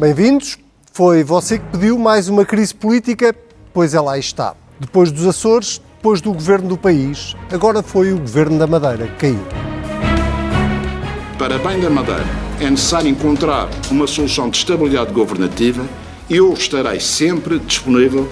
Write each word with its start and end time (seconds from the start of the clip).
Bem-vindos. 0.00 0.56
Foi 0.94 1.22
você 1.22 1.58
que 1.58 1.66
pediu 1.72 1.98
mais 1.98 2.26
uma 2.26 2.46
crise 2.46 2.74
política, 2.74 3.36
pois 3.70 3.92
ela 3.92 4.14
aí 4.14 4.20
está. 4.20 4.54
Depois 4.80 5.12
dos 5.12 5.26
Açores, 5.26 5.78
depois 5.98 6.22
do 6.22 6.32
governo 6.32 6.70
do 6.70 6.78
país, 6.78 7.36
agora 7.52 7.82
foi 7.82 8.10
o 8.10 8.18
governo 8.18 8.58
da 8.58 8.66
Madeira 8.66 9.08
que 9.08 9.16
caiu. 9.16 9.44
Para 11.36 11.58
bem 11.58 11.80
da 11.80 11.90
Madeira, 11.90 12.24
é 12.62 12.70
necessário 12.70 13.10
encontrar 13.10 13.68
uma 13.90 14.06
solução 14.06 14.48
de 14.48 14.56
estabilidade 14.56 15.12
governativa 15.12 15.84
e 16.30 16.36
eu 16.36 16.50
estarei 16.54 16.98
sempre 16.98 17.58
disponível 17.58 18.26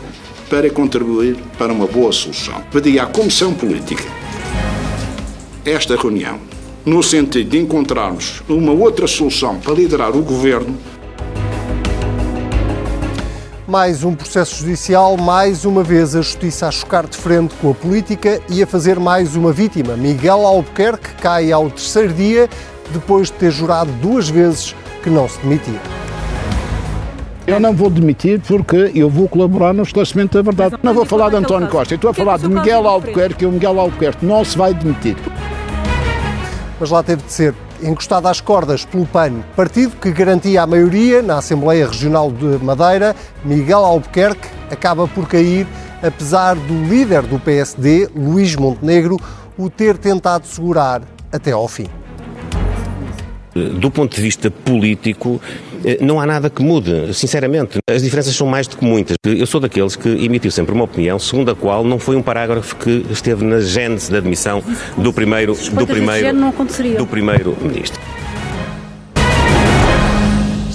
para 0.48 0.70
contribuir 0.70 1.36
para 1.58 1.70
uma 1.70 1.86
boa 1.86 2.12
solução. 2.12 2.62
Pedi 2.72 2.98
à 2.98 3.04
Comissão 3.04 3.52
Política 3.52 4.04
esta 5.66 5.96
reunião 5.96 6.40
no 6.86 7.02
sentido 7.02 7.50
de 7.50 7.58
encontrarmos 7.58 8.42
uma 8.48 8.72
outra 8.72 9.06
solução 9.06 9.60
para 9.60 9.74
liderar 9.74 10.16
o 10.16 10.22
governo 10.22 10.74
mais 13.68 14.02
um 14.02 14.14
processo 14.14 14.56
judicial, 14.56 15.18
mais 15.18 15.66
uma 15.66 15.82
vez 15.82 16.16
a 16.16 16.22
justiça 16.22 16.66
a 16.66 16.70
chocar 16.70 17.06
de 17.06 17.18
frente 17.18 17.54
com 17.56 17.70
a 17.70 17.74
política 17.74 18.40
e 18.48 18.62
a 18.62 18.66
fazer 18.66 18.98
mais 18.98 19.36
uma 19.36 19.52
vítima. 19.52 19.94
Miguel 19.94 20.46
Albuquerque 20.46 21.12
cai 21.20 21.52
ao 21.52 21.68
terceiro 21.68 22.14
dia 22.14 22.48
depois 22.94 23.26
de 23.26 23.34
ter 23.34 23.50
jurado 23.50 23.92
duas 24.00 24.30
vezes 24.30 24.74
que 25.02 25.10
não 25.10 25.28
se 25.28 25.38
demitia. 25.40 25.78
Eu 27.46 27.60
não 27.60 27.74
vou 27.74 27.90
demitir 27.90 28.40
porque 28.40 28.90
eu 28.94 29.10
vou 29.10 29.28
colaborar 29.28 29.74
no 29.74 29.82
esclarecimento 29.82 30.38
da 30.38 30.42
verdade. 30.42 30.76
Não 30.82 30.94
vou 30.94 31.04
falar 31.04 31.28
de 31.28 31.36
António 31.36 31.68
Costa, 31.68 31.94
estou 31.94 32.08
a 32.08 32.14
falar 32.14 32.38
de 32.38 32.48
Miguel 32.48 32.88
Albuquerque 32.88 33.44
e 33.44 33.46
o 33.46 33.52
Miguel 33.52 33.78
Albuquerque 33.78 34.24
não 34.24 34.42
se 34.46 34.56
vai 34.56 34.72
demitir. 34.72 35.16
Mas 36.80 36.88
lá 36.88 37.02
teve 37.02 37.22
de 37.22 37.32
ser 37.32 37.54
encostado 37.82 38.26
às 38.26 38.40
cordas 38.40 38.84
pelo 38.84 39.06
PAN, 39.06 39.42
partido 39.56 39.96
que 39.96 40.10
garantia 40.10 40.62
a 40.62 40.66
maioria 40.66 41.22
na 41.22 41.38
Assembleia 41.38 41.86
Regional 41.86 42.30
de 42.30 42.62
Madeira, 42.64 43.14
Miguel 43.44 43.84
Albuquerque 43.84 44.48
acaba 44.70 45.06
por 45.08 45.26
cair, 45.28 45.66
apesar 46.02 46.54
do 46.54 46.84
líder 46.84 47.22
do 47.22 47.38
PSD, 47.38 48.08
Luís 48.14 48.56
Montenegro, 48.56 49.18
o 49.56 49.68
ter 49.68 49.96
tentado 49.98 50.46
segurar 50.46 51.02
até 51.32 51.52
ao 51.52 51.66
fim. 51.68 51.88
Do 53.80 53.90
ponto 53.90 54.14
de 54.14 54.22
vista 54.22 54.50
político, 54.50 55.40
não 56.00 56.20
há 56.20 56.26
nada 56.26 56.50
que 56.50 56.62
mude, 56.62 57.12
sinceramente. 57.14 57.78
As 57.88 58.02
diferenças 58.02 58.34
são 58.34 58.46
mais 58.46 58.66
do 58.66 58.76
que 58.76 58.84
muitas. 58.84 59.16
Eu 59.24 59.46
sou 59.46 59.60
daqueles 59.60 59.96
que 59.96 60.08
emitiu 60.08 60.50
sempre 60.50 60.74
uma 60.74 60.84
opinião, 60.84 61.18
segundo 61.18 61.50
a 61.50 61.54
qual 61.54 61.84
não 61.84 61.98
foi 61.98 62.16
um 62.16 62.22
parágrafo 62.22 62.76
que 62.76 63.06
esteve 63.10 63.44
na 63.44 63.60
gênese 63.60 64.10
da 64.10 64.18
admissão 64.18 64.62
do 64.96 65.12
primeiro, 65.12 65.54
do 65.54 65.86
primeiro, 65.86 66.34
do 66.98 67.06
primeiro 67.06 67.56
ministro. 67.60 68.00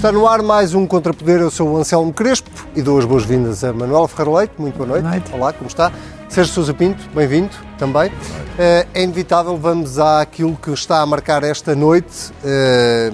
Está 0.04 0.12
no 0.12 0.28
ar 0.28 0.42
mais 0.42 0.74
um 0.74 0.86
Contrapoder. 0.86 1.40
Eu 1.40 1.50
sou 1.50 1.70
o 1.70 1.78
Anselmo 1.78 2.12
Crespo 2.12 2.50
e 2.76 2.82
dou 2.82 3.00
as 3.00 3.06
boas-vindas 3.06 3.64
a 3.64 3.72
Manuel 3.72 4.06
Ferreira 4.08 4.40
Leite. 4.40 4.54
Muito 4.58 4.76
boa 4.76 4.88
noite. 4.88 5.02
boa 5.04 5.12
noite. 5.14 5.32
Olá, 5.34 5.54
como 5.54 5.68
está? 5.70 5.94
Sérgio 6.28 6.52
Sousa 6.52 6.74
Pinto, 6.74 7.08
bem-vindo 7.16 7.52
também. 7.78 8.12
Eh, 8.58 8.88
é 8.94 9.04
inevitável, 9.04 9.56
vamos 9.56 10.00
àquilo 10.00 10.58
que 10.62 10.72
está 10.72 11.00
a 11.00 11.06
marcar 11.06 11.44
esta 11.44 11.76
noite, 11.76 12.34
eh, 12.44 13.12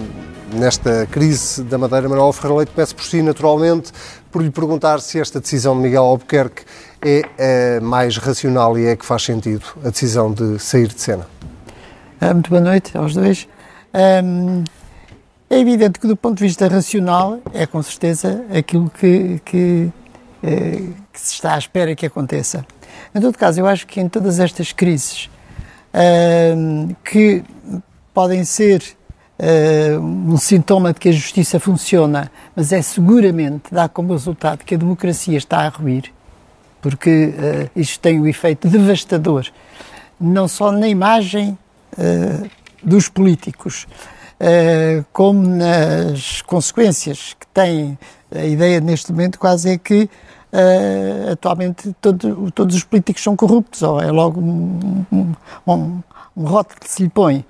nesta 0.53 1.05
crise 1.07 1.63
da 1.63 1.77
Madeira. 1.77 2.07
Manuel 2.07 2.33
Ferreira 2.33 2.57
Leite, 2.57 2.71
começo 2.73 2.95
por 2.95 3.05
si, 3.05 3.21
naturalmente, 3.21 3.91
por 4.31 4.41
lhe 4.41 4.49
perguntar 4.49 4.99
se 4.99 5.19
esta 5.19 5.39
decisão 5.39 5.75
de 5.75 5.81
Miguel 5.81 6.03
Albuquerque 6.03 6.63
é 7.01 7.23
eh, 7.37 7.79
mais 7.79 8.17
racional 8.17 8.77
e 8.77 8.85
é 8.85 8.95
que 8.95 9.05
faz 9.05 9.23
sentido 9.23 9.65
a 9.83 9.89
decisão 9.89 10.31
de 10.31 10.59
sair 10.59 10.87
de 10.87 11.01
cena. 11.01 11.27
Ah, 12.21 12.33
muito 12.33 12.49
boa 12.49 12.61
noite 12.61 12.97
aos 12.97 13.13
dois. 13.13 13.47
é 13.93 15.59
evidente 15.59 15.99
que, 15.99 16.07
do 16.07 16.17
ponto 16.17 16.37
de 16.37 16.43
vista 16.43 16.67
racional, 16.67 17.39
é 17.53 17.65
com 17.65 17.81
certeza 17.81 18.43
aquilo 18.53 18.89
que, 18.89 19.41
que, 19.45 19.91
que 20.41 21.19
se 21.19 21.33
está 21.33 21.55
à 21.55 21.57
espera 21.57 21.95
que 21.95 22.05
aconteça. 22.05 22.65
Em 23.15 23.21
todo 23.21 23.37
caso, 23.37 23.59
eu 23.59 23.67
acho 23.67 23.87
que 23.87 23.99
em 23.99 24.09
todas 24.09 24.39
estas 24.39 24.71
crises 24.71 25.29
que 27.03 27.43
podem 28.13 28.43
ser 28.43 28.98
uh, 29.39 29.99
um 29.99 30.37
sintoma 30.37 30.93
de 30.93 30.99
que 30.99 31.09
a 31.09 31.11
justiça 31.11 31.59
funciona, 31.59 32.31
mas 32.55 32.71
é 32.71 32.81
seguramente 32.81 33.73
dá 33.73 33.87
como 33.87 34.13
resultado 34.13 34.63
que 34.63 34.75
a 34.75 34.77
democracia 34.77 35.37
está 35.37 35.65
a 35.65 35.69
ruir, 35.69 36.11
porque 36.81 37.33
uh, 37.33 37.69
isto 37.75 37.99
tem 37.99 38.19
um 38.19 38.27
efeito 38.27 38.67
devastador, 38.67 39.47
não 40.19 40.47
só 40.47 40.71
na 40.71 40.87
imagem 40.87 41.57
dos 42.83 43.09
políticos, 43.09 43.87
como 45.11 45.41
nas 45.41 46.41
consequências 46.41 47.35
que 47.37 47.47
tem 47.47 47.97
a 48.33 48.45
ideia 48.45 48.79
neste 48.79 49.11
momento 49.11 49.39
quase 49.39 49.69
é 49.71 49.77
que 49.77 50.09
uh, 50.53 51.31
atualmente 51.31 51.95
todo, 52.01 52.51
todos 52.51 52.75
os 52.75 52.83
políticos 52.83 53.23
são 53.23 53.35
corruptos, 53.35 53.81
ou 53.81 54.01
é 54.01 54.11
logo 54.11 54.39
um, 54.39 55.05
um, 55.11 55.33
um, 55.67 56.03
um 56.35 56.43
rótulo 56.43 56.79
que 56.79 56.89
se 56.89 57.03
lhe 57.03 57.09
põe. 57.09 57.45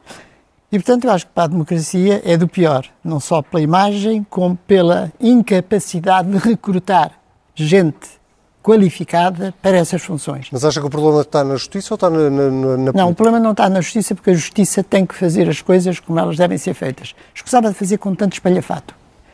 E, 0.71 0.77
portanto, 0.77 1.05
eu 1.05 1.11
acho 1.11 1.25
que 1.25 1.31
para 1.33 1.45
a 1.45 1.47
democracia 1.47 2.21
é 2.23 2.37
do 2.37 2.47
pior, 2.47 2.85
não 3.03 3.19
só 3.19 3.41
pela 3.41 3.61
imagem, 3.61 4.25
como 4.29 4.55
pela 4.67 5.11
incapacidade 5.19 6.29
de 6.29 6.37
recrutar 6.37 7.11
gente 7.55 8.19
qualificada 8.61 9.53
para 9.61 9.77
essas 9.77 10.03
funções. 10.03 10.47
Mas 10.51 10.63
acha 10.63 10.79
que 10.79 10.85
o 10.85 10.89
problema 10.89 11.21
está 11.21 11.43
na 11.43 11.55
justiça 11.55 11.93
ou 11.93 11.95
está 11.95 12.09
na, 12.09 12.29
na, 12.29 12.49
na 12.51 12.51
Não, 12.51 12.75
política? 12.77 13.05
o 13.05 13.15
problema 13.15 13.39
não 13.39 13.51
está 13.51 13.67
na 13.69 13.81
justiça 13.81 14.13
porque 14.13 14.29
a 14.29 14.33
justiça 14.33 14.83
tem 14.83 15.05
que 15.05 15.15
fazer 15.15 15.49
as 15.49 15.61
coisas 15.61 15.99
como 15.99 16.19
elas 16.19 16.37
devem 16.37 16.57
ser 16.57 16.73
feitas. 16.73 17.15
Escusava 17.33 17.69
de 17.69 17.73
fazer 17.73 17.97
com 17.97 18.13
tanto 18.13 18.33
espalhafato. 18.33 18.93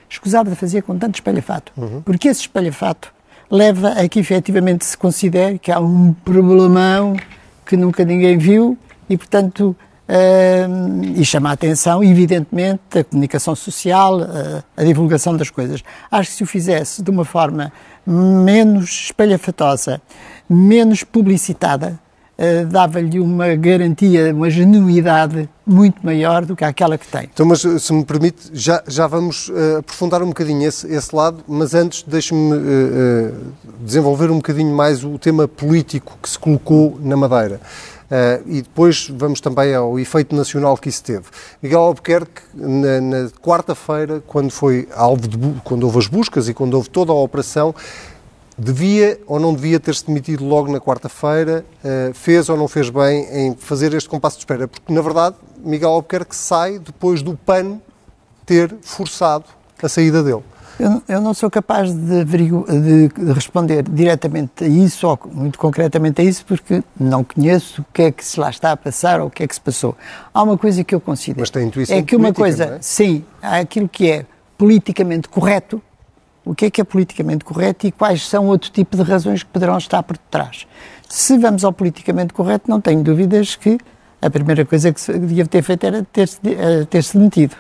Escusava 0.10 0.50
de 0.50 0.56
fazer 0.56 0.84
com 0.84 0.98
tanto 0.98 1.16
espalhafato. 1.16 1.74
Uhum. 1.76 2.02
Porque 2.02 2.30
esse 2.30 2.42
espalhafato 2.42 3.12
leva 3.50 3.90
a 3.90 4.08
que 4.08 4.20
efetivamente 4.20 4.86
se 4.86 4.98
considere 4.98 5.60
que 5.60 5.72
há 5.72 5.80
um 5.80 6.14
problemão 6.24 7.18
que 7.66 7.76
nunca 7.76 8.06
ninguém 8.06 8.38
viu 8.38 8.78
e, 9.10 9.18
portanto, 9.18 9.76
e 11.16 11.26
chama 11.26 11.50
a 11.50 11.54
atenção, 11.54 12.04
evidentemente, 12.04 13.00
a 13.00 13.04
comunicação 13.04 13.56
social, 13.56 14.20
a 14.78 14.84
divulgação 14.84 15.36
das 15.36 15.50
coisas. 15.50 15.84
Acho 16.12 16.30
que 16.30 16.36
se 16.38 16.44
o 16.44 16.48
fizesse 16.48 17.02
de 17.02 17.10
uma 17.10 17.26
forma 17.26 17.72
menos 18.06 19.06
espalhafatosa, 19.06 20.02
menos 20.48 21.04
publicitada, 21.04 22.00
uh, 22.38 22.66
dava-lhe 22.68 23.20
uma 23.20 23.56
garantia, 23.56 24.34
uma 24.34 24.50
genuidade 24.50 25.50
muito 25.66 26.06
maior 26.06 26.46
do 26.46 26.56
que 26.56 26.64
aquela 26.64 26.98
que 26.98 27.08
tem. 27.08 27.30
Então, 27.34 27.46
mas 27.46 27.62
se 27.62 27.94
me 27.94 28.06
permite, 28.06 28.52
já, 28.54 28.84
já 28.88 29.08
vamos 29.08 29.50
uh, 29.50 29.78
aprofundar 29.80 30.22
um 30.22 30.28
bocadinho 30.28 30.68
esse, 30.68 30.88
esse 30.88 31.16
lado, 31.16 31.44
mas 31.48 31.74
antes 31.74 32.04
deixe-me 32.04 32.56
desenvolver 33.80 34.30
um 34.30 34.38
bocadinho 34.38 34.76
mais 34.76 35.04
o 35.04 35.18
tema 35.18 35.48
político 35.48 36.18
que 36.22 36.30
se 36.30 36.38
colocou 36.38 37.00
na 37.02 37.18
Madeira. 37.18 37.60
Uh, 38.06 38.48
e 38.48 38.62
depois 38.62 39.10
vamos 39.10 39.42
também 39.42 39.74
ao 39.74 40.00
efeito 40.00 40.36
nacional 40.36 40.78
que 40.78 40.90
isso 40.90 41.04
teve. 41.04 41.26
Miguel 41.62 41.82
Albuquerque, 41.82 42.42
na, 42.54 43.02
na 43.02 43.30
quarta-feira, 43.42 44.22
quando 44.28 44.52
foi 44.52 44.88
alvo 44.96 45.28
de, 45.28 45.38
quando 45.64 45.84
houve 45.84 45.98
as 45.98 46.08
buscas 46.08 46.48
e 46.48 46.54
quando 46.54 46.76
houve 46.76 46.88
toda 46.90 47.12
a 47.12 47.16
operação, 47.16 47.74
devia 48.58 49.20
ou 49.26 49.40
não 49.40 49.54
devia 49.54 49.80
ter-se 49.80 50.06
demitido 50.06 50.46
logo 50.46 50.72
na 50.72 50.80
quarta-feira, 50.80 51.66
uh, 51.84 52.14
fez 52.14 52.48
ou 52.48 52.56
não 52.56 52.68
fez 52.68 52.90
bem 52.90 53.26
em 53.32 53.56
fazer 53.56 53.94
este 53.94 54.08
compasso 54.08 54.38
de 54.38 54.44
espera, 54.44 54.68
porque 54.68 54.94
na 54.94 55.02
verdade 55.02 55.36
Miguel 55.58 55.90
Albuquerque 55.90 56.36
sai 56.36 56.78
depois 56.78 57.22
do 57.22 57.36
PAN 57.36 57.80
ter 58.46 58.74
forçado 58.82 59.46
a 59.82 59.90
saída 59.90 60.22
dele. 60.24 60.44
Eu, 60.80 61.02
eu 61.08 61.22
não 61.22 61.34
sou 61.34 61.50
capaz 61.50 61.94
de, 61.94 62.26
de, 62.26 63.08
de, 63.08 63.32
responder 63.34 63.84
diretamente 63.84 64.64
a 64.64 64.68
isso, 64.68 65.08
ou 65.08 65.20
muito 65.32 65.58
concretamente 65.58 66.22
a 66.22 66.24
isso, 66.24 66.46
porque 66.46 66.84
não 67.00 67.24
conheço 67.24 67.82
o 67.82 67.86
que 67.94 68.02
é 68.02 68.12
que 68.12 68.24
se 68.24 68.40
lá 68.40 68.50
está 68.50 68.72
a 68.72 68.78
passar 68.78 69.22
ou 69.22 69.28
o 69.28 69.30
que 69.32 69.44
é 69.44 69.48
que 69.48 69.56
se 69.56 69.62
passou. 69.62 69.96
Há 70.34 70.44
uma 70.44 70.58
coisa 70.58 70.84
que 70.84 70.94
eu 70.94 71.00
considero. 71.00 71.42
Mas 71.42 71.50
tem 71.50 71.68
intuição 71.68 71.96
É 71.96 72.02
que 72.02 72.16
uma 72.16 72.34
política, 72.34 72.66
coisa, 72.66 72.76
é? 72.76 72.82
sim, 72.82 73.24
há 73.42 73.60
aquilo 73.60 73.88
que 73.88 74.12
é 74.12 74.26
politicamente 74.58 75.30
correto 75.30 75.82
o 76.46 76.54
que 76.54 76.66
é 76.66 76.70
que 76.70 76.80
é 76.80 76.84
politicamente 76.84 77.44
correto 77.44 77.88
e 77.88 77.92
quais 77.92 78.28
são 78.28 78.46
outro 78.48 78.70
tipo 78.70 78.96
de 78.96 79.02
razões 79.02 79.42
que 79.42 79.50
poderão 79.50 79.78
estar 79.78 80.04
por 80.04 80.16
detrás. 80.16 80.68
Se 81.10 81.38
vamos 81.38 81.66
ao 81.66 81.74
politicamente 81.74 82.34
correto, 82.34 82.70
não 82.70 82.80
tenho 82.80 83.04
dúvidas 83.04 83.56
que 83.56 83.80
a 84.22 84.30
primeira 84.30 84.64
coisa 84.64 84.94
que 84.94 85.02
se 85.02 85.18
devia 85.18 85.46
ter 85.46 85.64
feito 85.64 85.86
era 85.86 86.04
ter-se 86.04 86.40
eh, 86.46 86.86
ter 86.86 87.04
-se 87.04 87.18
demitido. 87.18 87.56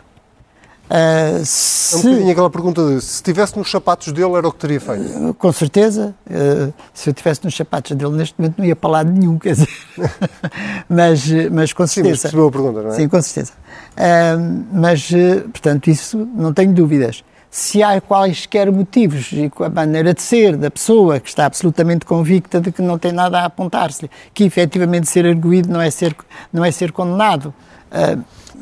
Uh, 0.85 1.43
se... 1.43 1.95
É 1.95 1.97
um 1.97 2.01
bocadinho 2.03 2.31
aquela 2.31 2.49
pergunta 2.49 2.87
de 2.87 3.01
se 3.01 3.15
estivesse 3.15 3.57
nos 3.57 3.71
sapatos 3.71 4.13
dele 4.13 4.33
era 4.33 4.47
o 4.47 4.51
que 4.51 4.59
teria 4.59 4.79
feito? 4.79 5.29
Uh, 5.29 5.33
com 5.33 5.51
certeza. 5.51 6.13
Uh, 6.27 6.71
se 6.93 7.09
eu 7.09 7.11
estivesse 7.11 7.43
nos 7.43 7.55
sapatos 7.55 7.97
dele 7.97 8.15
neste 8.15 8.35
momento 8.37 8.59
não 8.59 8.65
ia 8.65 8.75
para 8.75 8.89
lado 8.89 9.11
nenhum, 9.11 9.39
quer 9.39 9.53
dizer. 9.53 9.69
mas, 10.87 11.27
mas 11.51 11.73
com 11.73 11.87
certeza. 11.87 11.87
Sim, 11.87 12.09
mas 12.11 12.21
percebeu 12.21 12.47
a 12.47 12.51
pergunta, 12.51 12.81
não 12.83 12.89
é? 12.91 12.95
Sim, 12.95 13.09
com 13.09 13.21
certeza. 13.21 13.53
mas, 14.71 15.09
portanto, 15.51 15.89
isso 15.89 16.27
não 16.35 16.53
tenho 16.53 16.71
dúvidas. 16.73 17.23
se 17.49 17.81
há 17.81 17.99
quaisquer 17.99 18.71
motivos 18.71 19.31
e 19.31 19.49
com 19.49 19.63
a 19.63 19.69
maneira 19.69 20.13
de 20.13 20.21
ser 20.21 20.55
da 20.55 20.69
pessoa 20.69 21.19
que 21.19 21.29
está 21.29 21.47
absolutamente 21.47 22.05
convicta 22.05 22.61
de 22.61 22.71
que 22.71 22.81
não 22.81 22.99
tem 22.99 23.11
nada 23.11 23.39
a 23.39 23.45
apontar-se, 23.45 24.09
que 24.33 24.43
efetivamente 24.43 25.07
ser 25.07 25.25
arguído 25.25 25.67
não 25.71 25.81
é 25.81 25.89
ser, 25.89 26.15
não 26.53 26.63
é 26.63 26.71
ser 26.71 26.91
condenado. 26.91 27.53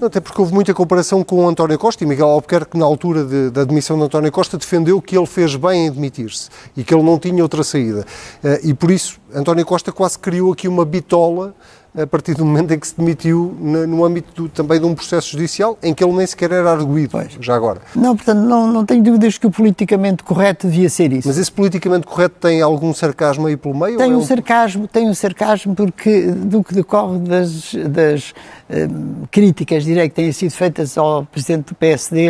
Até 0.02 0.20
porque 0.20 0.40
houve 0.40 0.54
muita 0.54 0.74
comparação 0.74 1.24
com 1.24 1.46
o 1.46 1.48
António 1.48 1.78
Costa 1.78 2.04
e 2.04 2.08
Miguel 2.08 2.28
Albuquerque, 2.28 2.78
na 2.78 2.86
altura 2.86 3.24
de, 3.24 3.50
da 3.50 3.62
admissão 3.62 3.98
de 3.98 4.04
António 4.04 4.32
Costa, 4.32 4.58
defendeu 4.58 5.02
que 5.02 5.18
ele 5.18 5.26
fez 5.26 5.56
bem 5.56 5.88
em 5.88 5.92
demitir-se 5.92 6.50
e 6.76 6.84
que 6.84 6.94
ele 6.94 7.04
não 7.04 7.18
tinha 7.18 7.42
outra 7.42 7.64
saída. 7.64 8.06
Eh, 8.44 8.62
e 8.64 8.74
por 8.74 8.92
isso, 8.92 9.20
António 9.34 9.66
Costa 9.66 9.92
quase 9.92 10.20
criou 10.20 10.52
aqui 10.52 10.68
uma 10.68 10.84
bitola 10.84 11.56
a 11.98 12.08
partir 12.08 12.34
do 12.34 12.44
momento 12.44 12.74
em 12.74 12.80
que 12.80 12.88
se 12.88 12.96
demitiu 12.98 13.56
no 13.60 14.04
âmbito 14.04 14.44
do, 14.44 14.50
também 14.50 14.80
de 14.80 14.86
um 14.86 14.96
processo 14.96 15.32
judicial 15.32 15.78
em 15.82 15.94
que 15.94 16.04
ele 16.04 16.14
nem 16.14 16.26
sequer 16.26 16.52
era 16.52 16.72
arguído, 16.72 17.12
pois. 17.12 17.38
já 17.40 17.56
agora. 17.56 17.82
Não, 17.96 18.16
portanto, 18.16 18.40
não, 18.40 18.72
não 18.72 18.86
tenho 18.86 19.04
dúvidas 19.04 19.38
que 19.38 19.46
o 19.46 19.52
politicamente 19.52 20.24
correto 20.24 20.68
devia 20.68 20.90
ser 20.90 21.14
isso. 21.14 21.28
Mas 21.28 21.38
esse 21.38 21.52
politicamente 21.52 22.08
correto 22.08 22.36
tem 22.40 22.62
algum 22.62 22.94
sarcasmo 22.94 23.46
aí 23.46 23.56
pelo 23.56 23.76
meio? 23.78 23.98
Tem 23.98 24.12
é 24.12 24.16
um, 24.16 24.24
sarcasmo, 24.24 24.88
tem 24.88 25.08
um 25.08 25.14
sarcasmo 25.14 25.76
porque 25.76 26.32
do 26.32 26.64
que 26.64 26.74
decorre 26.74 27.20
das, 27.20 27.76
das 27.90 28.34
um, 28.70 29.26
críticas, 29.30 29.84
direi, 29.84 30.10
que 30.10 30.16
têm 30.16 30.32
sido 30.32 30.52
feitas 30.52 30.98
ao 30.98 31.26
Presidente 31.26 31.68
do 31.68 31.76
PSD, 31.76 32.30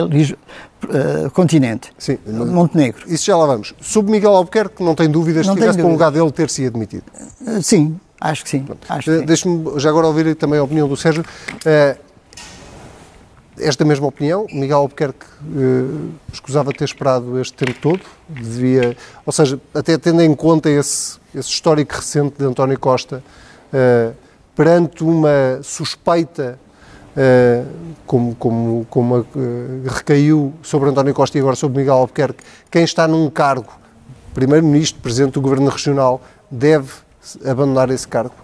Uh, 0.83 1.31
continente, 1.31 1.93
Sim, 1.97 2.17
Montenegro. 2.27 3.05
Isso 3.07 3.23
já 3.23 3.37
lá 3.37 3.45
vamos. 3.45 3.73
Sobre 3.79 4.11
Miguel 4.11 4.35
Albuquerque, 4.35 4.83
não 4.83 4.93
tem 4.93 5.09
dúvidas 5.09 5.47
não 5.47 5.53
se 5.53 5.59
estivesse 5.59 5.79
para 5.79 5.87
o 5.87 5.91
lugar 5.91 6.11
dele 6.11 6.29
ter 6.29 6.49
sido 6.49 6.67
admitido? 6.67 7.05
Uh, 7.39 7.63
sim, 7.63 7.97
Acho 8.23 8.43
que 8.45 8.49
sim. 8.49 8.65
Eh, 9.05 9.25
deixe-me 9.25 9.77
já 9.77 9.89
agora 9.89 10.07
ouvir 10.07 10.33
também 10.35 10.57
a 10.57 10.63
opinião 10.63 10.87
do 10.87 10.95
Sérgio. 10.95 11.25
Uh, 11.65 11.99
esta 13.59 13.83
mesma 13.83 14.07
opinião, 14.07 14.47
Miguel 14.49 14.77
Albuquerque 14.77 15.25
uh, 15.43 16.09
escusava 16.31 16.71
ter 16.71 16.85
esperado 16.85 17.37
este 17.39 17.53
tempo 17.53 17.77
todo, 17.81 18.01
devia, 18.29 18.95
ou 19.25 19.33
seja, 19.33 19.59
até 19.73 19.97
tendo 19.97 20.21
em 20.21 20.33
conta 20.33 20.69
esse, 20.69 21.19
esse 21.35 21.49
histórico 21.49 21.95
recente 21.95 22.35
de 22.39 22.45
António 22.45 22.79
Costa, 22.79 23.21
uh, 23.73 24.15
perante 24.55 25.03
uma 25.03 25.59
suspeita 25.61 26.57
uh, 27.17 27.67
como, 28.05 28.35
como, 28.35 28.87
como 28.89 29.17
uh, 29.17 29.25
recaiu 29.85 30.53
sobre 30.63 30.89
António 30.89 31.13
Costa 31.13 31.37
e 31.37 31.41
agora 31.41 31.57
sobre 31.57 31.79
Miguel 31.79 31.95
Albuquerque, 31.95 32.41
quem 32.71 32.85
está 32.85 33.05
num 33.05 33.29
cargo, 33.29 33.71
Primeiro-Ministro, 34.33 35.01
Presidente 35.01 35.33
do 35.33 35.41
Governo 35.41 35.69
Regional, 35.69 36.21
deve 36.49 37.03
abandonar 37.45 37.89
esse 37.89 38.07
cargo? 38.07 38.35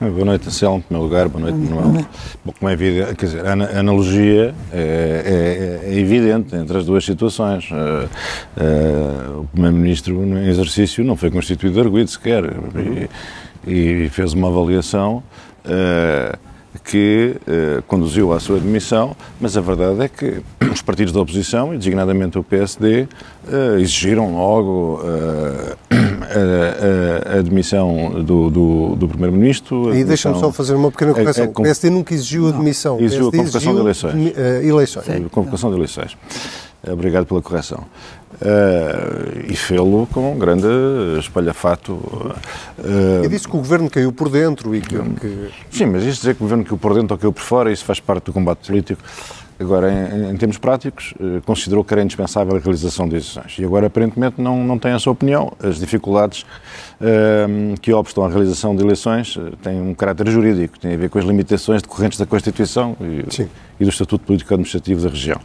Boa 0.00 0.24
noite, 0.24 0.48
Anselmo, 0.48 0.78
em 0.78 0.80
primeiro 0.82 1.04
lugar, 1.08 1.28
boa 1.28 1.50
noite, 1.50 1.56
Manuel. 1.56 2.04
Bom, 2.44 2.52
como 2.58 2.68
é 2.68 2.72
evidente, 2.72 3.14
quer 3.14 3.26
dizer, 3.26 3.46
a 3.46 3.78
analogia 3.78 4.54
é, 4.72 5.80
é, 5.84 5.90
é 5.90 5.98
evidente 5.98 6.54
entre 6.56 6.76
as 6.76 6.84
duas 6.84 7.04
situações. 7.04 7.70
Uh, 7.70 8.08
uh, 8.60 9.40
o 9.40 9.44
Primeiro-Ministro, 9.46 10.14
no 10.14 10.38
exercício, 10.40 11.04
não 11.04 11.16
foi 11.16 11.30
constituído 11.30 11.80
arguido 11.80 12.10
sequer 12.10 12.44
e, 13.66 14.04
e 14.04 14.08
fez 14.10 14.32
uma 14.32 14.48
avaliação. 14.48 15.22
Uh, 15.64 16.36
que 16.82 17.36
eh, 17.46 17.82
conduziu 17.86 18.32
à 18.32 18.40
sua 18.40 18.56
admissão, 18.56 19.14
mas 19.40 19.56
a 19.56 19.60
verdade 19.60 20.02
é 20.02 20.08
que 20.08 20.42
os 20.72 20.82
partidos 20.82 21.12
da 21.12 21.20
oposição, 21.20 21.72
e 21.72 21.78
designadamente 21.78 22.38
o 22.38 22.42
PSD, 22.42 23.06
eh, 23.48 23.76
exigiram 23.80 24.34
logo 24.34 25.00
eh, 25.04 25.76
a, 25.94 27.32
a, 27.32 27.36
a, 27.36 27.38
admissão 27.38 28.22
do, 28.24 28.50
do, 28.50 28.96
do 28.96 29.08
Primeiro-Ministro. 29.08 29.94
E 29.94 30.04
deixa-me 30.04 30.38
só 30.40 30.50
fazer 30.50 30.74
uma 30.74 30.90
pequena 30.90 31.14
correção. 31.14 31.44
É, 31.44 31.46
é, 31.46 31.50
o 31.50 31.62
PSD 31.62 31.90
nunca 31.90 32.12
exigiu 32.12 32.46
a 32.46 32.50
admissão. 32.50 33.00
Exigiu 33.00 33.28
a 33.28 33.30
convocação 33.30 33.58
exigiu 33.58 33.74
de 33.74 33.80
eleições. 33.80 34.14
Uh, 34.14 34.66
eleições. 34.66 35.06
Sim. 35.06 35.28
Convocação 35.30 35.70
de 35.70 35.76
eleições. 35.76 36.16
Obrigado 36.86 37.24
pela 37.24 37.40
correção. 37.40 37.84
Uh, 38.34 39.44
e 39.48 39.54
fê-lo 39.54 40.08
com 40.12 40.32
um 40.32 40.38
grande 40.38 40.66
espalhafato. 41.20 41.92
Uh, 41.92 43.24
e 43.24 43.28
disse 43.28 43.46
que 43.46 43.54
o 43.54 43.58
governo 43.58 43.88
caiu 43.88 44.12
por 44.12 44.28
dentro 44.28 44.74
e 44.74 44.80
que, 44.80 44.96
que, 44.96 45.50
Sim, 45.70 45.86
mas 45.86 46.02
isto 46.02 46.20
dizer 46.20 46.34
que 46.34 46.42
o 46.42 46.44
governo 46.44 46.64
caiu 46.64 46.76
por 46.76 46.94
dentro 46.94 47.14
ou 47.14 47.18
caiu 47.18 47.32
por 47.32 47.42
fora, 47.42 47.70
isso 47.70 47.84
faz 47.84 48.00
parte 48.00 48.24
do 48.24 48.32
combate 48.32 48.66
político. 48.66 49.00
Agora, 49.58 49.88
em, 49.88 50.32
em 50.32 50.36
termos 50.36 50.58
práticos, 50.58 51.14
uh, 51.20 51.40
considerou 51.46 51.84
que 51.84 51.94
era 51.94 52.02
indispensável 52.02 52.56
a 52.56 52.58
realização 52.58 53.06
de 53.06 53.14
eleições. 53.14 53.56
E 53.56 53.64
agora, 53.64 53.86
aparentemente, 53.86 54.40
não, 54.40 54.64
não 54.64 54.80
tem 54.80 54.90
a 54.90 54.98
sua 54.98 55.12
opinião. 55.12 55.52
As 55.62 55.78
dificuldades 55.78 56.44
que 57.82 57.92
obstam 57.92 58.24
à 58.24 58.28
realização 58.28 58.74
de 58.74 58.82
eleições 58.82 59.36
têm 59.62 59.80
um 59.80 59.94
caráter 59.94 60.30
jurídico, 60.30 60.78
têm 60.78 60.94
a 60.94 60.96
ver 60.96 61.10
com 61.10 61.18
as 61.18 61.24
limitações 61.24 61.82
decorrentes 61.82 62.18
da 62.18 62.24
Constituição 62.24 62.96
e, 63.00 63.44
e 63.78 63.84
do 63.84 63.90
Estatuto 63.90 64.24
Político 64.24 64.54
Administrativo 64.54 65.02
da 65.02 65.10
região. 65.10 65.40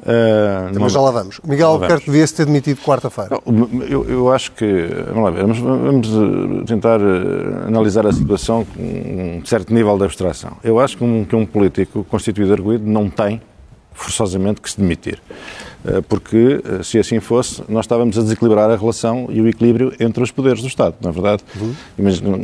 Uh, 0.00 0.78
Mas 0.78 0.92
já 0.92 1.00
lá 1.00 1.10
vamos. 1.10 1.40
Miguel 1.44 1.70
Albuquerque 1.70 2.06
devia-se 2.06 2.34
ter 2.34 2.46
demitido 2.46 2.80
quarta-feira. 2.82 3.40
Eu, 3.88 4.08
eu, 4.08 4.32
acho 4.32 4.52
que. 4.52 4.86
Vamos 5.08 5.24
lá 5.24 5.30
ver, 5.30 5.42
vamos, 5.42 5.58
vamos 5.58 6.08
eh, 6.08 6.64
tentar 6.66 7.00
eh, 7.00 7.66
analisar 7.66 8.06
a 8.06 8.12
situação 8.12 8.64
com 8.64 8.80
um 8.80 9.44
certo 9.44 9.74
nível 9.74 9.98
de 9.98 10.04
abstração. 10.04 10.52
Eu 10.62 10.78
acho 10.78 10.96
que 10.96 11.02
um, 11.02 11.24
que 11.24 11.34
um 11.34 11.44
político 11.44 12.04
constituído 12.04 12.52
arguído 12.52 12.86
não 12.86 13.10
tem 13.10 13.42
forçosamente 13.92 14.60
que 14.60 14.70
se 14.70 14.80
demitir. 14.80 15.20
Porque, 16.08 16.60
se 16.84 16.98
assim 16.98 17.18
fosse, 17.18 17.62
nós 17.68 17.84
estávamos 17.84 18.16
a 18.16 18.22
desequilibrar 18.22 18.70
a 18.70 18.76
relação 18.76 19.26
e 19.30 19.40
o 19.40 19.48
equilíbrio 19.48 19.92
entre 19.98 20.22
os 20.22 20.30
poderes 20.30 20.60
do 20.60 20.68
Estado, 20.68 20.94
não 21.00 21.10
é 21.10 21.12
verdade? 21.12 21.42
Uhum. 21.56 21.74
Mas 21.98 22.20
não, 22.20 22.36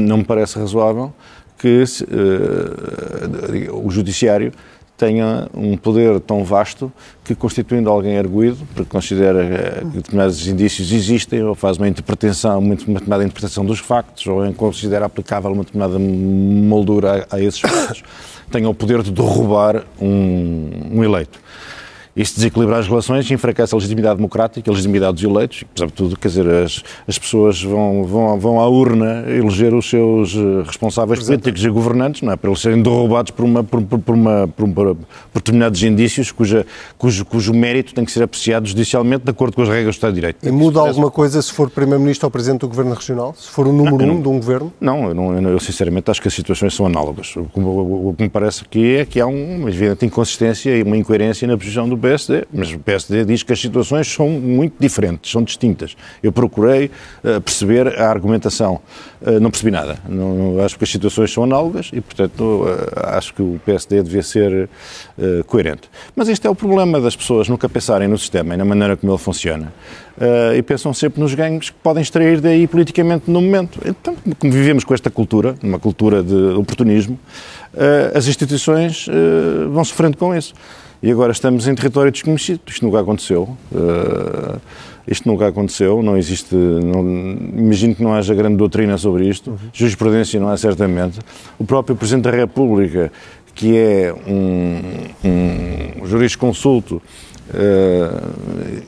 não, 0.00 0.16
me 0.18 0.24
parece 0.24 0.58
razoável 0.58 1.12
que 1.58 1.82
uh, 1.82 3.84
o 3.84 3.90
Judiciário 3.90 4.52
tenha 4.96 5.48
um 5.54 5.76
poder 5.76 6.18
tão 6.20 6.42
vasto 6.42 6.90
que, 7.22 7.34
constituindo 7.34 7.90
alguém 7.90 8.18
arguído, 8.18 8.66
porque 8.74 8.90
considera 8.90 9.44
eh, 9.44 9.80
que 9.80 9.96
determinados 9.96 10.46
indícios 10.46 10.90
existem, 10.90 11.42
ou 11.42 11.54
faz 11.54 11.76
uma 11.76 11.86
interpretação, 11.86 12.58
uma 12.58 12.74
determinada 12.74 13.22
interpretação 13.22 13.64
dos 13.64 13.78
factos, 13.78 14.26
ou 14.26 14.52
considera 14.54 15.04
aplicável 15.04 15.52
uma 15.52 15.64
determinada 15.64 15.98
moldura 15.98 17.26
a, 17.30 17.36
a 17.36 17.40
esses 17.40 17.60
factos, 17.60 18.02
tenha 18.50 18.68
o 18.68 18.74
poder 18.74 19.02
de 19.02 19.10
derrubar 19.10 19.84
um, 20.00 20.70
um 20.92 21.04
eleito. 21.04 21.45
Isto 22.16 22.36
desequilibra 22.36 22.78
as 22.78 22.88
relações, 22.88 23.30
enfraquece 23.30 23.74
a 23.74 23.76
legitimidade 23.76 24.16
democrática, 24.16 24.70
a 24.70 24.72
legitimidade 24.72 25.14
dos 25.14 25.22
eleitos, 25.22 25.62
e, 25.62 25.66
apesar 25.70 25.86
de 25.86 25.92
tudo, 25.92 26.16
quer 26.16 26.28
dizer, 26.28 26.48
as, 26.48 26.82
as 27.06 27.18
pessoas 27.18 27.62
vão, 27.62 28.04
vão, 28.04 28.40
vão 28.40 28.60
à 28.60 28.66
urna 28.66 29.24
eleger 29.28 29.74
os 29.74 29.90
seus 29.90 30.34
eh, 30.34 30.62
responsáveis 30.66 31.22
políticos 31.22 31.62
e 31.62 31.68
governantes, 31.68 32.22
não 32.22 32.32
é? 32.32 32.36
Para 32.36 32.48
eles 32.48 32.62
serem 32.62 32.82
derrubados 32.82 33.32
por, 33.32 33.44
uma, 33.44 33.62
por, 33.62 33.82
por, 33.82 34.14
uma, 34.14 34.48
por, 34.48 34.66
por, 34.68 34.96
determinados 35.34 35.82
indícios 35.82 36.32
cuja, 36.32 36.64
cujo, 36.96 37.24
cujo 37.26 37.52
mérito 37.52 37.92
tem 37.92 38.04
que 38.04 38.10
ser 38.10 38.22
apreciado 38.22 38.66
judicialmente 38.66 39.24
de 39.24 39.30
acordo 39.30 39.54
com 39.54 39.62
as 39.62 39.68
regras 39.68 39.94
do 39.94 39.98
Estado 39.98 40.12
de 40.12 40.20
Direito. 40.20 40.48
E 40.48 40.50
muda 40.50 40.80
alguma 40.80 41.10
coisa 41.10 41.42
se 41.42 41.52
for 41.52 41.68
Primeiro-Ministro 41.68 42.26
ou 42.26 42.30
Presidente 42.30 42.60
do 42.60 42.68
Governo 42.68 42.94
Regional? 42.94 43.34
Se 43.36 43.50
for 43.50 43.66
o 43.66 43.72
número 43.72 44.06
não, 44.06 44.14
um 44.14 44.22
de 44.22 44.28
um 44.28 44.36
governo? 44.36 44.72
Não 44.80 45.08
eu, 45.08 45.14
não, 45.14 45.50
eu, 45.50 45.60
sinceramente 45.60 46.10
acho 46.10 46.22
que 46.22 46.28
as 46.28 46.34
situações 46.34 46.74
são 46.74 46.86
análogas. 46.86 47.34
O 47.36 48.14
que 48.16 48.22
me 48.22 48.30
parece 48.30 48.62
aqui 48.62 48.96
é 48.96 49.04
que 49.04 49.20
há 49.20 49.26
uma 49.26 49.68
evidente 49.68 50.06
inconsistência 50.06 50.74
e 50.74 50.82
uma 50.82 50.96
incoerência 50.96 51.46
na 51.46 51.58
posição 51.58 51.86
do 51.86 51.96
PSD, 52.06 52.46
mas 52.52 52.72
o 52.72 52.78
PSD 52.78 53.24
diz 53.24 53.42
que 53.42 53.52
as 53.52 53.60
situações 53.60 54.06
são 54.06 54.28
muito 54.28 54.74
diferentes, 54.78 55.32
são 55.32 55.42
distintas. 55.42 55.96
Eu 56.22 56.30
procurei 56.30 56.86
uh, 57.24 57.40
perceber 57.40 57.98
a 57.98 58.08
argumentação, 58.08 58.80
uh, 59.20 59.40
não 59.40 59.50
percebi 59.50 59.72
nada. 59.72 59.98
Não, 60.08 60.34
não, 60.36 60.64
acho 60.64 60.78
que 60.78 60.84
as 60.84 60.90
situações 60.90 61.32
são 61.32 61.42
análogas 61.42 61.90
e, 61.92 62.00
portanto, 62.00 62.40
uh, 62.40 63.16
acho 63.16 63.34
que 63.34 63.42
o 63.42 63.60
PSD 63.66 64.04
devia 64.04 64.22
ser 64.22 64.68
coerente. 65.46 65.88
Mas 66.14 66.28
este 66.28 66.46
é 66.46 66.50
o 66.50 66.54
problema 66.54 67.00
das 67.00 67.16
pessoas 67.16 67.48
nunca 67.48 67.68
pensarem 67.68 68.06
no 68.06 68.18
sistema 68.18 68.54
e 68.54 68.56
na 68.56 68.64
maneira 68.64 68.96
como 68.96 69.12
ele 69.12 69.18
funciona. 69.18 69.72
e 70.56 70.62
pensam 70.62 70.92
sempre 70.92 71.20
nos 71.20 71.34
ganhos 71.34 71.70
que 71.70 71.76
podem 71.82 72.02
extrair 72.02 72.40
daí 72.40 72.66
politicamente 72.66 73.30
no 73.30 73.40
momento. 73.40 73.80
Então, 73.84 74.14
como 74.38 74.52
vivemos 74.52 74.84
com 74.84 74.92
esta 74.92 75.10
cultura, 75.10 75.54
uma 75.62 75.78
cultura 75.78 76.22
de 76.22 76.34
oportunismo, 76.34 77.18
as 78.14 78.26
instituições 78.26 79.06
vão 79.70 79.84
sofrendo 79.84 80.16
com 80.18 80.34
isso. 80.34 80.52
E 81.06 81.12
agora 81.12 81.30
estamos 81.30 81.68
em 81.68 81.74
território 81.76 82.10
desconhecido. 82.10 82.62
Isto 82.66 82.84
nunca 82.84 82.98
aconteceu. 82.98 83.56
Uh, 83.70 84.60
isto 85.06 85.28
nunca 85.28 85.46
aconteceu. 85.46 86.02
Não 86.02 86.16
existe. 86.16 86.52
Não, 86.52 87.00
imagino 87.56 87.94
que 87.94 88.02
não 88.02 88.12
haja 88.12 88.34
grande 88.34 88.56
doutrina 88.56 88.98
sobre 88.98 89.28
isto. 89.28 89.50
Uhum. 89.50 89.56
Jurisprudência 89.72 90.40
não 90.40 90.48
há 90.48 90.56
certamente. 90.56 91.20
O 91.60 91.64
próprio 91.64 91.94
Presidente 91.94 92.24
da 92.24 92.32
República, 92.32 93.12
que 93.54 93.76
é 93.76 94.12
um, 94.26 96.00
um 96.02 96.06
jurisconsulto 96.08 97.00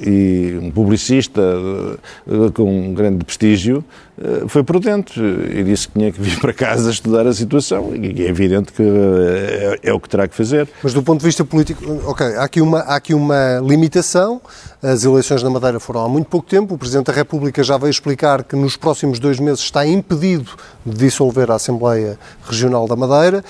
e 0.01 0.59
um 0.61 0.71
publicista 0.71 1.41
uh, 1.41 2.53
com 2.53 2.65
um 2.65 2.93
grande 2.93 3.25
prestígio 3.25 3.85
uh, 4.19 4.49
foi 4.49 4.65
prudente 4.65 5.21
e 5.21 5.63
disse 5.63 5.89
que 5.89 5.99
tinha 5.99 6.13
que 6.13 6.21
vir 6.21 6.41
para 6.41 6.53
casa 6.53 6.91
estudar 6.91 7.27
a 7.27 7.33
situação 7.33 7.95
e 7.95 8.23
é 8.23 8.29
evidente 8.29 8.73
que 8.73 8.83
é, 8.83 9.79
é, 9.83 9.93
o 9.93 10.01
que 10.01 10.09
terá 10.09 10.27
que 10.27 10.35
fazer. 10.35 10.69
Mas 10.83 10.93
do 10.93 11.03
ponto 11.03 11.21
de 11.21 11.27
vista 11.27 11.45
político, 11.45 11.85
ok, 12.05 12.27
há 12.37 12.45
aqui 12.45 12.61
uma, 12.61 12.81
há 12.81 12.97
aqui 12.97 13.15
uma 13.15 13.61
limitação, 13.61 14.41
as 14.83 15.05
eleições 15.05 15.43
na 15.43 15.51
Madeira 15.51 15.79
foram 15.79 16.05
há 16.05 16.09
muito 16.09 16.27
pouco 16.27 16.49
tempo, 16.49 16.75
o 16.75 16.79
Presidente 16.79 17.07
da 17.07 17.13
República 17.13 17.63
já 17.63 17.77
veio 17.77 17.91
explicar 17.91 18.43
que 18.43 18.57
nos 18.57 18.77
próximos 18.77 19.19
dois 19.19 19.39
meses 19.39 19.61
está 19.61 19.87
impedido 19.87 20.51
de 20.85 20.97
dissolver 20.97 21.51
a 21.51 21.55
Assembleia 21.55 22.19
Regional 22.45 22.89
da 22.89 22.97
Madeira, 22.97 23.45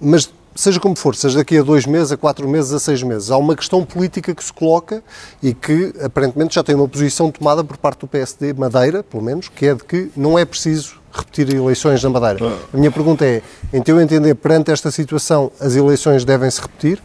mas 0.00 0.30
seja 0.54 0.78
como 0.78 0.96
for, 0.96 1.14
seja 1.14 1.38
daqui 1.38 1.58
a 1.58 1.62
dois 1.62 1.86
meses, 1.86 2.12
a 2.12 2.16
quatro 2.16 2.48
meses, 2.48 2.72
a 2.72 2.78
seis 2.78 3.02
meses, 3.02 3.30
há 3.30 3.36
uma 3.36 3.56
questão 3.56 3.84
política 3.84 4.34
que 4.34 4.44
se 4.44 4.52
coloca 4.52 5.02
e 5.42 5.52
que 5.52 5.92
aparentemente 6.02 6.54
já 6.54 6.62
tem 6.62 6.74
uma 6.74 6.88
posição 6.88 7.30
tomada 7.30 7.64
por 7.64 7.76
parte 7.76 8.00
do 8.00 8.06
PSD 8.06 8.52
Madeira, 8.52 9.02
pelo 9.02 9.22
menos, 9.22 9.48
que 9.48 9.66
é 9.66 9.74
de 9.74 9.84
que 9.84 10.10
não 10.16 10.38
é 10.38 10.44
preciso 10.44 11.00
repetir 11.12 11.52
eleições 11.54 12.02
na 12.02 12.10
Madeira. 12.10 12.52
A 12.72 12.76
minha 12.76 12.90
pergunta 12.90 13.24
é, 13.24 13.42
em 13.72 13.82
teu 13.82 14.00
entender, 14.00 14.34
perante 14.34 14.70
esta 14.70 14.90
situação, 14.90 15.50
as 15.60 15.76
eleições 15.76 16.24
devem-se 16.24 16.60
repetir? 16.60 17.02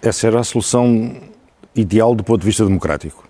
Essa 0.00 0.28
era 0.28 0.40
a 0.40 0.44
solução 0.44 1.16
ideal 1.74 2.14
do 2.14 2.22
ponto 2.22 2.40
de 2.40 2.46
vista 2.46 2.64
democrático. 2.64 3.27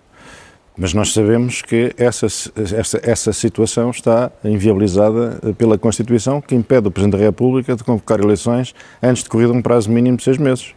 Mas 0.80 0.94
nós 0.94 1.12
sabemos 1.12 1.60
que 1.60 1.92
essa, 1.98 2.26
essa, 2.26 3.00
essa 3.02 3.32
situação 3.32 3.90
está 3.90 4.30
inviabilizada 4.44 5.40
pela 5.58 5.76
Constituição, 5.76 6.40
que 6.40 6.54
impede 6.54 6.86
o 6.86 6.90
Presidente 6.90 7.18
da 7.18 7.24
República 7.24 7.74
de 7.74 7.82
convocar 7.82 8.20
eleições 8.20 8.72
antes 9.02 9.24
de 9.24 9.28
corrido 9.28 9.52
um 9.52 9.60
prazo 9.60 9.90
mínimo 9.90 10.16
de 10.16 10.22
seis 10.22 10.38
meses. 10.38 10.72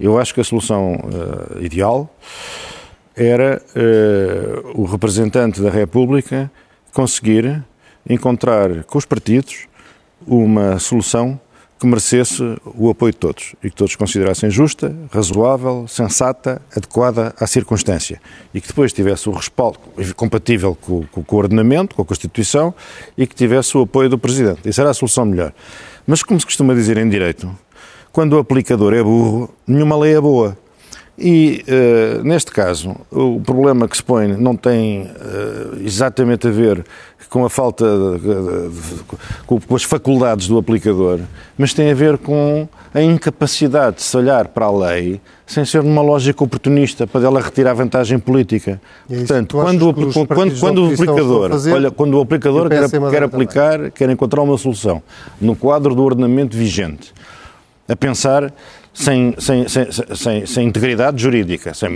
Eu 0.00 0.18
acho 0.18 0.32
que 0.32 0.40
a 0.40 0.44
solução 0.44 0.94
uh, 0.94 1.62
ideal 1.62 2.10
era 3.14 3.60
uh, 3.76 4.80
o 4.80 4.86
representante 4.86 5.60
da 5.60 5.68
República 5.68 6.50
conseguir 6.94 7.62
encontrar 8.08 8.84
com 8.84 8.96
os 8.96 9.04
partidos 9.04 9.66
uma 10.26 10.78
solução 10.78 11.38
que 11.82 11.86
merecesse 11.88 12.40
o 12.76 12.90
apoio 12.90 13.10
de 13.10 13.18
todos 13.18 13.56
e 13.60 13.68
que 13.68 13.74
todos 13.74 13.96
considerassem 13.96 14.48
justa, 14.48 14.94
razoável, 15.10 15.84
sensata, 15.88 16.62
adequada 16.76 17.34
à 17.36 17.44
circunstância 17.44 18.20
e 18.54 18.60
que 18.60 18.68
depois 18.68 18.92
tivesse 18.92 19.28
o 19.28 19.32
respaldo 19.32 19.80
compatível 20.14 20.76
com, 20.80 21.04
com, 21.06 21.24
com 21.24 21.36
o 21.36 21.38
ordenamento, 21.40 21.96
com 21.96 22.02
a 22.02 22.04
Constituição 22.04 22.72
e 23.18 23.26
que 23.26 23.34
tivesse 23.34 23.76
o 23.76 23.80
apoio 23.80 24.08
do 24.08 24.16
Presidente. 24.16 24.60
Isso 24.64 24.80
era 24.80 24.90
a 24.90 24.94
solução 24.94 25.24
melhor. 25.24 25.52
Mas, 26.06 26.22
como 26.22 26.38
se 26.38 26.46
costuma 26.46 26.72
dizer 26.72 26.98
em 26.98 27.08
direito, 27.08 27.50
quando 28.12 28.34
o 28.34 28.38
aplicador 28.38 28.94
é 28.94 29.02
burro, 29.02 29.52
nenhuma 29.66 29.98
lei 29.98 30.14
é 30.14 30.20
boa. 30.20 30.56
E, 31.18 31.64
uh, 31.68 32.24
neste 32.24 32.50
caso, 32.50 32.96
o 33.10 33.40
problema 33.40 33.86
que 33.86 33.96
se 33.96 34.02
põe 34.02 34.28
não 34.28 34.56
tem 34.56 35.02
uh, 35.02 35.82
exatamente 35.84 36.48
a 36.48 36.50
ver 36.50 36.84
com 37.28 37.44
a 37.44 37.50
falta, 37.50 37.84
de, 37.86 38.18
de, 38.18 38.68
de, 38.68 39.04
com 39.46 39.74
as 39.74 39.82
faculdades 39.82 40.48
do 40.48 40.58
aplicador, 40.58 41.20
mas 41.56 41.72
tem 41.72 41.90
a 41.90 41.94
ver 41.94 42.18
com 42.18 42.68
a 42.92 43.00
incapacidade 43.00 43.96
de 43.96 44.02
se 44.02 44.14
olhar 44.16 44.48
para 44.48 44.66
a 44.66 44.70
lei 44.70 45.18
sem 45.46 45.64
ser 45.64 45.82
numa 45.82 46.02
lógica 46.02 46.44
oportunista 46.44 47.06
para 47.06 47.22
dela 47.22 47.40
retirar 47.40 47.72
vantagem 47.74 48.18
política. 48.18 48.80
É 49.10 49.16
Portanto, 49.16 49.56
quando, 49.56 49.88
o, 49.88 49.94
quando, 50.26 50.60
quando 50.60 50.84
o 50.84 50.92
aplicador, 50.92 51.50
fazer, 51.50 51.72
olha, 51.72 51.90
quando 51.90 52.14
o 52.14 52.20
aplicador 52.20 52.68
quer, 52.68 52.90
quer 52.90 53.22
aplicar, 53.22 53.76
também. 53.76 53.90
quer 53.92 54.10
encontrar 54.10 54.42
uma 54.42 54.58
solução 54.58 55.02
no 55.40 55.56
quadro 55.56 55.94
do 55.94 56.02
ordenamento 56.02 56.56
vigente, 56.56 57.14
a 57.88 57.96
pensar 57.96 58.52
sem, 58.94 59.34
sem, 59.38 59.66
sem, 59.68 60.46
sem, 60.46 60.68
integridade 60.68 61.22
jurídica, 61.22 61.72
sem, 61.72 61.88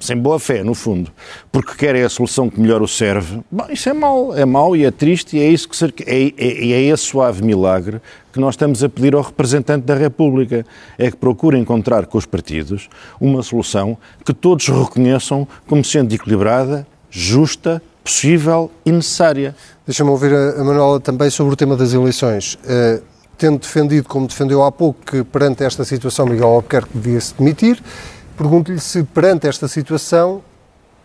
sem, 0.00 0.16
boa 0.16 0.38
fé, 0.38 0.62
no 0.62 0.74
fundo, 0.74 1.10
porque 1.50 1.74
querem 1.74 2.02
a 2.02 2.08
solução 2.08 2.50
que 2.50 2.60
melhor 2.60 2.82
o 2.82 2.88
serve, 2.88 3.40
bom, 3.50 3.66
isso 3.70 3.88
é 3.88 3.92
mau, 3.92 4.36
é 4.36 4.44
mau 4.44 4.76
e 4.76 4.84
é 4.84 4.90
triste 4.90 5.36
e 5.36 5.40
é, 5.40 5.48
isso 5.48 5.68
que 5.68 6.04
é, 6.06 6.26
é, 6.36 6.72
é 6.72 6.82
esse 6.82 7.04
suave 7.04 7.42
milagre 7.42 8.02
que 8.32 8.38
nós 8.38 8.54
estamos 8.54 8.84
a 8.84 8.88
pedir 8.88 9.14
ao 9.14 9.22
representante 9.22 9.86
da 9.86 9.94
República, 9.94 10.66
é 10.98 11.10
que 11.10 11.16
procure 11.16 11.56
encontrar 11.56 12.04
com 12.06 12.18
os 12.18 12.26
partidos 12.26 12.88
uma 13.20 13.42
solução 13.42 13.96
que 14.24 14.34
todos 14.34 14.68
reconheçam 14.68 15.46
como 15.66 15.84
sendo 15.84 16.12
equilibrada, 16.12 16.86
justa, 17.08 17.80
possível 18.02 18.70
e 18.84 18.90
necessária. 18.90 19.54
Deixa-me 19.86 20.10
ouvir 20.10 20.34
a 20.34 20.64
Manuela 20.64 20.98
também 20.98 21.30
sobre 21.30 21.54
o 21.54 21.56
tema 21.56 21.76
das 21.76 21.92
eleições. 21.94 22.58
Uh 22.64 23.13
tendo 23.36 23.58
defendido, 23.58 24.08
como 24.08 24.26
defendeu 24.26 24.62
há 24.62 24.70
pouco, 24.72 25.00
que 25.04 25.22
perante 25.24 25.64
esta 25.64 25.84
situação 25.84 26.26
Miguel 26.26 26.48
Albuquerque 26.48 26.90
devia-se 26.94 27.34
demitir, 27.34 27.82
pergunto-lhe 28.36 28.80
se 28.80 29.02
perante 29.02 29.46
esta 29.46 29.68
situação 29.68 30.42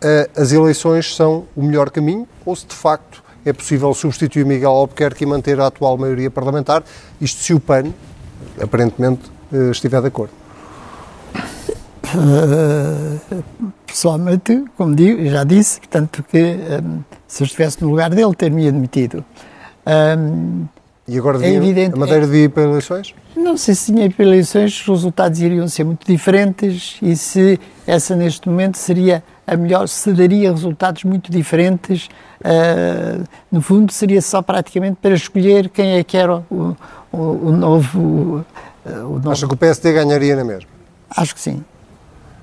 eh, 0.02 0.30
as 0.36 0.52
eleições 0.52 1.16
são 1.16 1.46
o 1.56 1.64
melhor 1.64 1.90
caminho 1.90 2.28
ou 2.46 2.56
se 2.56 2.66
de 2.66 2.76
facto 2.76 3.24
é 3.46 3.52
possível 3.54 3.94
substituir 3.94 4.46
Miguel 4.46 4.72
Albuquerque 4.72 5.24
e 5.24 5.28
manter 5.28 5.60
a 5.60 5.68
atual 5.68 5.98
maioria 5.98 6.30
parlamentar, 6.30 6.84
isto 7.20 7.42
se 7.42 7.54
o 7.54 7.60
PAN, 7.60 7.94
aparentemente, 8.62 9.30
eh, 9.52 9.72
estiver 9.72 10.02
de 10.02 10.08
acordo. 10.08 10.34
Uh, 12.12 13.44
pessoalmente, 13.86 14.64
como 14.76 14.96
digo, 14.96 15.24
já 15.26 15.44
disse, 15.44 15.80
portanto, 15.80 16.24
que 16.24 16.58
se 17.28 17.44
eu 17.44 17.46
estivesse 17.46 17.84
no 17.84 17.90
lugar 17.90 18.10
dele, 18.10 18.34
ter-me 18.34 18.68
admitido. 18.68 19.24
Um, 19.86 20.68
e 21.10 21.18
agora 21.18 21.44
é 21.44 21.54
evidente, 21.54 21.96
a 21.96 21.98
Madeira 21.98 22.24
é, 22.24 22.26
devia 22.26 22.44
ir 22.44 22.50
para 22.50 22.64
eleições? 22.64 23.16
Não 23.36 23.58
sei 23.58 23.74
se 23.74 23.92
tinha 23.92 24.06
ir 24.06 24.14
para 24.14 24.26
eleições, 24.26 24.80
os 24.80 24.88
resultados 24.88 25.42
iriam 25.42 25.68
ser 25.68 25.84
muito 25.84 26.06
diferentes 26.06 26.98
e 27.02 27.16
se 27.16 27.60
essa 27.88 28.16
neste 28.16 28.48
momento 28.48 28.78
seria 28.78 29.24
a 29.48 29.58
melhor, 29.58 29.88
se 29.88 30.14
daria 30.14 30.52
resultados 30.52 31.04
muito 31.04 31.32
diferentes. 31.32 32.08
Uh, 32.42 33.24
no 33.52 33.62
fundo, 33.62 33.92
seria 33.92 34.22
só 34.22 34.42
praticamente 34.42 34.98
para 35.02 35.16
escolher 35.16 35.70
quem 35.70 35.98
é 35.98 36.04
que 36.04 36.16
era 36.16 36.44
o, 36.52 36.76
o, 37.12 37.18
o 37.18 37.52
novo. 37.52 38.00
Uh, 38.00 38.46
o 38.86 39.14
novo... 39.16 39.32
Acha 39.32 39.48
que 39.48 39.54
o 39.54 39.58
PSD 39.58 39.92
ganharia 39.94 40.36
na 40.36 40.44
mesma? 40.44 40.70
Acho 41.10 41.34
que 41.34 41.42
sim. 41.42 41.64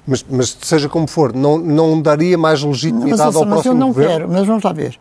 Mas, 0.05 0.25
mas 0.29 0.57
seja 0.61 0.89
como 0.89 1.07
for, 1.07 1.33
não, 1.33 1.59
não 1.59 2.03
daria 2.03 2.37
mais 2.37 2.63
legitimidade 2.63 3.23
mas, 3.23 3.37
ao 3.37 3.45
mas 3.45 3.53
próximo 3.55 3.75
eu 3.75 3.79
não 3.79 3.89
governo? 3.89 4.13
quero, 4.13 4.29
mas 4.29 4.47
vamos 4.47 4.65
lá 4.65 4.73
ver. 4.73 4.99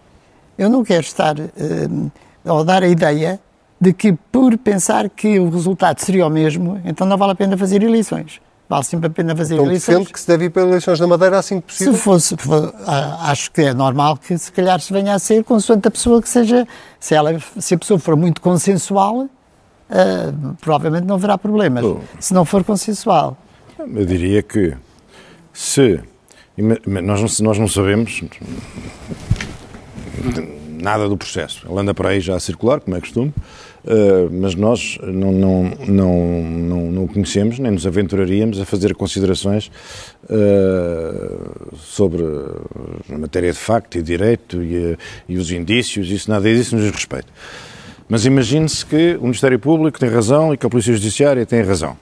Eu 0.57 0.69
não 0.69 0.83
quero 0.83 1.01
estar 1.01 1.35
uh, 1.39 2.11
ou 2.45 2.63
dar 2.63 2.83
a 2.83 2.87
ideia 2.87 3.39
de 3.85 3.93
que 3.93 4.13
por 4.31 4.57
pensar 4.57 5.07
que 5.09 5.39
o 5.39 5.47
resultado 5.47 5.99
seria 5.99 6.25
o 6.25 6.29
mesmo, 6.29 6.81
então 6.83 7.05
não 7.05 7.15
vale 7.15 7.33
a 7.33 7.35
pena 7.35 7.55
fazer 7.55 7.83
eleições. 7.83 8.41
Vale 8.67 8.83
sempre 8.83 9.05
a 9.05 9.09
pena 9.11 9.35
fazer 9.35 9.53
então, 9.53 9.65
eleições. 9.67 9.93
defende 9.93 10.11
que 10.11 10.19
se 10.19 10.27
deve 10.27 10.45
ir 10.45 10.49
para 10.49 10.63
eleições 10.63 10.99
na 10.99 11.05
Madeira 11.05 11.37
assim 11.37 11.61
que 11.61 11.67
possível? 11.67 11.93
Se 11.93 11.99
fosse, 11.99 12.35
acho 13.19 13.51
que 13.51 13.61
é 13.61 13.73
normal 13.75 14.17
que 14.17 14.35
se 14.39 14.51
calhar 14.51 14.81
se 14.81 14.91
venha 14.91 15.13
a 15.13 15.19
ser 15.19 15.43
consoante 15.43 15.87
a 15.87 15.91
pessoa 15.91 16.19
que 16.19 16.27
seja, 16.27 16.67
se, 16.99 17.13
ela, 17.13 17.39
se 17.59 17.75
a 17.75 17.77
pessoa 17.77 17.99
for 17.99 18.15
muito 18.15 18.41
consensual, 18.41 19.25
uh, 19.25 20.55
provavelmente 20.59 21.05
não 21.05 21.13
haverá 21.13 21.37
problemas. 21.37 21.85
Oh. 21.85 21.99
Se 22.19 22.33
não 22.33 22.43
for 22.43 22.63
consensual. 22.63 23.37
Eu 23.77 24.03
diria 24.03 24.41
que 24.41 24.75
se 25.53 25.99
nós 26.57 27.39
não, 27.39 27.45
nós 27.45 27.59
não 27.59 27.67
sabemos 27.67 28.23
nada 30.85 31.07
do 31.07 31.17
processo. 31.17 31.67
Ele 31.69 31.79
anda 31.79 31.93
para 31.93 32.09
aí 32.09 32.19
já 32.19 32.35
a 32.35 32.39
circular, 32.39 32.79
como 32.79 32.95
é 32.95 32.99
costume, 32.99 33.33
uh, 33.85 34.29
mas 34.31 34.55
nós 34.55 34.97
não, 35.01 35.31
não, 35.31 35.63
não, 35.87 36.43
não, 36.43 36.91
não 36.91 37.07
conhecemos, 37.07 37.59
nem 37.59 37.71
nos 37.71 37.87
aventuraríamos 37.87 38.59
a 38.59 38.65
fazer 38.65 38.95
considerações 38.95 39.71
uh, 40.25 41.75
sobre 41.77 42.23
a 43.11 43.17
matéria 43.17 43.51
de 43.51 43.59
facto 43.59 43.97
e 43.97 44.01
direito 44.01 44.61
e, 44.61 44.97
e 45.27 45.37
os 45.37 45.51
indícios, 45.51 46.09
isso 46.09 46.29
nada 46.29 46.53
disso 46.53 46.75
nos 46.75 46.83
diz 46.83 46.93
respeito. 46.93 47.31
Mas 48.07 48.25
imagine-se 48.25 48.85
que 48.85 49.15
o 49.19 49.23
Ministério 49.23 49.57
Público 49.57 49.99
tem 49.99 50.09
razão 50.09 50.53
e 50.53 50.57
que 50.57 50.65
a 50.65 50.69
Polícia 50.69 50.93
Judiciária 50.93 51.45
tem 51.45 51.63
razão. 51.63 51.97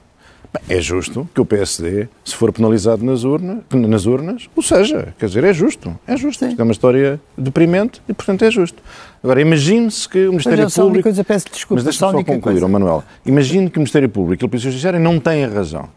É 0.68 0.80
justo 0.80 1.28
que 1.34 1.40
o 1.40 1.44
PSD, 1.44 2.08
se 2.24 2.34
for 2.34 2.52
penalizado 2.52 3.04
nas 3.04 3.24
urnas, 3.24 3.58
nas 3.72 4.06
urnas, 4.06 4.48
o 4.54 4.62
seja. 4.62 5.14
Quer 5.18 5.26
dizer, 5.26 5.44
é 5.44 5.52
justo. 5.52 5.98
É 6.06 6.16
justo. 6.16 6.44
Isto 6.44 6.60
é 6.60 6.62
uma 6.62 6.72
história 6.72 7.20
deprimente 7.36 8.00
e, 8.08 8.14
portanto, 8.14 8.42
é 8.44 8.50
justo. 8.50 8.82
Agora, 9.22 9.40
imagine-se 9.40 10.08
que 10.08 10.26
o 10.26 10.30
Ministério 10.30 10.64
Público... 10.64 10.82
Público... 10.82 11.02
Coisa, 11.04 11.24
peço 11.24 11.46
desculpa, 11.50 11.74
mas 11.74 11.84
deixa-me 11.84 12.12
só, 12.12 12.18
só 12.18 12.24
concluir, 12.24 12.60
coisa. 12.60 12.68
Manuel. 12.68 13.04
Imagine 13.26 13.68
que 13.68 13.78
o 13.78 13.80
Ministério 13.80 14.08
Público 14.08 14.44
e 14.44 14.46
a 14.46 14.48
Polícia 14.48 14.70
Judiciária 14.70 15.00
não 15.00 15.18
têm 15.18 15.46
razão 15.46 15.88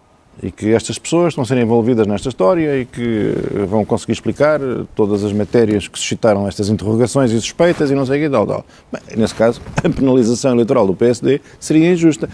e 0.42 0.52
que 0.52 0.72
estas 0.74 1.00
pessoas 1.00 1.30
estão 1.30 1.44
a 1.44 1.46
ser 1.46 1.58
envolvidas 1.58 2.06
nesta 2.06 2.30
história 2.30 2.80
e 2.80 2.86
que 2.86 3.34
vão 3.68 3.84
conseguir 3.84 4.14
explicar 4.14 4.60
todas 4.96 5.24
as 5.24 5.34
matérias 5.34 5.88
que 5.88 5.98
suscitaram 5.98 6.48
estas 6.48 6.70
interrogações 6.70 7.32
e 7.32 7.40
suspeitas 7.40 7.90
e 7.90 7.96
não 7.96 8.06
sei 8.06 8.20
o 8.20 8.24
que 8.26 8.30
tal, 8.30 8.46
tal. 8.46 8.66
Bem, 8.92 9.18
nesse 9.18 9.34
caso, 9.34 9.62
a 9.84 9.90
penalização 9.90 10.52
eleitoral 10.52 10.86
do 10.86 10.94
PSD 10.94 11.42
seria 11.60 11.92
injusta. 11.92 12.30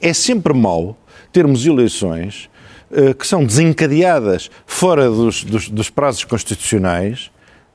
É 0.00 0.12
sempre 0.12 0.52
mau 0.52 0.96
termos 1.36 1.66
eleições 1.66 2.48
uh, 2.90 3.14
que 3.14 3.26
são 3.26 3.44
desencadeadas 3.44 4.50
fora 4.64 5.10
dos, 5.10 5.44
dos, 5.44 5.68
dos 5.68 5.90
prazos 5.90 6.24
constitucionais 6.24 7.30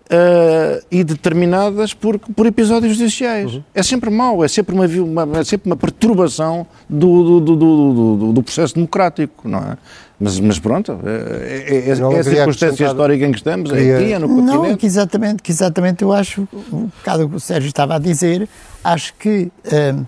uh, 0.06 0.84
e 0.90 1.04
determinadas 1.04 1.94
por, 1.94 2.18
por 2.18 2.48
episódios 2.48 2.98
judiciais. 2.98 3.54
Uhum. 3.54 3.64
É 3.76 3.84
sempre 3.84 4.10
mau, 4.10 4.44
é 4.44 4.48
sempre 4.48 4.74
uma, 4.74 4.88
uma, 4.88 5.40
é 5.40 5.44
sempre 5.44 5.70
uma 5.70 5.76
perturbação 5.76 6.66
do, 6.90 7.40
do, 7.40 7.56
do, 7.56 8.34
do, 8.34 8.42
processo 8.42 8.74
democrático, 8.74 9.48
não 9.48 9.60
é? 9.60 9.78
Mas, 10.20 10.40
mas 10.40 10.58
pronto, 10.58 11.00
é, 11.06 11.66
é, 11.68 11.90
é, 11.90 12.16
é 12.16 12.20
a 12.20 12.24
circunstância 12.24 12.86
histórica 12.86 13.24
em 13.24 13.32
que 13.32 13.38
estamos, 13.38 13.72
é 13.72 13.96
aqui, 13.96 14.14
é 14.14 14.18
no 14.18 14.28
continente. 14.28 14.70
Não, 14.70 14.76
que 14.76 14.86
exatamente, 14.88 15.44
que 15.44 15.52
exatamente 15.52 16.04
eu 16.04 16.12
acho, 16.12 16.48
um 16.74 16.88
bocado 16.98 17.26
o 17.26 17.30
que 17.30 17.36
o 17.36 17.40
Sérgio 17.40 17.68
estava 17.68 17.96
a 17.96 18.00
dizer, 18.00 18.50
acho 18.84 19.14
que 19.16 19.52
uh, 19.66 20.08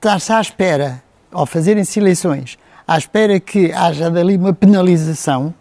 está-se 0.00 0.32
à 0.32 0.40
espera 0.40 1.09
ao 1.32 1.46
fazerem-se 1.46 1.98
eleições, 1.98 2.58
à 2.86 2.98
espera 2.98 3.38
que 3.38 3.72
haja 3.72 4.10
dali 4.10 4.36
uma 4.36 4.52
penalização, 4.52 5.54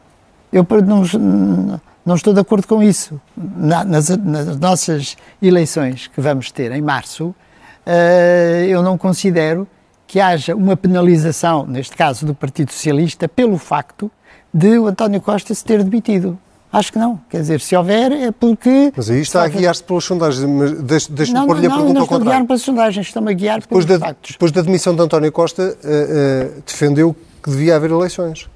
eu 0.52 0.66
não, 0.86 1.82
não 2.06 2.16
estou 2.16 2.34
de 2.34 2.40
acordo 2.40 2.68
com 2.68 2.82
isso. 2.82 3.20
nas, 3.38 4.10
nas, 4.10 4.58
nossas 4.58 5.16
eleições 5.42 6.08
que 6.08 6.20
vamos 6.20 6.52
ter 6.52 6.72
em 6.72 6.82
março, 6.82 7.28
uh, 7.28 8.64
eu 8.68 8.82
não 8.82 8.98
considero 8.98 9.68
que 10.08 10.20
haja 10.20 10.56
uma 10.56 10.76
penalização, 10.76 11.68
neste 11.68 11.96
caso 11.96 12.26
do 12.26 12.34
Partido 12.34 12.72
Socialista, 12.72 13.28
pelo 13.28 13.60
facto 13.60 14.12
de 14.52 14.80
o 14.80 14.88
António 14.88 15.22
Costa 15.22 15.54
se 15.54 15.64
ter 15.64 15.84
demitido. 15.84 16.38
Acho 16.72 16.94
que 16.94 17.00
não. 17.00 17.20
Quer 17.30 17.42
dizer, 17.42 17.62
se 17.62 17.76
houver 17.76 18.12
é 18.12 18.32
porque... 18.32 18.94
Mas 18.96 19.10
aí 19.10 19.22
está 19.22 19.44
a 19.44 19.48
guiar-se 19.48 19.84
pelas 19.84 20.04
sondagens. 20.04 20.46
Mas 20.46 21.08
deixe-me 21.08 21.46
pôr-lhe 21.48 21.66
a 21.66 21.70
pergunta 21.70 21.94
não, 21.94 22.02
ao 22.02 22.08
contrário. 22.08 22.10
Não, 22.10 22.16
estou 22.16 22.16
a 22.16 22.20
guiar 22.20 22.46
pelas 22.46 22.62
sondagens, 22.62 23.08
estou-me 23.08 23.32
a 23.32 23.34
guiar 23.34 23.60
depois 23.62 23.86
pelos 23.86 24.00
da, 24.00 24.08
factos. 24.08 24.32
Depois 24.34 24.52
da 24.52 24.62
demissão 24.62 24.96
de 24.96 25.02
António 25.02 25.32
Costa, 25.32 25.64
uh, 25.84 26.58
uh, 26.58 26.64
defendeu 26.66 27.16
que 27.42 27.50
devia 27.50 27.76
haver 27.76 27.90
eleições. 27.90 28.48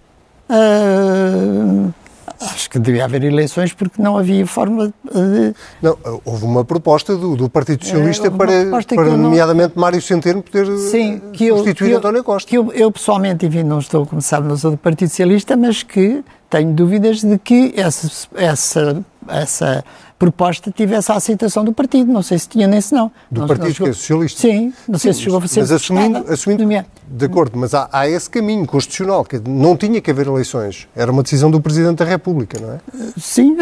Uh, 0.47 1.91
acho 2.39 2.69
que 2.69 2.77
devia 2.77 3.05
haver 3.05 3.23
eleições 3.23 3.73
porque 3.73 3.99
não 3.99 4.15
havia 4.15 4.45
forma 4.45 4.87
de... 4.87 5.55
Não, 5.81 5.97
houve 6.23 6.45
uma 6.45 6.63
proposta 6.63 7.15
do, 7.15 7.35
do 7.35 7.49
Partido 7.49 7.83
Socialista 7.83 8.29
para, 8.29 8.51
para 8.95 9.17
nomeadamente, 9.17 9.73
não... 9.75 9.81
Mário 9.81 10.01
Centeno 10.01 10.43
poder 10.43 10.67
Sim, 10.77 11.19
que 11.31 11.47
substituir 11.49 11.91
eu, 11.91 11.99
que 11.99 12.05
António 12.05 12.23
Costa. 12.23 12.47
Que 12.47 12.57
eu, 12.57 12.71
eu, 12.73 12.91
pessoalmente, 12.91 13.45
enfim, 13.45 13.63
não 13.63 13.79
estou, 13.79 14.05
como 14.05 14.21
sabe, 14.21 14.47
não 14.47 14.57
sou 14.57 14.71
do 14.71 14.77
Partido 14.77 15.09
Socialista, 15.09 15.57
mas 15.57 15.81
que 15.81 16.23
tenho 16.53 16.71
dúvidas 16.71 17.23
de 17.23 17.39
que 17.39 17.73
essa, 17.75 18.27
essa, 18.35 19.03
essa 19.27 19.83
proposta 20.19 20.69
tivesse 20.71 21.11
a 21.11 21.15
aceitação 21.15 21.65
do 21.65 21.73
partido. 21.73 22.13
Não 22.13 22.21
sei 22.21 22.37
se 22.37 22.47
tinha 22.47 22.67
nem 22.67 22.79
se 22.79 22.93
não. 22.93 23.11
Do 23.31 23.41
não, 23.41 23.47
Partido 23.47 23.69
não 23.69 23.73
chegou... 23.73 23.89
é 23.89 23.93
Socialista? 23.93 24.41
Sim, 24.41 24.71
não 24.87 24.99
sei 24.99 25.13
se 25.13 25.21
chegou 25.21 25.39
a 25.39 25.47
ser 25.47 25.61
Mas 25.61 25.71
assumindo, 25.71 26.31
assumindo 26.31 26.63
de 27.07 27.25
acordo, 27.25 27.57
mas 27.57 27.73
há, 27.73 27.89
há, 27.91 28.07
esse 28.07 28.29
caminho 28.29 28.67
constitucional, 28.67 29.25
que 29.25 29.39
não 29.39 29.75
tinha 29.75 29.99
que 29.99 30.11
haver 30.11 30.27
eleições. 30.27 30.87
Era 30.95 31.11
uma 31.11 31.23
decisão 31.23 31.49
do 31.49 31.59
Presidente 31.59 31.97
da 31.97 32.05
República, 32.05 32.59
não 32.59 32.73
é? 32.73 32.79
Sim, 33.17 33.57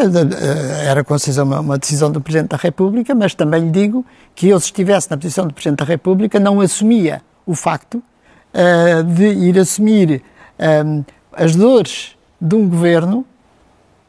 era 0.86 1.06
uma, 1.44 1.60
uma 1.62 1.78
decisão 1.78 2.12
do 2.12 2.20
Presidente 2.20 2.50
da 2.50 2.58
República, 2.58 3.16
mas 3.16 3.34
também 3.34 3.62
lhe 3.62 3.72
digo 3.72 4.06
que 4.36 4.50
eu, 4.50 4.60
se 4.60 4.66
estivesse 4.66 5.10
na 5.10 5.16
posição 5.16 5.48
do 5.48 5.54
Presidente 5.54 5.80
da 5.80 5.86
República, 5.86 6.42
não 6.42 6.60
assumia 6.60 7.22
o 7.46 7.56
facto 7.56 7.96
uh, 7.96 9.04
de 9.06 9.28
ir 9.28 9.58
assumir 9.58 10.22
um, 10.86 11.06
as 11.32 11.56
dores 11.56 12.18
de 12.42 12.56
um 12.56 12.68
governo 12.68 13.26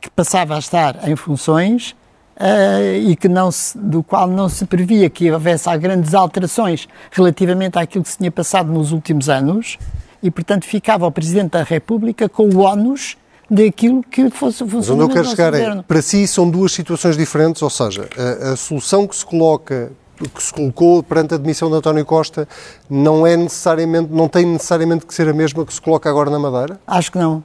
que 0.00 0.10
passava 0.10 0.56
a 0.56 0.58
estar 0.58 1.08
em 1.08 1.14
funções 1.14 1.94
uh, 2.36 2.96
e 3.00 3.14
que 3.14 3.28
não 3.28 3.52
se, 3.52 3.76
do 3.76 4.02
qual 4.02 4.26
não 4.26 4.48
se 4.48 4.64
previa 4.64 5.08
que 5.10 5.30
houvesse 5.30 5.68
grandes 5.78 6.14
alterações 6.14 6.88
relativamente 7.10 7.78
àquilo 7.78 8.02
que 8.02 8.10
se 8.10 8.18
tinha 8.18 8.30
passado 8.30 8.72
nos 8.72 8.90
últimos 8.90 9.28
anos 9.28 9.78
e, 10.22 10.30
portanto, 10.30 10.64
ficava 10.64 11.06
o 11.06 11.12
Presidente 11.12 11.52
da 11.52 11.62
República 11.62 12.28
com 12.28 12.48
o 12.48 12.60
ónus 12.60 13.16
daquilo 13.50 14.02
que 14.02 14.30
fosse 14.30 14.62
o 14.62 14.68
funcionamento 14.68 14.88
Mas 14.88 14.90
onde 14.90 15.02
eu 15.02 15.08
quero 15.08 15.28
chegar 15.28 15.78
é, 15.78 15.82
para 15.82 16.00
si 16.00 16.26
são 16.26 16.48
duas 16.48 16.72
situações 16.72 17.16
diferentes, 17.16 17.60
ou 17.60 17.70
seja, 17.70 18.08
a, 18.16 18.52
a 18.52 18.56
solução 18.56 19.06
que 19.06 19.14
se 19.14 19.26
coloca 19.26 19.92
que 20.34 20.42
se 20.42 20.52
colocou 20.52 21.02
perante 21.02 21.34
a 21.34 21.36
demissão 21.36 21.68
de 21.68 21.74
António 21.74 22.04
Costa 22.04 22.46
não 22.88 23.26
é 23.26 23.36
necessariamente, 23.36 24.12
não 24.12 24.28
tem 24.28 24.46
necessariamente 24.46 25.04
que 25.04 25.12
ser 25.12 25.28
a 25.28 25.32
mesma 25.32 25.66
que 25.66 25.74
se 25.74 25.80
coloca 25.80 26.08
agora 26.08 26.30
na 26.30 26.38
Madeira? 26.38 26.78
Acho 26.86 27.10
que 27.10 27.18
não. 27.18 27.42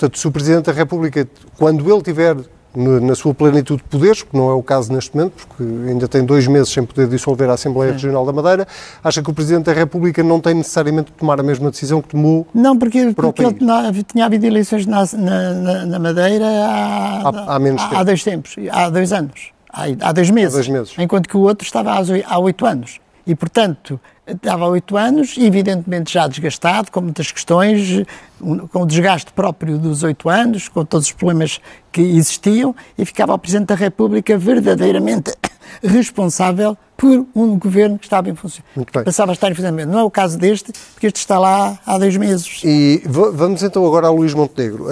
Portanto, 0.00 0.18
se 0.18 0.26
o 0.26 0.32
Presidente 0.32 0.64
da 0.64 0.72
República, 0.72 1.28
quando 1.58 1.92
ele 1.92 2.02
tiver 2.02 2.34
na 2.74 3.14
sua 3.14 3.34
plenitude 3.34 3.82
de 3.82 3.88
poderes, 3.88 4.22
que 4.22 4.34
não 4.34 4.48
é 4.48 4.54
o 4.54 4.62
caso 4.62 4.90
neste 4.90 5.14
momento, 5.14 5.32
porque 5.46 5.62
ainda 5.62 6.08
tem 6.08 6.24
dois 6.24 6.46
meses 6.46 6.72
sem 6.72 6.84
poder 6.86 7.06
dissolver 7.06 7.50
a 7.50 7.52
Assembleia 7.52 7.92
Regional 7.92 8.24
da 8.24 8.32
Madeira, 8.32 8.66
acha 9.04 9.22
que 9.22 9.28
o 9.28 9.34
Presidente 9.34 9.64
da 9.64 9.74
República 9.74 10.22
não 10.22 10.40
tem 10.40 10.54
necessariamente 10.54 11.10
de 11.10 11.18
tomar 11.18 11.38
a 11.38 11.42
mesma 11.42 11.70
decisão 11.70 12.00
que 12.00 12.08
tomou 12.08 12.46
Não, 12.54 12.78
porque, 12.78 13.12
porque 13.12 13.44
ele 13.44 13.54
tinha, 13.54 13.92
tinha 14.10 14.24
havido 14.24 14.46
eleições 14.46 14.86
na, 14.86 15.04
na, 15.12 15.84
na 15.84 15.98
Madeira 15.98 16.46
há, 16.46 17.28
há, 17.28 17.56
há, 17.56 17.58
menos 17.58 17.82
há, 17.82 17.98
há 17.98 18.02
dois 18.02 18.24
tempos, 18.24 18.56
há 18.70 18.88
dois 18.88 19.12
anos, 19.12 19.50
há, 19.70 19.82
há 20.00 20.12
dois 20.12 20.30
meses, 20.30 20.54
há 20.54 20.56
dois 20.56 20.68
meses, 20.68 20.94
enquanto 20.98 21.28
que 21.28 21.36
o 21.36 21.40
outro 21.40 21.66
estava 21.66 21.92
há 21.92 22.38
oito 22.38 22.64
anos. 22.64 23.00
E, 23.26 23.34
portanto, 23.34 24.00
estava 24.32 24.64
há 24.64 24.68
oito 24.68 24.96
anos, 24.96 25.36
evidentemente 25.38 26.12
já 26.12 26.26
desgastado, 26.26 26.90
com 26.90 27.00
muitas 27.00 27.30
questões, 27.30 28.04
com 28.38 28.82
o 28.82 28.86
desgaste 28.86 29.32
próprio 29.32 29.78
dos 29.78 30.02
oito 30.02 30.28
anos, 30.28 30.68
com 30.68 30.84
todos 30.84 31.06
os 31.06 31.12
problemas 31.12 31.60
que 31.92 32.00
existiam, 32.00 32.74
e 32.96 33.04
ficava 33.04 33.34
o 33.34 33.38
Presidente 33.38 33.68
da 33.68 33.74
República 33.74 34.36
verdadeiramente 34.38 35.32
responsável 35.82 36.76
por 36.96 37.26
um 37.34 37.58
governo 37.58 37.98
que 37.98 38.04
estava 38.04 38.28
em 38.28 38.34
funcionamento. 38.34 38.92
Passava 39.04 39.32
a 39.32 39.34
estar 39.34 39.50
em 39.50 39.54
funcionamento. 39.54 39.90
Não 39.90 40.00
é 40.00 40.04
o 40.04 40.10
caso 40.10 40.36
deste, 40.36 40.70
porque 40.92 41.06
este 41.06 41.16
está 41.16 41.38
lá 41.38 41.78
há 41.86 41.96
dois 41.96 42.14
meses. 42.16 42.60
E 42.62 43.02
vamos 43.06 43.62
então 43.62 43.86
agora 43.86 44.06
a 44.06 44.10
Luís 44.10 44.34
Montenegro. 44.34 44.86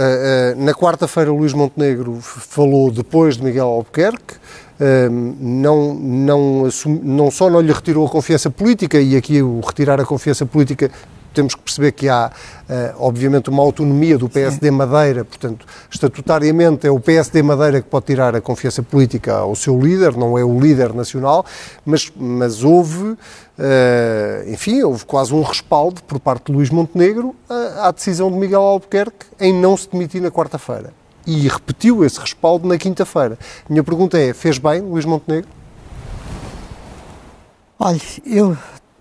Na 0.57 0.72
quarta-feira, 0.72 1.31
Luís 1.31 1.53
Montenegro 1.53 2.18
falou 2.22 2.90
depois 2.90 3.37
de 3.37 3.44
Miguel 3.44 3.66
Albuquerque 3.66 4.37
não, 5.41 5.95
não, 5.95 6.69
não 7.03 7.31
só 7.31 7.51
não 7.51 7.61
lhe 7.61 7.73
retirou 7.73 8.07
a 8.07 8.11
confiança 8.11 8.51
política, 8.51 9.01
e 9.01 9.17
aqui 9.17 9.43
o 9.43 9.61
retirar 9.61 10.01
a 10.01 10.05
confiança 10.05 10.47
política 10.47 10.91
temos 11.38 11.55
que 11.55 11.62
perceber 11.62 11.93
que 11.93 12.09
há, 12.09 12.31
uh, 12.31 12.73
obviamente, 12.99 13.49
uma 13.49 13.62
autonomia 13.62 14.19
do 14.19 14.29
PSD. 14.29 14.71
Madeira, 14.71 15.25
portanto, 15.25 15.67
estatutariamente 15.91 16.87
é 16.87 16.91
o 16.91 16.99
PSD 16.99 17.43
Madeira 17.43 17.81
que 17.81 17.88
pode 17.88 18.07
tirar 18.07 18.35
a 18.35 18.41
confiança 18.41 18.83
política 18.83 19.35
ao 19.35 19.55
seu 19.55 19.79
líder, 19.79 20.17
não 20.17 20.37
é 20.37 20.45
o 20.45 20.59
líder 20.59 20.93
nacional, 20.93 21.45
mas, 21.85 22.11
mas 22.17 22.64
houve, 22.64 23.03
uh, 23.03 23.17
enfim, 24.49 24.83
houve 24.83 25.05
quase 25.05 25.33
um 25.33 25.43
respaldo 25.43 26.03
por 26.03 26.19
parte 26.19 26.47
de 26.47 26.53
Luís 26.53 26.71
Montenegro 26.71 27.35
à, 27.49 27.88
à 27.88 27.91
decisão 27.93 28.31
de 28.31 28.37
Miguel 28.37 28.62
Albuquerque 28.62 29.27
em 29.38 29.53
não 29.53 29.77
se 29.77 29.88
demitir 29.91 30.21
na 30.21 30.31
quarta-feira 30.31 30.98
e 31.29 31.47
repetiu 31.47 32.03
esse 32.03 32.19
respaldo 32.19 32.67
na 32.67 32.79
quinta-feira. 32.79 33.38
Minha 33.69 33.85
pergunta 33.85 34.19
é: 34.19 34.33
fez 34.33 34.57
bem 34.57 34.81
Luís 34.81 35.05
Montenegro? 35.05 35.51
Olha, 37.79 38.01
eu 38.25 38.57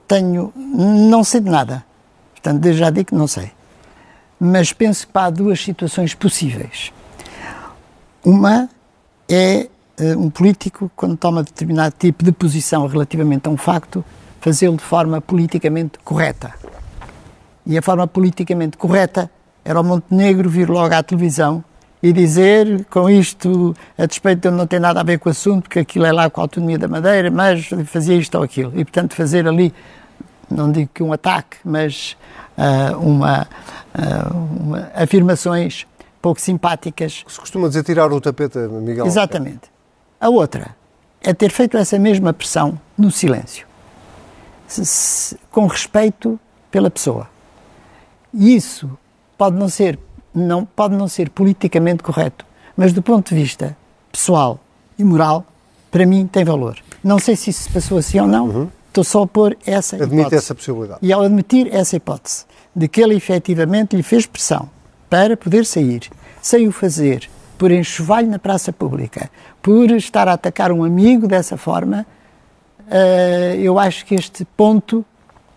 tenho. 0.05 0.51
não 0.53 1.23
sei 1.23 1.39
de 1.39 1.49
nada. 1.49 1.85
Portanto, 2.33 2.73
já 2.73 2.89
digo 2.89 3.07
que 3.07 3.15
não 3.15 3.27
sei. 3.27 3.51
Mas 4.37 4.73
penso 4.73 5.07
que 5.07 5.17
há 5.17 5.29
duas 5.29 5.63
situações 5.63 6.13
possíveis. 6.13 6.91
Uma 8.23 8.69
é 9.29 9.69
uh, 9.97 10.19
um 10.19 10.29
político, 10.29 10.91
quando 10.97 11.15
toma 11.15 11.41
determinado 11.41 11.95
tipo 11.97 12.25
de 12.25 12.33
posição 12.33 12.85
relativamente 12.87 13.47
a 13.47 13.49
um 13.49 13.57
facto, 13.57 14.03
fazê-lo 14.41 14.75
de 14.75 14.83
forma 14.83 15.21
politicamente 15.21 15.97
correta. 16.03 16.53
E 17.65 17.77
a 17.77 17.81
forma 17.81 18.05
politicamente 18.05 18.77
correta 18.77 19.31
era 19.63 19.79
o 19.79 19.83
Montenegro 19.83 20.49
vir 20.49 20.69
logo 20.69 20.93
à 20.93 21.01
televisão 21.01 21.63
e 22.01 22.13
dizer 22.13 22.85
com 22.89 23.09
isto, 23.09 23.75
a 23.97 24.05
despeito 24.05 24.49
de 24.49 24.55
não 24.55 24.67
ter 24.67 24.79
nada 24.79 24.99
a 24.99 25.03
ver 25.03 25.19
com 25.19 25.29
o 25.29 25.31
assunto, 25.31 25.63
porque 25.63 25.79
aquilo 25.79 26.05
é 26.05 26.11
lá 26.11 26.29
com 26.29 26.41
a 26.41 26.43
autonomia 26.43 26.77
da 26.77 26.87
Madeira, 26.87 27.31
mas 27.31 27.69
fazia 27.85 28.15
isto 28.15 28.35
ou 28.37 28.43
aquilo. 28.43 28.71
E, 28.75 28.85
portanto, 28.85 29.15
fazer 29.15 29.47
ali, 29.47 29.73
não 30.49 30.71
digo 30.71 30.89
que 30.93 31.01
um 31.01 31.11
ataque, 31.11 31.57
mas 31.65 32.15
uh, 32.57 32.97
uma, 32.99 33.47
uh, 33.95 34.35
uma, 34.35 34.91
afirmações 34.93 35.87
pouco 36.21 36.39
simpáticas. 36.39 37.23
Se 37.27 37.39
costuma 37.39 37.67
dizer 37.67 37.83
tirar 37.83 38.11
o 38.11 38.21
tapete, 38.21 38.59
Miguel. 38.59 39.05
Exatamente. 39.05 39.71
A 40.19 40.29
outra 40.29 40.75
é 41.21 41.33
ter 41.33 41.51
feito 41.51 41.77
essa 41.77 41.97
mesma 41.97 42.31
pressão 42.31 42.79
no 42.97 43.11
silêncio, 43.11 43.67
se, 44.67 44.85
se, 44.85 45.39
com 45.51 45.65
respeito 45.67 46.39
pela 46.69 46.91
pessoa. 46.91 47.27
E 48.33 48.55
isso 48.55 48.97
pode 49.37 49.55
não 49.55 49.69
ser 49.69 49.99
não, 50.37 50.65
pode 50.65 50.95
não 50.95 51.07
ser 51.07 51.29
politicamente 51.29 52.03
correto, 52.03 52.45
mas 52.75 52.93
do 52.93 53.01
ponto 53.01 53.29
de 53.29 53.41
vista 53.41 53.75
pessoal 54.11 54.59
e 54.97 55.03
moral, 55.03 55.45
para 55.91 56.05
mim 56.05 56.27
tem 56.27 56.43
valor. 56.43 56.77
Não 57.03 57.19
sei 57.19 57.35
se 57.35 57.49
isso 57.49 57.63
se 57.63 57.69
passou 57.69 57.97
assim 57.97 58.19
ou 58.19 58.27
não, 58.27 58.45
uhum. 58.47 58.67
estou 58.87 59.03
só 59.03 59.23
a 59.23 59.27
pôr 59.27 59.57
essa 59.65 59.95
Admite 59.95 60.15
hipótese. 60.15 60.35
essa 60.35 60.55
possibilidade. 60.55 60.99
E 61.01 61.13
ao 61.13 61.21
admitir 61.21 61.73
essa 61.73 61.95
hipótese, 61.95 62.45
de 62.75 62.87
que 62.87 63.01
ele 63.01 63.15
efetivamente 63.15 63.95
lhe 63.95 64.03
fez 64.03 64.25
pressão 64.25 64.69
para 65.09 65.35
poder 65.35 65.65
sair, 65.65 66.09
sem 66.41 66.67
o 66.67 66.71
fazer, 66.71 67.29
por 67.57 67.71
enxovalho 67.71 68.29
na 68.29 68.37
praça 68.37 68.71
pública, 68.71 69.29
por 69.61 69.89
estar 69.91 70.27
a 70.27 70.33
atacar 70.33 70.71
um 70.71 70.83
amigo 70.83 71.27
dessa 71.27 71.57
forma, 71.57 72.05
uh, 72.87 73.55
eu 73.55 73.79
acho 73.79 74.05
que 74.05 74.15
este 74.15 74.45
ponto 74.45 75.03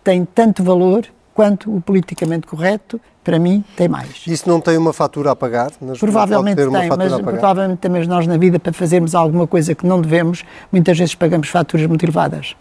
tem 0.03 0.25
tanto 0.25 0.63
valor 0.63 1.05
quanto 1.33 1.75
o 1.75 1.81
politicamente 1.81 2.47
correto 2.47 2.99
para 3.23 3.37
mim, 3.37 3.63
tem 3.75 3.87
mais. 3.87 4.23
Isso 4.25 4.49
não 4.49 4.59
tem 4.59 4.77
uma 4.77 4.93
fatura 4.93 5.31
a 5.31 5.35
pagar? 5.35 5.71
Provavelmente 5.99 6.57
tem, 6.57 6.69
mas 6.69 7.21
provavelmente 7.21 7.79
também 7.79 8.05
nós 8.07 8.25
na 8.25 8.37
vida, 8.37 8.59
para 8.59 8.73
fazermos 8.73 9.13
alguma 9.13 9.45
coisa 9.45 9.75
que 9.75 9.85
não 9.85 10.01
devemos, 10.01 10.43
muitas 10.71 10.97
vezes 10.97 11.13
pagamos 11.13 11.47
faturas 11.49 11.85
muito 11.85 12.03
elevadas. 12.03 12.55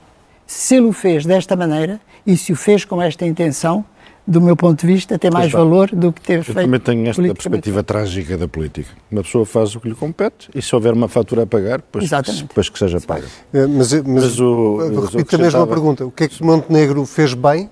Se 0.47 0.77
ele 0.77 0.87
o 0.87 0.93
fez 0.93 1.25
desta 1.25 1.57
maneira 1.57 2.01
e 2.27 2.37
se 2.37 2.53
o 2.53 2.57
fez 2.57 2.85
com 2.85 3.01
esta 3.01 3.25
intenção, 3.25 3.85
do 4.27 4.41
meu 4.41 4.55
ponto 4.55 4.81
de 4.81 4.87
vista, 4.87 5.19
tem 5.19 5.31
mais 5.31 5.51
valor 5.51 5.91
do 5.93 6.13
que 6.13 6.21
ter 6.21 6.39
Eu 6.39 6.45
feito. 6.45 6.59
Eu 6.59 6.65
também 6.65 6.81
tenho 6.81 7.09
esta 7.09 7.23
perspectiva 7.23 7.83
trágica 7.83 8.37
da 8.37 8.47
política. 8.47 8.91
Uma 9.11 9.23
pessoa 9.23 9.47
faz 9.47 9.75
o 9.75 9.81
que 9.81 9.89
lhe 9.89 9.95
compete 9.95 10.49
e 10.55 10.61
se 10.61 10.75
houver 10.75 10.93
uma 10.93 11.09
fatura 11.09 11.45
a 11.45 11.47
pagar, 11.47 11.79
depois, 11.79 12.09
depois 12.43 12.69
que 12.69 12.79
seja 12.79 13.01
paga. 13.01 13.27
É, 13.53 13.67
mas, 13.67 13.93
mas, 13.93 14.05
mas 14.05 14.41
o, 14.41 15.07
repito 15.13 15.37
a 15.37 15.39
mesma 15.39 15.67
pergunta. 15.67 16.05
O 16.05 16.11
que 16.11 16.25
é 16.25 16.29
que 16.29 16.43
Montenegro 16.43 17.05
fez 17.07 17.33
bem 17.35 17.71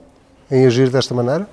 em 0.50 0.66
agir 0.66 0.90
desta 0.90 1.14
maneira? 1.14 1.48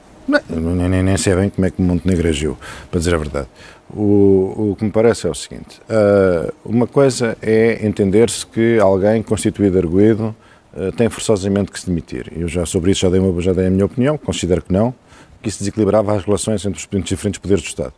Não, 0.49 0.75
nem, 0.75 1.03
nem 1.03 1.17
sei 1.17 1.35
bem 1.35 1.49
como 1.49 1.67
é 1.67 1.69
que 1.69 1.81
Montenegro 1.81 2.27
agiu, 2.27 2.57
para 2.89 2.99
dizer 2.99 3.13
a 3.13 3.17
verdade. 3.17 3.47
O, 3.89 4.71
o 4.71 4.75
que 4.77 4.83
me 4.83 4.91
parece 4.91 5.27
é 5.27 5.29
o 5.29 5.35
seguinte: 5.35 5.79
uh, 5.81 6.51
uma 6.65 6.87
coisa 6.87 7.37
é 7.41 7.85
entender-se 7.85 8.45
que 8.45 8.79
alguém 8.79 9.21
constituído 9.21 9.77
arguído 9.77 10.35
uh, 10.73 10.91
tem 10.93 11.07
forçosamente 11.09 11.71
que 11.71 11.79
se 11.79 11.85
demitir. 11.85 12.31
Eu 12.35 12.47
já 12.47 12.65
sobre 12.65 12.91
isso 12.91 13.01
já 13.01 13.09
dei, 13.09 13.19
uma, 13.19 13.39
já 13.39 13.53
dei 13.53 13.67
a 13.67 13.69
minha 13.69 13.85
opinião, 13.85 14.17
considero 14.17 14.63
que 14.63 14.73
não, 14.73 14.93
que 15.43 15.49
isso 15.49 15.59
desequilibrava 15.59 16.15
as 16.15 16.25
relações 16.25 16.65
entre 16.65 16.79
os 16.79 17.05
diferentes 17.05 17.39
poderes 17.39 17.63
do 17.63 17.67
Estado. 17.67 17.93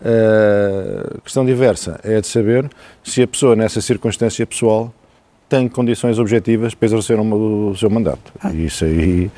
A 0.00 1.16
uh, 1.16 1.20
questão 1.20 1.44
diversa 1.44 2.00
é 2.02 2.20
de 2.20 2.26
saber 2.26 2.70
se 3.04 3.22
a 3.22 3.28
pessoa, 3.28 3.54
nessa 3.54 3.82
circunstância 3.82 4.46
pessoal, 4.46 4.92
tem 5.48 5.68
condições 5.68 6.18
objetivas 6.18 6.74
para 6.74 6.86
exercer 6.86 7.18
um, 7.18 7.70
o 7.70 7.76
seu 7.76 7.88
mandato. 7.88 8.32
Ah. 8.40 8.52
Isso 8.52 8.84
aí, 8.84 9.30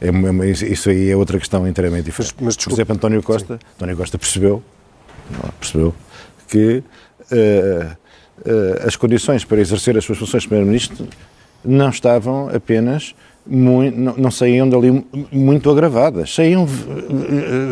é, 0.00 0.46
isso 0.50 0.90
aí 0.90 1.10
é 1.10 1.16
outra 1.16 1.38
questão 1.38 1.66
inteiramente 1.66 2.04
diferente. 2.04 2.34
Mas, 2.38 2.56
mas 2.56 2.64
Por 2.64 2.72
exemplo, 2.72 2.94
António 2.94 3.22
Costa, 3.22 3.58
António 3.76 3.96
Costa 3.96 4.18
percebeu, 4.18 4.62
percebeu 5.58 5.94
que 6.48 6.82
uh, 7.32 7.96
uh, 8.46 8.86
as 8.86 8.96
condições 8.96 9.44
para 9.44 9.60
exercer 9.60 9.96
as 9.96 10.04
suas 10.04 10.18
funções 10.18 10.42
de 10.42 10.48
Primeiro-Ministro 10.48 11.08
não 11.64 11.88
estavam 11.88 12.50
apenas 12.54 13.14
muito, 13.46 13.98
não, 13.98 14.16
não, 14.16 14.30
saíam 14.30 14.68
dali 14.68 15.04
muito 15.30 15.70
agravadas, 15.70 16.34
saíam 16.34 16.66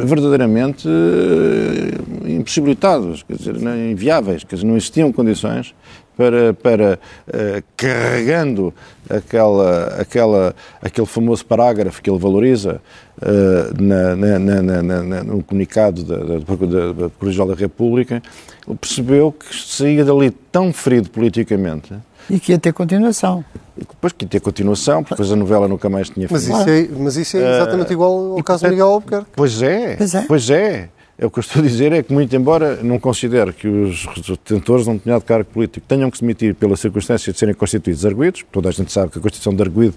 verdadeiramente 0.05 0.87
uh, 0.87 2.29
impossibilitados, 2.29 3.23
quer 3.23 3.37
dizer, 3.37 3.57
inviáveis, 3.91 4.45
quer 4.45 4.57
dizer, 4.57 4.67
não 4.67 4.77
existiam 4.77 5.11
condições 5.13 5.75
para, 6.23 6.55
para 6.55 6.99
uh, 7.27 7.63
carregando 7.77 8.73
aquela, 9.11 9.87
aquela, 9.99 10.55
aquele 10.81 11.07
famoso 11.07 11.45
parágrafo 11.45 12.01
que 12.01 12.09
ele 12.09 12.19
valoriza 12.19 12.81
uh, 13.19 13.83
na, 13.83 14.15
na, 14.15 14.83
na, 14.83 15.25
no 15.25 15.43
comunicado 15.43 16.05
da, 16.05 16.17
da, 16.17 16.25
da, 16.25 16.93
da 16.93 17.11
Procuradoria 17.11 17.47
da 17.47 17.55
República, 17.55 18.23
ele 18.67 18.77
percebeu 18.77 19.33
que 19.33 19.55
saía 19.55 20.05
dali 20.05 20.31
tão 20.31 20.73
ferido 20.73 21.11
politicamente 21.11 21.93
e 22.31 22.39
que 22.39 22.53
ia 22.53 22.59
ter 22.59 22.73
continuação. 22.73 23.45
E 23.77 23.81
depois 23.81 24.13
que 24.13 24.25
ia 24.25 24.29
ter 24.29 24.41
continuação, 24.41 25.03
porque 25.03 25.15
depois 25.15 25.33
a 25.33 25.37
novela 25.37 25.67
nunca 25.67 25.89
mais 25.89 26.09
tinha 26.09 26.29
mas 26.31 26.45
isso 26.45 26.71
é, 26.71 26.89
Mas 26.97 27.17
isso 27.17 27.37
é 27.37 27.57
exatamente 27.57 27.91
uh, 27.91 27.93
igual 27.93 28.37
ao 28.37 28.45
caso 28.45 28.65
de 28.65 28.71
Miguel 28.71 28.87
Albuquerque. 28.87 29.27
Pois 29.35 29.61
é, 29.61 29.97
pois 29.97 30.15
é. 30.15 30.23
Pois 30.23 30.51
é. 30.51 30.89
É 31.19 31.27
o 31.27 31.31
que 31.31 31.39
eu 31.39 31.43
estou 31.43 31.63
a 31.63 31.65
dizer 31.65 31.93
é 31.93 32.03
que, 32.03 32.13
muito 32.13 32.35
embora 32.35 32.83
não 32.83 32.99
considere 32.99 33.53
que 33.53 33.69
os 33.69 34.07
detentores 34.27 34.85
de 34.85 34.91
um 34.91 34.95
determinado 34.95 35.25
cargo 35.25 35.45
político 35.45 35.87
tenham 35.87 36.11
que 36.11 36.17
se 36.17 36.23
demitir 36.23 36.55
pela 36.55 36.75
circunstância 36.75 37.33
de 37.33 37.39
serem 37.39 37.55
constituídos 37.55 38.05
arguídos, 38.07 38.45
toda 38.51 38.71
a 38.71 38.73
gente 38.73 38.91
sabe 38.91 39.13
que 39.13 39.19
a 39.19 39.23
Constituição 39.23 39.55
de 39.55 39.63
arguído 39.63 39.95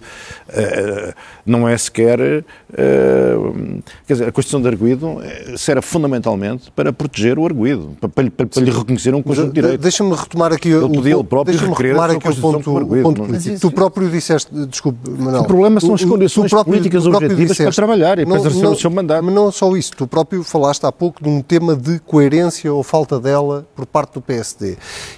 uh, 0.49 1.13
não 1.45 1.67
é 1.67 1.77
sequer. 1.77 2.19
Uh, 2.19 3.81
quer 4.05 4.13
dizer, 4.13 4.27
a 4.27 4.31
Constituição 4.31 4.61
de 4.61 4.67
arguído 4.67 5.17
será 5.57 5.81
fundamentalmente 5.81 6.69
para 6.71 6.91
proteger 6.91 7.39
o 7.39 7.45
arguído, 7.45 7.95
para, 7.99 8.09
para, 8.09 8.29
para, 8.29 8.45
para 8.45 8.61
lhe 8.61 8.71
reconhecer 8.71 9.15
um 9.15 9.23
conjunto 9.23 9.47
de 9.47 9.53
direitos. 9.53 9.79
Deixa-me 9.79 10.13
retomar 10.13 10.51
aqui 10.53 10.67
ele 10.67 10.83
o, 10.83 10.89
podia 10.89 11.13
ele 11.13 11.23
próprio 11.23 11.57
retomar 11.57 12.11
aqui 12.11 12.27
o 12.27 12.35
ponto, 12.35 12.77
arguido, 12.77 13.03
ponto 13.03 13.23
é? 13.23 13.25
político. 13.27 13.59
Tu 13.59 13.71
próprio 13.71 14.09
disseste, 14.09 14.53
desculpe, 14.67 15.09
Manuel. 15.09 15.41
O 15.41 15.47
problema 15.47 15.79
são 15.79 15.95
as 15.95 16.03
condições 16.03 16.49
próprio, 16.49 16.73
políticas 16.73 17.05
objetivas 17.07 17.37
disseste, 17.37 17.63
para 17.63 17.73
trabalhar 17.73 18.19
e 18.19 18.25
para 18.25 18.35
exercer 18.35 18.67
o 18.67 18.75
seu 18.75 18.91
mandato. 18.91 19.23
Mas 19.23 19.33
não 19.33 19.51
só 19.51 19.75
isso, 19.75 19.93
tu 19.95 20.05
próprio 20.05 20.43
falaste 20.43 20.83
há 20.85 20.91
pouco 20.91 21.14
pouco 21.15 21.23
de 21.23 21.29
um 21.29 21.41
tema 21.41 21.75
de 21.75 21.99
coerência 21.99 22.73
ou 22.73 22.83
falta 22.83 23.19
dela 23.19 23.65
por 23.75 23.85
parte 23.85 24.13
do 24.13 24.21
PSD. 24.21 24.77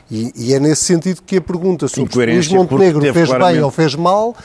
E, 0.10 0.31
e 0.36 0.53
é 0.53 0.60
nesse 0.60 0.83
sentido 0.83 1.21
que 1.25 1.38
a 1.38 1.41
pergunta 1.41 1.88
sobre 1.88 2.33
Luís 2.33 2.47
Montenegro 2.49 3.01
fez 3.01 3.29
claramente... 3.29 3.55
bem 3.55 3.63
ou 3.63 3.71
fez 3.71 3.95
mal 3.95 4.36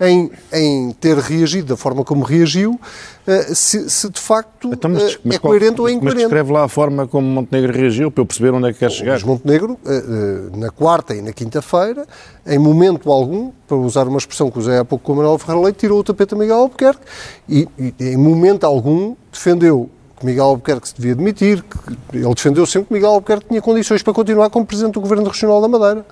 em, 0.00 0.30
em, 0.52 0.90
ter 0.92 1.16
reagido 1.16 1.68
da 1.68 1.76
forma 1.76 2.02
como 2.02 2.24
reagiu, 2.24 2.80
eh, 3.24 3.54
se, 3.54 3.88
se 3.88 4.10
de 4.10 4.18
facto 4.18 4.70
então, 4.72 4.90
mas, 4.90 5.14
eh, 5.14 5.18
mas 5.22 5.36
é 5.36 5.38
qual, 5.38 5.52
coerente 5.52 5.80
ou 5.80 5.88
é 5.88 5.92
incoerente. 5.92 6.14
Mas 6.14 6.24
descreve 6.24 6.52
lá 6.52 6.64
a 6.64 6.68
forma 6.68 7.06
como 7.06 7.28
Montenegro 7.28 7.72
reagiu, 7.72 8.10
para 8.10 8.22
eu 8.22 8.26
perceber 8.26 8.52
onde 8.52 8.68
é 8.68 8.72
que 8.72 8.80
quer 8.80 8.90
chegar. 8.90 9.12
Mas 9.12 9.22
Montenegro, 9.22 9.78
eh, 9.86 10.56
na 10.56 10.70
quarta 10.70 11.14
e 11.14 11.22
na 11.22 11.32
quinta-feira, 11.32 12.04
em 12.44 12.58
momento 12.58 13.12
algum, 13.12 13.52
para 13.68 13.76
usar 13.76 14.08
uma 14.08 14.18
expressão 14.18 14.50
que 14.50 14.58
usei 14.58 14.76
há 14.76 14.84
pouco 14.84 15.04
com 15.04 15.12
o 15.12 15.16
Manuel 15.16 15.38
Ferreira 15.38 15.66
Leite, 15.66 15.78
tirou 15.78 16.00
o 16.00 16.02
tapete 16.02 16.34
a 16.34 16.38
Miguel 16.38 16.56
Albuquerque 16.56 17.02
e, 17.48 17.68
e 17.78 17.94
em 18.00 18.16
momento 18.16 18.64
algum 18.64 19.14
defendeu 19.30 19.88
que 20.22 20.26
Miguel 20.26 20.44
Albuquerque 20.44 20.88
se 20.88 20.94
devia 20.96 21.16
demitir, 21.16 21.62
que 21.62 22.16
ele 22.16 22.34
defendeu 22.34 22.64
sempre 22.64 22.88
que 22.88 22.94
Miguel 22.94 23.10
Albuquerque 23.10 23.48
tinha 23.48 23.60
condições 23.60 24.02
para 24.02 24.12
continuar 24.12 24.48
como 24.50 24.64
Presidente 24.64 24.94
do 24.94 25.00
Governo 25.00 25.28
Regional 25.28 25.60
da 25.60 25.68
Madeira. 25.68 26.06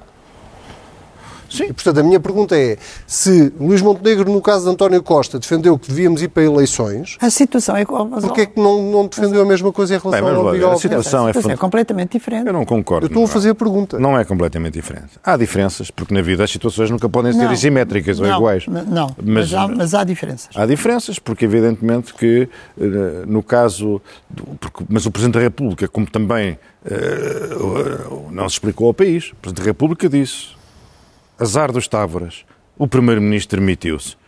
Sim. 1.50 1.64
E, 1.64 1.72
portanto, 1.72 1.98
a 1.98 2.02
minha 2.02 2.20
pergunta 2.20 2.56
é, 2.56 2.78
se 3.06 3.52
Luís 3.58 3.82
Montenegro, 3.82 4.30
no 4.30 4.40
caso 4.40 4.64
de 4.64 4.70
António 4.70 5.02
Costa, 5.02 5.38
defendeu 5.38 5.78
que 5.78 5.88
devíamos 5.88 6.22
ir 6.22 6.28
para 6.28 6.44
eleições... 6.44 7.18
A 7.20 7.28
situação 7.28 7.76
é 7.76 7.82
igual, 7.82 8.08
mas... 8.08 8.24
Porquê 8.24 8.42
é 8.42 8.46
que 8.46 8.60
não, 8.60 8.80
não 8.90 9.06
defendeu 9.06 9.42
a 9.42 9.44
mesma 9.44 9.72
coisa 9.72 9.96
em 9.96 9.98
relação 9.98 10.26
Bem, 10.26 10.36
ao 10.36 10.52
Miguel 10.52 10.72
A 10.72 10.76
situação 10.76 11.28
é, 11.28 11.32
é 11.32 11.56
completamente 11.56 12.12
diferente. 12.12 12.46
Eu 12.46 12.52
não 12.52 12.64
concordo. 12.64 13.06
Eu 13.06 13.08
estou 13.08 13.24
a 13.24 13.28
fazer 13.28 13.50
a 13.50 13.54
pergunta. 13.54 13.98
Não 13.98 14.16
é 14.18 14.24
completamente 14.24 14.74
diferente. 14.74 15.10
Há 15.24 15.36
diferenças, 15.36 15.90
porque 15.90 16.14
na 16.14 16.22
vida 16.22 16.44
as 16.44 16.50
situações 16.50 16.90
nunca 16.90 17.08
podem 17.08 17.32
ser 17.32 17.56
simétricas 17.56 18.20
ou 18.20 18.26
iguais. 18.26 18.66
Não, 18.66 19.14
mas, 19.22 19.50
mas, 19.50 19.54
há, 19.54 19.68
mas 19.68 19.94
há 19.94 20.04
diferenças. 20.04 20.48
Há 20.54 20.64
diferenças, 20.66 21.18
porque 21.18 21.44
evidentemente 21.44 22.14
que 22.14 22.48
eh, 22.80 23.24
no 23.26 23.42
caso... 23.42 24.00
Porque, 24.60 24.84
mas 24.88 25.06
o 25.06 25.10
Presidente 25.10 25.34
da 25.34 25.40
República, 25.40 25.88
como 25.88 26.06
também 26.06 26.58
uh, 26.84 28.30
não 28.30 28.48
se 28.48 28.54
explicou 28.54 28.86
ao 28.86 28.94
país, 28.94 29.30
o 29.32 29.36
Presidente 29.36 29.64
da 29.64 29.70
República 29.70 30.08
disse 30.08 30.59
azar 31.40 31.72
dos 31.72 31.88
Távoras, 31.88 32.44
o 32.76 32.87
Primeiro-Ministro 32.87 33.59
demitiu-se. 33.59 34.20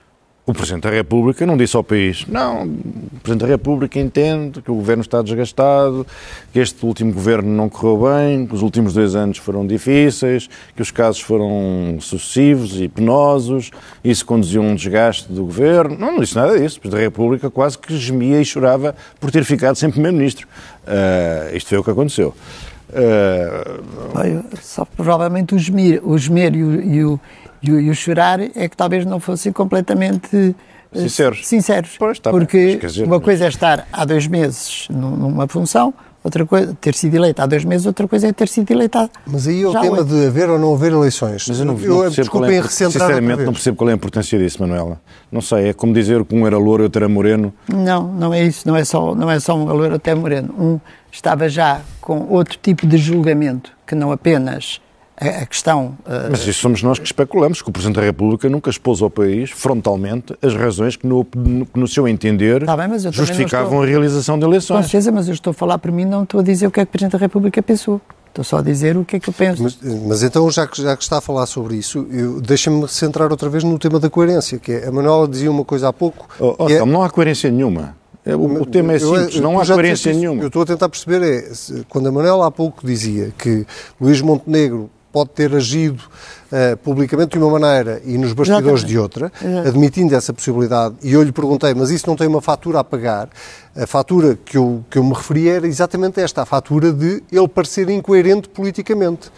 O 0.44 0.52
Presidente 0.52 0.82
da 0.82 0.90
República 0.90 1.46
não 1.46 1.56
disse 1.56 1.76
ao 1.76 1.84
país, 1.84 2.26
não, 2.26 2.64
o 2.64 3.20
Presidente 3.22 3.42
da 3.42 3.46
República 3.46 4.00
entende 4.00 4.60
que 4.60 4.72
o 4.72 4.74
governo 4.74 5.02
está 5.02 5.22
desgastado, 5.22 6.04
que 6.52 6.58
este 6.58 6.84
último 6.84 7.12
governo 7.12 7.48
não 7.48 7.68
correu 7.68 8.10
bem, 8.10 8.44
que 8.44 8.52
os 8.52 8.60
últimos 8.60 8.94
dois 8.94 9.14
anos 9.14 9.38
foram 9.38 9.64
difíceis, 9.64 10.50
que 10.74 10.82
os 10.82 10.90
casos 10.90 11.20
foram 11.20 11.96
sucessivos 12.00 12.80
e 12.80 12.88
penosos, 12.88 13.70
isso 14.02 14.26
conduziu 14.26 14.62
a 14.62 14.64
um 14.64 14.74
desgaste 14.74 15.30
do 15.30 15.44
governo. 15.44 15.96
Não, 15.96 16.12
não 16.14 16.20
disse 16.20 16.34
nada 16.34 16.58
disso. 16.58 16.78
O 16.78 16.80
Presidente 16.80 17.00
da 17.00 17.04
República 17.06 17.48
quase 17.48 17.78
que 17.78 17.96
gemia 17.96 18.40
e 18.40 18.44
chorava 18.44 18.96
por 19.20 19.30
ter 19.30 19.44
ficado 19.44 19.76
sem 19.76 19.92
Primeiro-Ministro. 19.92 20.48
Uh, 20.84 21.56
isto 21.56 21.68
foi 21.68 21.78
o 21.78 21.84
que 21.84 21.90
aconteceu. 21.90 22.34
Uh... 22.92 24.44
Só 24.60 24.84
provavelmente 24.84 25.54
o 25.54 25.58
gemer, 25.58 26.00
o 26.04 26.16
gemer 26.18 26.54
e, 26.54 26.62
o, 26.62 26.82
e, 26.82 27.04
o, 27.04 27.20
e, 27.62 27.90
o, 27.90 27.94
chorar 27.94 28.40
é 28.40 28.68
que 28.68 28.76
talvez 28.76 29.06
não 29.06 29.18
fossem 29.18 29.50
completamente 29.50 30.54
eh, 30.94 30.98
sinceros. 31.00 31.46
sinceros 31.46 31.96
pois, 31.98 32.18
tá 32.18 32.30
porque 32.30 32.58
bem, 32.58 32.78
dizer, 32.78 33.04
uma 33.04 33.16
mas... 33.16 33.24
coisa 33.24 33.46
é 33.46 33.48
estar 33.48 33.88
há 33.90 34.04
dois 34.04 34.26
meses 34.26 34.86
numa 34.90 35.48
função, 35.48 35.94
outra 36.22 36.46
coisa, 36.46 36.76
ter 36.80 36.94
sido 36.94 37.14
eleito 37.14 37.42
há 37.42 37.46
dois 37.46 37.64
meses, 37.64 37.86
outra 37.86 38.06
coisa 38.06 38.28
é 38.28 38.32
ter 38.32 38.48
sido 38.48 38.70
eleitado. 38.70 39.10
Mas 39.26 39.46
aí 39.46 39.62
é 39.62 39.68
o 39.68 39.72
tema 39.72 40.04
de 40.04 40.26
haver 40.26 40.50
ou 40.50 40.58
não 40.58 40.74
haver 40.74 40.92
eleições. 40.92 41.46
Mas 41.48 41.58
eu 41.58 41.64
não, 41.64 41.78
eu, 41.78 42.04
não 42.04 42.12
percebo 42.12 42.44
é, 42.44 42.62
Sinceramente, 42.62 43.42
não 43.44 43.52
percebo 43.52 43.76
qual 43.76 43.90
é 43.90 43.92
a 43.92 43.96
importância 43.96 44.38
disso, 44.38 44.60
Manuela. 44.60 45.00
Não 45.30 45.40
sei, 45.40 45.68
é 45.68 45.72
como 45.72 45.92
dizer 45.92 46.24
que 46.24 46.34
um 46.34 46.46
era 46.46 46.58
louro 46.58 46.82
e 46.82 46.84
outro 46.84 47.00
era 47.00 47.08
moreno. 47.08 47.52
Não, 47.68 48.06
não 48.06 48.32
é 48.32 48.42
isso, 48.44 48.66
não 48.66 48.76
é 48.76 48.84
só, 48.84 49.14
não 49.14 49.30
é 49.30 49.40
só 49.40 49.56
um 49.56 49.64
louro 49.64 49.94
até 49.94 50.14
moreno. 50.14 50.54
Um 50.58 50.80
estava 51.10 51.48
já 51.48 51.80
com 52.00 52.26
outro 52.30 52.58
tipo 52.60 52.86
de 52.86 52.96
julgamento, 52.96 53.72
que 53.86 53.94
não 53.94 54.10
apenas 54.12 54.80
a 55.28 55.46
questão. 55.46 55.96
Uh... 56.06 56.30
Mas 56.30 56.46
isso 56.46 56.60
somos 56.60 56.82
nós 56.82 56.98
que 56.98 57.06
especulamos, 57.06 57.62
que 57.62 57.68
o 57.68 57.72
Presidente 57.72 57.96
da 57.96 58.02
República 58.02 58.48
nunca 58.48 58.70
expôs 58.70 59.02
ao 59.02 59.10
país, 59.10 59.50
frontalmente, 59.50 60.36
as 60.42 60.54
razões 60.54 60.96
que, 60.96 61.06
no, 61.06 61.26
no, 61.34 61.66
no 61.74 61.88
seu 61.88 62.06
entender, 62.08 62.64
tá 62.64 62.76
bem, 62.76 62.98
justificavam 62.98 63.64
estou... 63.66 63.82
a 63.82 63.86
realização 63.86 64.38
de 64.38 64.44
eleições. 64.44 64.76
Com 64.76 64.82
certeza, 64.82 65.12
mas 65.12 65.28
eu 65.28 65.34
estou 65.34 65.52
a 65.52 65.54
falar 65.54 65.78
por 65.78 65.90
mim, 65.90 66.04
não 66.04 66.24
estou 66.24 66.40
a 66.40 66.42
dizer 66.42 66.66
o 66.66 66.70
que 66.70 66.80
é 66.80 66.84
que 66.84 66.90
o 66.90 66.92
Presidente 66.92 67.12
da 67.12 67.18
República 67.18 67.62
pensou. 67.62 68.00
Estou 68.28 68.44
só 68.44 68.58
a 68.58 68.62
dizer 68.62 68.96
o 68.96 69.04
que 69.04 69.16
é 69.16 69.20
que 69.20 69.28
eu 69.28 69.34
penso. 69.34 69.62
Mas, 69.62 69.78
mas 69.82 70.22
então, 70.22 70.50
já 70.50 70.66
que, 70.66 70.80
já 70.80 70.96
que 70.96 71.02
está 71.02 71.18
a 71.18 71.20
falar 71.20 71.44
sobre 71.44 71.76
isso, 71.76 72.06
deixa-me 72.42 72.88
centrar 72.88 73.30
outra 73.30 73.50
vez 73.50 73.62
no 73.62 73.78
tema 73.78 74.00
da 74.00 74.08
coerência, 74.08 74.58
que 74.58 74.72
é, 74.72 74.88
a 74.88 74.90
Manuela 74.90 75.28
dizia 75.28 75.50
uma 75.50 75.66
coisa 75.66 75.88
há 75.88 75.92
pouco... 75.92 76.26
Oh, 76.40 76.54
oh, 76.58 76.68
é... 76.68 76.82
Não 76.82 77.02
há 77.02 77.10
coerência 77.10 77.50
nenhuma. 77.50 77.94
É, 78.24 78.34
o, 78.34 78.62
o 78.62 78.64
tema 78.64 78.94
é 78.94 78.98
simples, 78.98 79.34
eu, 79.34 79.42
não 79.42 79.60
há 79.60 79.66
coerência 79.66 80.14
nenhuma. 80.14 80.42
Eu 80.42 80.46
estou 80.46 80.62
a 80.62 80.64
tentar 80.64 80.88
perceber, 80.88 81.22
é, 81.22 81.52
quando 81.90 82.06
a 82.06 82.12
Manuela 82.12 82.46
há 82.46 82.50
pouco 82.50 82.86
dizia 82.86 83.34
que 83.36 83.66
Luís 84.00 84.22
Montenegro 84.22 84.88
pode 85.12 85.30
ter 85.30 85.54
agido 85.54 86.02
uh, 86.50 86.76
publicamente 86.78 87.38
de 87.38 87.38
uma 87.38 87.58
maneira 87.58 88.00
e 88.04 88.16
nos 88.16 88.32
bastidores 88.32 88.82
de 88.84 88.98
outra, 88.98 89.30
admitindo 89.66 90.14
essa 90.14 90.32
possibilidade, 90.32 90.94
e 91.02 91.12
eu 91.12 91.22
lhe 91.22 91.32
perguntei, 91.32 91.74
mas 91.74 91.90
isso 91.90 92.06
não 92.08 92.16
tem 92.16 92.26
uma 92.26 92.40
fatura 92.40 92.80
a 92.80 92.84
pagar? 92.84 93.28
A 93.76 93.86
fatura 93.86 94.38
que 94.42 94.56
eu, 94.56 94.84
que 94.90 94.98
eu 94.98 95.04
me 95.04 95.12
referi 95.12 95.48
era 95.48 95.66
exatamente 95.66 96.20
esta, 96.20 96.42
a 96.42 96.46
fatura 96.46 96.92
de 96.92 97.22
ele 97.30 97.48
parecer 97.48 97.88
incoerente 97.90 98.48
politicamente. 98.48 99.30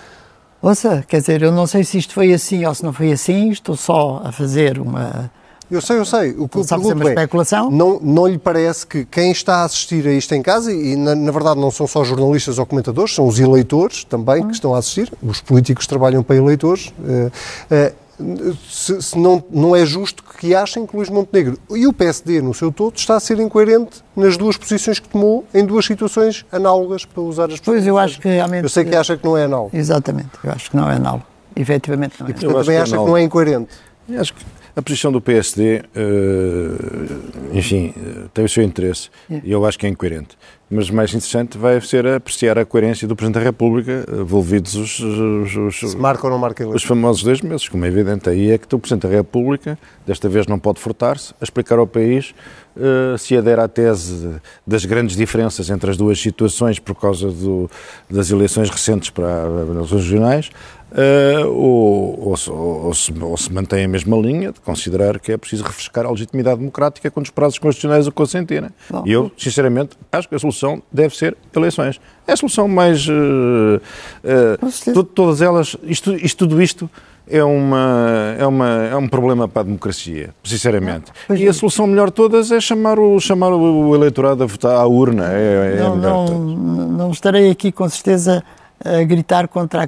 Ouça, 0.62 1.04
quer 1.06 1.20
dizer, 1.20 1.42
eu 1.42 1.52
não 1.52 1.66
sei 1.66 1.84
se 1.84 1.98
isto 1.98 2.14
foi 2.14 2.32
assim 2.32 2.64
ou 2.64 2.74
se 2.74 2.82
não 2.82 2.92
foi 2.92 3.12
assim, 3.12 3.50
estou 3.50 3.76
só 3.76 4.22
a 4.24 4.32
fazer 4.32 4.78
uma 4.78 5.30
eu 5.70 5.80
sei, 5.80 5.98
eu 5.98 6.04
sei. 6.04 6.30
O 6.32 6.48
que 6.48 6.58
eu 6.58 6.64
pergunto 6.64 6.94
uma 6.94 7.04
é, 7.04 7.08
especulação? 7.08 7.70
Não, 7.70 7.98
não 8.00 8.26
lhe 8.26 8.38
parece 8.38 8.86
que 8.86 9.04
quem 9.04 9.32
está 9.32 9.56
a 9.56 9.64
assistir 9.64 10.06
a 10.06 10.12
isto 10.12 10.34
em 10.34 10.42
casa, 10.42 10.72
e 10.72 10.94
na, 10.96 11.14
na 11.14 11.32
verdade 11.32 11.58
não 11.58 11.70
são 11.70 11.86
só 11.86 12.04
jornalistas 12.04 12.58
ou 12.58 12.66
comentadores, 12.66 13.14
são 13.14 13.26
os 13.26 13.38
eleitores 13.38 14.04
também 14.04 14.42
que 14.42 14.48
hum. 14.48 14.50
estão 14.50 14.74
a 14.74 14.78
assistir, 14.78 15.12
os 15.22 15.40
políticos 15.40 15.86
trabalham 15.86 16.22
para 16.22 16.36
eleitores, 16.36 16.92
uh, 16.98 17.30
uh, 17.74 18.56
se, 18.70 19.02
se, 19.02 19.18
não, 19.18 19.42
não 19.50 19.74
é 19.74 19.84
justo 19.84 20.22
que 20.38 20.54
achem 20.54 20.86
que 20.86 20.96
Luís 20.96 21.08
Montenegro 21.08 21.58
e 21.70 21.84
o 21.86 21.92
PSD 21.92 22.40
no 22.40 22.54
seu 22.54 22.70
todo 22.70 22.96
está 22.96 23.16
a 23.16 23.20
ser 23.20 23.40
incoerente 23.40 24.04
nas 24.14 24.36
duas 24.36 24.56
posições 24.56 25.00
que 25.00 25.08
tomou 25.08 25.44
em 25.52 25.64
duas 25.64 25.84
situações 25.84 26.46
análogas, 26.52 27.04
para 27.04 27.20
usar 27.20 27.50
as 27.50 27.58
Pois 27.58 27.84
eu 27.84 27.98
acho 27.98 28.20
que 28.20 28.28
realmente... 28.28 28.62
Eu 28.62 28.68
sei 28.68 28.84
que 28.84 28.94
acha 28.94 29.16
que 29.16 29.24
não 29.24 29.36
é 29.36 29.44
análogo. 29.44 29.70
Exatamente, 29.72 30.30
eu 30.44 30.52
acho 30.52 30.70
que 30.70 30.76
não 30.76 30.88
é 30.88 30.94
análogo. 30.94 31.24
Efetivamente 31.56 32.14
não 32.20 32.28
é. 32.28 32.30
E 32.30 32.34
portanto 32.34 32.60
também 32.60 32.78
acha 32.78 32.96
que 32.96 33.04
não 33.04 33.16
é 33.16 33.22
incoerente. 33.22 33.70
Acho 34.16 34.34
que 34.34 34.44
A 34.76 34.82
posição 34.82 35.12
do 35.12 35.20
PSD, 35.20 35.82
uh, 35.96 37.56
enfim, 37.56 37.94
tem 38.32 38.44
o 38.44 38.48
seu 38.48 38.62
interesse 38.64 39.08
e 39.30 39.52
eu 39.52 39.64
acho 39.64 39.78
que 39.78 39.86
é 39.86 39.88
incoerente. 39.88 40.36
Mas 40.68 40.90
mais 40.90 41.10
interessante 41.10 41.56
vai 41.56 41.80
ser 41.80 42.04
apreciar 42.08 42.58
a 42.58 42.64
coerência 42.64 43.06
do 43.06 43.14
Presidente 43.14 43.40
da 43.40 43.44
República, 43.44 44.04
envolvidos 44.10 44.74
os, 44.74 44.98
os, 44.98 45.56
os, 45.56 45.78
Se 45.78 45.96
marca 45.96 46.26
ou 46.26 46.30
não 46.32 46.38
marca 46.38 46.66
os 46.66 46.82
famosos 46.82 47.22
dois 47.22 47.40
meses, 47.40 47.68
como 47.68 47.84
é 47.84 47.88
evidente. 47.88 48.28
Aí 48.28 48.50
é 48.50 48.58
que 48.58 48.74
o 48.74 48.78
Presidente 48.80 49.06
da 49.06 49.14
República, 49.14 49.78
desta 50.04 50.28
vez 50.28 50.48
não 50.48 50.58
pode 50.58 50.80
furtar-se, 50.80 51.32
a 51.40 51.44
explicar 51.44 51.78
ao 51.78 51.86
país 51.86 52.34
uh, 52.76 53.18
se 53.18 53.36
adere 53.36 53.60
à 53.60 53.68
tese 53.68 54.40
das 54.66 54.84
grandes 54.84 55.16
diferenças 55.16 55.70
entre 55.70 55.90
as 55.90 55.96
duas 55.96 56.20
situações 56.20 56.78
por 56.78 56.94
causa 56.94 57.30
do, 57.30 57.70
das 58.10 58.30
eleições 58.30 58.70
recentes 58.70 59.10
para 59.10 59.44
as 59.82 59.90
regionais, 59.90 60.50
uh, 60.92 61.48
ou, 61.48 62.20
ou, 62.20 62.28
ou, 62.28 62.94
se, 62.94 63.12
ou, 63.12 63.36
se, 63.36 63.52
mantém 63.52 63.84
a 63.84 63.88
mesma 63.88 64.16
linha 64.16 64.52
de 64.52 64.60
considerar 64.60 65.18
que 65.18 65.32
é 65.32 65.36
preciso 65.36 65.64
refrescar 65.64 66.06
a 66.06 66.10
legitimidade 66.10 66.58
democrática 66.58 67.10
quando 67.10 67.26
os 67.26 67.30
prazos 67.30 67.58
constitucionais 67.58 68.06
o 68.06 68.12
consentirem. 68.12 68.70
E 69.04 69.12
eu, 69.12 69.30
sinceramente, 69.36 69.96
acho 70.12 70.28
que 70.28 70.34
a 70.34 70.38
solução 70.38 70.82
deve 70.92 71.16
ser 71.16 71.36
eleições. 71.54 72.00
É 72.26 72.32
a 72.32 72.36
solução 72.36 72.68
mais. 72.68 73.06
Uh, 73.06 73.80
uh, 74.24 75.04
todas 75.04 75.42
elas, 75.42 75.76
isto, 75.82 76.14
isto, 76.14 76.38
tudo 76.38 76.62
isto 76.62 76.88
é, 77.28 77.42
uma, 77.42 78.36
é, 78.38 78.46
uma, 78.46 78.68
é 78.68 78.96
um 78.96 79.08
problema 79.08 79.48
para 79.48 79.62
a 79.62 79.64
democracia, 79.64 80.30
sinceramente. 80.42 81.12
Ah, 81.28 81.34
e 81.34 81.48
a 81.48 81.52
solução 81.52 81.86
melhor 81.86 82.08
de 82.08 82.14
todas 82.14 82.52
é 82.52 82.60
chamar 82.60 82.98
o, 82.98 83.18
chamar 83.18 83.52
o 83.52 83.94
eleitorado 83.94 84.42
a 84.42 84.46
votar 84.46 84.76
à 84.76 84.86
urna. 84.86 85.32
É, 85.32 85.76
é 85.76 85.80
não, 85.80 85.96
não, 85.96 86.26
não, 86.28 87.10
estarei 87.10 87.50
aqui 87.50 87.72
com 87.72 87.88
certeza 87.88 88.44
a 88.84 89.02
gritar 89.04 89.48
contra 89.48 89.82
a, 89.82 89.86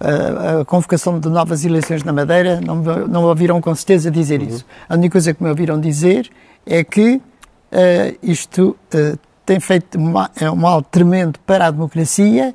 a, 0.00 0.60
a, 0.60 0.64
convocação 0.64 1.18
de 1.18 1.28
novas 1.28 1.64
eleições 1.64 2.04
na 2.04 2.12
Madeira, 2.12 2.60
não, 2.60 2.76
não 2.76 3.24
ouviram 3.24 3.60
com 3.60 3.74
certeza 3.74 4.10
dizer 4.10 4.40
uhum. 4.40 4.48
isso. 4.48 4.66
A 4.88 4.94
única 4.94 5.12
coisa 5.12 5.32
que 5.32 5.42
me 5.42 5.48
ouviram 5.48 5.80
dizer 5.80 6.30
é 6.66 6.84
que 6.84 7.14
uh, 7.14 8.18
isto 8.22 8.76
uh, 8.94 9.18
tem 9.44 9.58
feito 9.58 9.98
é 10.40 10.50
um 10.50 10.56
mal 10.56 10.82
tremendo 10.82 11.38
para 11.40 11.66
a 11.66 11.70
democracia 11.70 12.54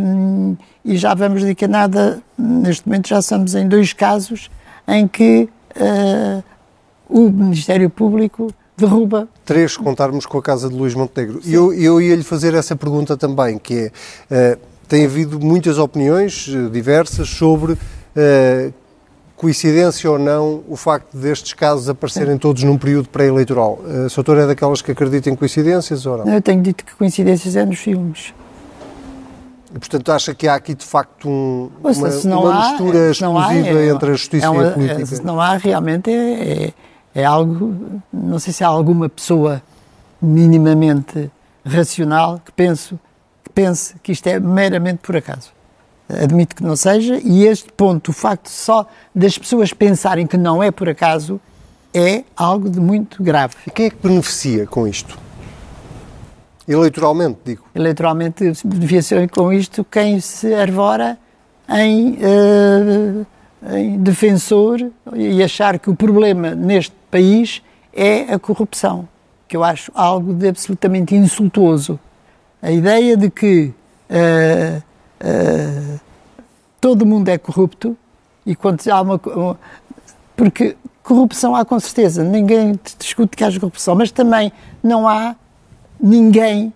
um, 0.00 0.56
e 0.86 0.96
já 0.96 1.12
vamos 1.14 1.42
de 1.44 1.66
nada, 1.66 2.22
neste 2.38 2.86
momento 2.86 3.08
já 3.08 3.18
estamos 3.18 3.56
em 3.56 3.66
dois 3.66 3.92
casos 3.92 4.48
em 4.86 5.08
que 5.08 5.48
uh, 5.76 6.44
o 7.08 7.28
Ministério 7.28 7.90
Público 7.90 8.54
derruba. 8.76 9.28
Três, 9.44 9.76
contarmos 9.76 10.26
com 10.26 10.38
a 10.38 10.42
casa 10.42 10.68
de 10.68 10.76
Luís 10.76 10.94
Montenegro. 10.94 11.40
E 11.44 11.52
eu, 11.52 11.72
eu 11.72 12.00
ia-lhe 12.00 12.22
fazer 12.22 12.54
essa 12.54 12.76
pergunta 12.76 13.16
também, 13.16 13.58
que 13.58 13.90
é, 14.30 14.56
uh, 14.56 14.60
tem 14.86 15.04
havido 15.04 15.40
muitas 15.40 15.76
opiniões 15.76 16.46
uh, 16.46 16.70
diversas 16.70 17.28
sobre 17.30 17.72
uh, 17.72 18.72
coincidência 19.34 20.08
ou 20.08 20.20
não 20.20 20.62
o 20.68 20.76
facto 20.76 21.16
destes 21.16 21.52
casos 21.52 21.88
aparecerem 21.88 22.38
todos 22.38 22.62
num 22.62 22.78
período 22.78 23.08
pré-eleitoral. 23.08 23.80
A 24.06 24.08
sua 24.08 24.24
é 24.40 24.46
daquelas 24.46 24.80
que 24.80 24.92
acredita 24.92 25.28
em 25.28 25.34
coincidências 25.34 26.06
ou 26.06 26.18
não? 26.18 26.32
Eu 26.32 26.40
tenho 26.40 26.62
dito 26.62 26.84
que 26.84 26.94
coincidências 26.94 27.56
é 27.56 27.64
nos 27.64 27.78
filmes. 27.78 28.32
E, 29.76 29.78
portanto, 29.78 30.10
acha 30.10 30.34
que 30.34 30.48
há 30.48 30.54
aqui, 30.54 30.74
de 30.74 30.84
facto, 30.84 31.28
um, 31.28 31.70
uma, 31.82 32.38
uma 32.40 32.54
há, 32.54 32.70
mistura 32.70 33.10
exclusiva 33.10 33.78
é, 33.78 33.88
entre 33.90 34.10
a 34.10 34.14
justiça 34.14 34.46
é 34.46 34.48
uma, 34.48 34.64
e 34.64 34.68
a 34.68 34.70
política? 34.72 35.06
Se 35.06 35.22
não 35.22 35.40
há, 35.40 35.56
realmente 35.56 36.10
é, 36.10 36.64
é 36.64 36.72
é 37.16 37.24
algo, 37.24 38.02
não 38.12 38.38
sei 38.38 38.52
se 38.52 38.62
há 38.62 38.66
alguma 38.66 39.08
pessoa 39.08 39.62
minimamente 40.20 41.30
racional 41.64 42.38
que, 42.44 42.52
penso, 42.52 43.00
que 43.42 43.50
pense 43.50 43.94
que 44.02 44.12
isto 44.12 44.26
é 44.26 44.38
meramente 44.38 44.98
por 44.98 45.16
acaso. 45.16 45.50
Admito 46.10 46.54
que 46.54 46.62
não 46.62 46.76
seja, 46.76 47.18
e 47.24 47.46
este 47.46 47.72
ponto, 47.72 48.10
o 48.10 48.12
facto 48.12 48.48
só 48.48 48.86
das 49.14 49.38
pessoas 49.38 49.72
pensarem 49.72 50.26
que 50.26 50.36
não 50.36 50.62
é 50.62 50.70
por 50.70 50.90
acaso, 50.90 51.40
é 51.94 52.22
algo 52.36 52.68
de 52.68 52.78
muito 52.78 53.22
grave. 53.22 53.54
E 53.66 53.70
quem 53.70 53.86
é 53.86 53.90
que 53.90 53.96
beneficia 53.96 54.66
com 54.66 54.86
isto? 54.86 55.18
Eleitoralmente, 56.68 57.38
digo. 57.44 57.64
Eleitoralmente 57.74 58.52
beneficia 58.64 59.28
com 59.28 59.52
isto 59.52 59.84
quem 59.84 60.20
se 60.20 60.52
arvora 60.52 61.18
em 61.68 62.12
uh, 62.14 63.26
em 63.72 63.98
defensor 63.98 64.90
e 65.14 65.42
achar 65.42 65.78
que 65.78 65.90
o 65.90 65.94
problema 65.94 66.54
neste 66.54 66.94
país 67.10 67.62
é 67.92 68.32
a 68.34 68.38
corrupção, 68.38 69.08
que 69.48 69.56
eu 69.56 69.64
acho 69.64 69.90
algo 69.94 70.34
de 70.34 70.48
absolutamente 70.48 71.14
insultuoso. 71.14 71.98
A 72.60 72.70
ideia 72.70 73.16
de 73.16 73.30
que 73.30 73.72
uh, 74.10 74.82
uh, 75.22 76.00
todo 76.80 77.06
mundo 77.06 77.28
é 77.28 77.38
corrupto 77.38 77.96
e 78.44 78.54
quando 78.54 78.82
há 78.88 79.00
uma. 79.00 79.20
Porque 80.36 80.76
corrupção 81.02 81.54
há 81.56 81.64
com 81.64 81.78
certeza, 81.80 82.22
ninguém 82.22 82.78
discute 82.98 83.36
que 83.36 83.42
haja 83.42 83.58
corrupção, 83.58 83.94
mas 83.94 84.10
também 84.10 84.52
não 84.82 85.08
há 85.08 85.34
ninguém 86.00 86.72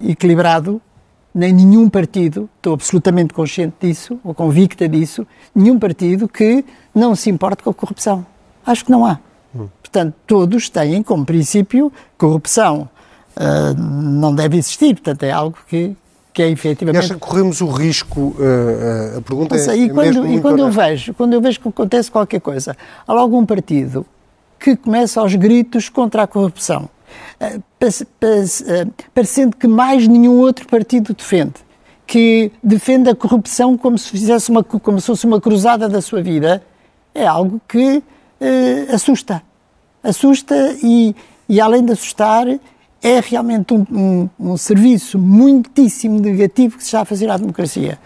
equilibrado 0.00 0.80
nem 1.34 1.52
nenhum 1.52 1.88
partido, 1.88 2.48
estou 2.56 2.74
absolutamente 2.74 3.32
consciente 3.32 3.76
disso, 3.80 4.18
ou 4.24 4.34
convicta 4.34 4.88
disso, 4.88 5.26
nenhum 5.54 5.78
partido 5.78 6.28
que 6.28 6.64
não 6.92 7.14
se 7.14 7.30
importe 7.30 7.62
com 7.62 7.70
a 7.70 7.74
corrupção. 7.74 8.26
Acho 8.66 8.84
que 8.84 8.90
não 8.90 9.06
há. 9.06 9.20
Hum. 9.54 9.68
Portanto, 9.80 10.14
todos 10.26 10.68
têm 10.68 11.02
como 11.02 11.24
princípio 11.24 11.92
corrupção. 12.16 12.88
Uh, 13.36 13.80
não 13.80 14.34
deve 14.34 14.56
existir, 14.56 14.94
portanto, 14.94 15.22
é 15.22 15.30
algo 15.30 15.56
que, 15.68 15.96
que 16.32 16.42
é 16.42 16.50
efetivamente. 16.50 17.02
E 17.02 17.04
acha 17.04 17.14
que 17.14 17.20
corremos 17.20 17.60
o 17.60 17.68
risco? 17.68 18.34
Uh, 18.36 19.18
a 19.18 19.20
pergunta 19.20 19.56
é, 19.56 19.76
e 19.76 19.90
quando, 19.90 20.26
é 20.26 20.34
e 20.34 20.40
quando 20.40 20.58
eu 20.58 20.70
vejo, 20.72 21.14
quando 21.14 21.34
eu 21.34 21.40
vejo 21.40 21.60
que 21.60 21.68
acontece 21.68 22.10
qualquer 22.10 22.40
coisa, 22.40 22.76
há 23.06 23.12
algum 23.12 23.46
partido 23.46 24.04
que 24.58 24.74
começa 24.74 25.20
aos 25.20 25.36
gritos 25.36 25.88
contra 25.88 26.24
a 26.24 26.26
corrupção 26.26 26.90
parecendo 29.14 29.56
que 29.56 29.66
mais 29.66 30.06
nenhum 30.06 30.38
outro 30.38 30.66
partido 30.66 31.14
defende, 31.14 31.54
que 32.06 32.50
defende 32.62 33.10
a 33.10 33.14
corrupção 33.14 33.76
como 33.76 33.98
se 33.98 34.08
fizesse 34.08 34.50
uma, 34.50 34.64
como 34.64 35.00
se 35.00 35.06
fosse 35.06 35.26
uma 35.26 35.40
cruzada 35.40 35.88
da 35.88 36.00
sua 36.00 36.22
vida, 36.22 36.62
é 37.14 37.26
algo 37.26 37.60
que 37.68 38.02
eh, 38.40 38.86
assusta. 38.92 39.42
Assusta 40.02 40.76
e, 40.82 41.14
e, 41.48 41.60
além 41.60 41.84
de 41.84 41.92
assustar, 41.92 42.46
é 43.02 43.20
realmente 43.20 43.74
um, 43.74 43.84
um, 43.90 44.52
um 44.52 44.56
serviço 44.56 45.18
muitíssimo 45.18 46.18
negativo 46.20 46.76
que 46.76 46.82
se 46.82 46.88
está 46.88 47.00
a 47.00 47.04
fazer 47.04 47.30
à 47.30 47.36
democracia. 47.36 47.98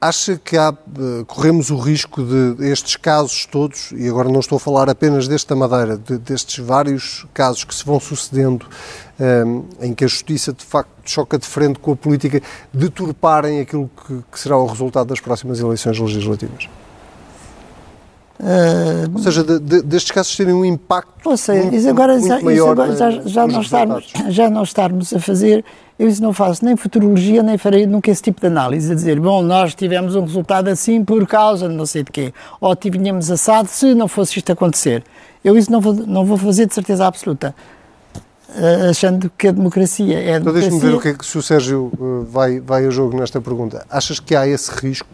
Acha 0.00 0.36
que 0.36 0.56
há, 0.56 0.72
eh, 0.72 1.24
corremos 1.26 1.70
o 1.70 1.76
risco 1.76 2.22
de 2.22 2.70
estes 2.70 2.94
casos 2.94 3.46
todos, 3.46 3.90
e 3.90 4.08
agora 4.08 4.28
não 4.28 4.38
estou 4.38 4.54
a 4.54 4.60
falar 4.60 4.88
apenas 4.88 5.26
desta 5.26 5.56
Madeira, 5.56 5.98
de, 5.98 6.18
destes 6.18 6.64
vários 6.64 7.26
casos 7.34 7.64
que 7.64 7.74
se 7.74 7.84
vão 7.84 7.98
sucedendo, 7.98 8.64
um, 9.18 9.24
ehm, 9.24 9.64
em 9.88 9.94
que 9.94 10.04
a 10.04 10.06
justiça 10.06 10.52
de 10.52 10.64
facto 10.64 10.88
choca 11.04 11.36
de 11.36 11.46
frente 11.46 11.80
com 11.80 11.90
a 11.90 11.96
política, 11.96 12.40
deturparem 12.72 13.58
aquilo 13.58 13.90
que, 14.06 14.22
que 14.30 14.38
será 14.38 14.56
o 14.56 14.66
resultado 14.66 15.08
das 15.08 15.18
próximas 15.18 15.58
eleições 15.58 15.98
legislativas? 15.98 16.68
Uh, 18.40 19.10
Ou 19.12 19.18
seja, 19.18 19.42
de, 19.42 19.58
de, 19.58 19.82
destes 19.82 20.12
casos 20.12 20.36
terem 20.36 20.54
um 20.54 20.64
impacto 20.64 21.36
sei, 21.36 21.62
muito, 21.62 21.74
isso 21.74 21.88
agora, 21.88 22.12
muito 22.16 22.32
isso 22.32 22.44
maior 22.44 22.70
agora, 22.70 22.94
já, 22.94 23.10
já, 23.10 23.46
não 23.48 23.60
estarmos, 23.60 24.12
já 24.28 24.48
não 24.48 24.62
estarmos 24.62 25.12
a 25.12 25.18
fazer, 25.18 25.64
eu 25.98 26.06
isso 26.06 26.22
não 26.22 26.32
faço 26.32 26.64
nem 26.64 26.76
futurologia, 26.76 27.42
nem 27.42 27.58
farei 27.58 27.84
nunca 27.84 28.12
esse 28.12 28.22
tipo 28.22 28.40
de 28.40 28.46
análise, 28.46 28.92
a 28.92 28.94
dizer, 28.94 29.18
bom, 29.18 29.42
nós 29.42 29.74
tivemos 29.74 30.14
um 30.14 30.20
resultado 30.20 30.68
assim 30.68 31.04
por 31.04 31.26
causa 31.26 31.68
de 31.68 31.74
não 31.74 31.84
sei 31.84 32.04
de 32.04 32.12
quê, 32.12 32.32
ou 32.60 32.76
tínhamos 32.76 33.28
assado 33.28 33.68
se 33.68 33.92
não 33.92 34.06
fosse 34.06 34.38
isto 34.38 34.52
acontecer. 34.52 35.02
Eu 35.42 35.58
isso 35.58 35.72
não 35.72 35.80
vou, 35.80 35.92
não 35.92 36.24
vou 36.24 36.38
fazer 36.38 36.66
de 36.66 36.74
certeza 36.74 37.06
absoluta 37.06 37.52
eh, 38.54 38.88
achando 38.90 39.30
que 39.36 39.48
a 39.48 39.52
democracia 39.52 40.18
é 40.18 40.36
a 40.36 40.38
democracia. 40.38 40.68
Então 40.68 40.78
deixa-me 40.78 40.80
ver 40.80 40.96
o 40.96 41.00
que 41.00 41.08
é 41.08 41.14
que 41.14 41.26
se 41.26 41.36
o 41.36 41.42
Sérgio 41.42 41.92
eh, 41.92 42.26
vai, 42.30 42.60
vai 42.60 42.86
a 42.86 42.90
jogo 42.90 43.18
nesta 43.18 43.40
pergunta. 43.40 43.84
Achas 43.90 44.18
que 44.18 44.34
há 44.34 44.46
esse 44.46 44.70
risco 44.70 45.08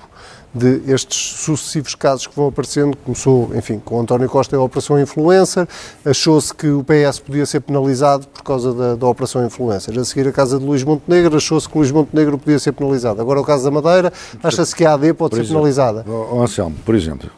de 0.55 0.83
estes 0.87 1.19
sucessivos 1.41 1.95
casos 1.95 2.27
que 2.27 2.37
vão 2.37 2.47
aparecendo. 2.47 2.97
Começou, 2.99 3.51
enfim, 3.57 3.81
com 3.85 4.01
António 4.01 4.29
Costa 4.29 4.55
e 4.55 4.59
a 4.59 4.63
Operação 4.63 5.01
Influencer, 5.01 5.67
achou-se 6.05 6.55
que 6.55 6.69
o 6.69 6.85
PS 6.85 7.19
podia 7.19 7.45
ser 7.45 7.61
penalizado 7.61 8.29
por 8.29 8.43
causa 8.43 8.73
da, 8.73 8.95
da 8.95 9.07
Operação 9.07 9.45
Influencer. 9.45 9.99
A 9.99 10.05
seguir, 10.05 10.29
a 10.29 10.33
casa 10.33 10.59
de 10.59 10.65
Luís 10.65 10.85
Montenegro, 10.85 11.37
achou-se 11.37 11.69
que 11.69 11.77
Luís 11.77 11.91
Montenegro 11.91 12.39
podia 12.39 12.59
ser 12.59 12.73
penalizado. 12.73 13.21
Agora, 13.21 13.41
o 13.41 13.45
caso 13.45 13.65
da 13.65 13.71
Madeira, 13.71 14.13
acha-se 14.43 14.75
que 14.77 14.85
a 14.85 14.95
AD 14.95 15.15
pode 15.15 15.31
por 15.31 15.37
ser 15.37 15.43
exemplo, 15.43 15.57
penalizada. 15.57 16.05
Oh, 16.09 16.41
Anselmo, 16.41 16.77
por 16.85 16.95
exemplo, 16.95 17.29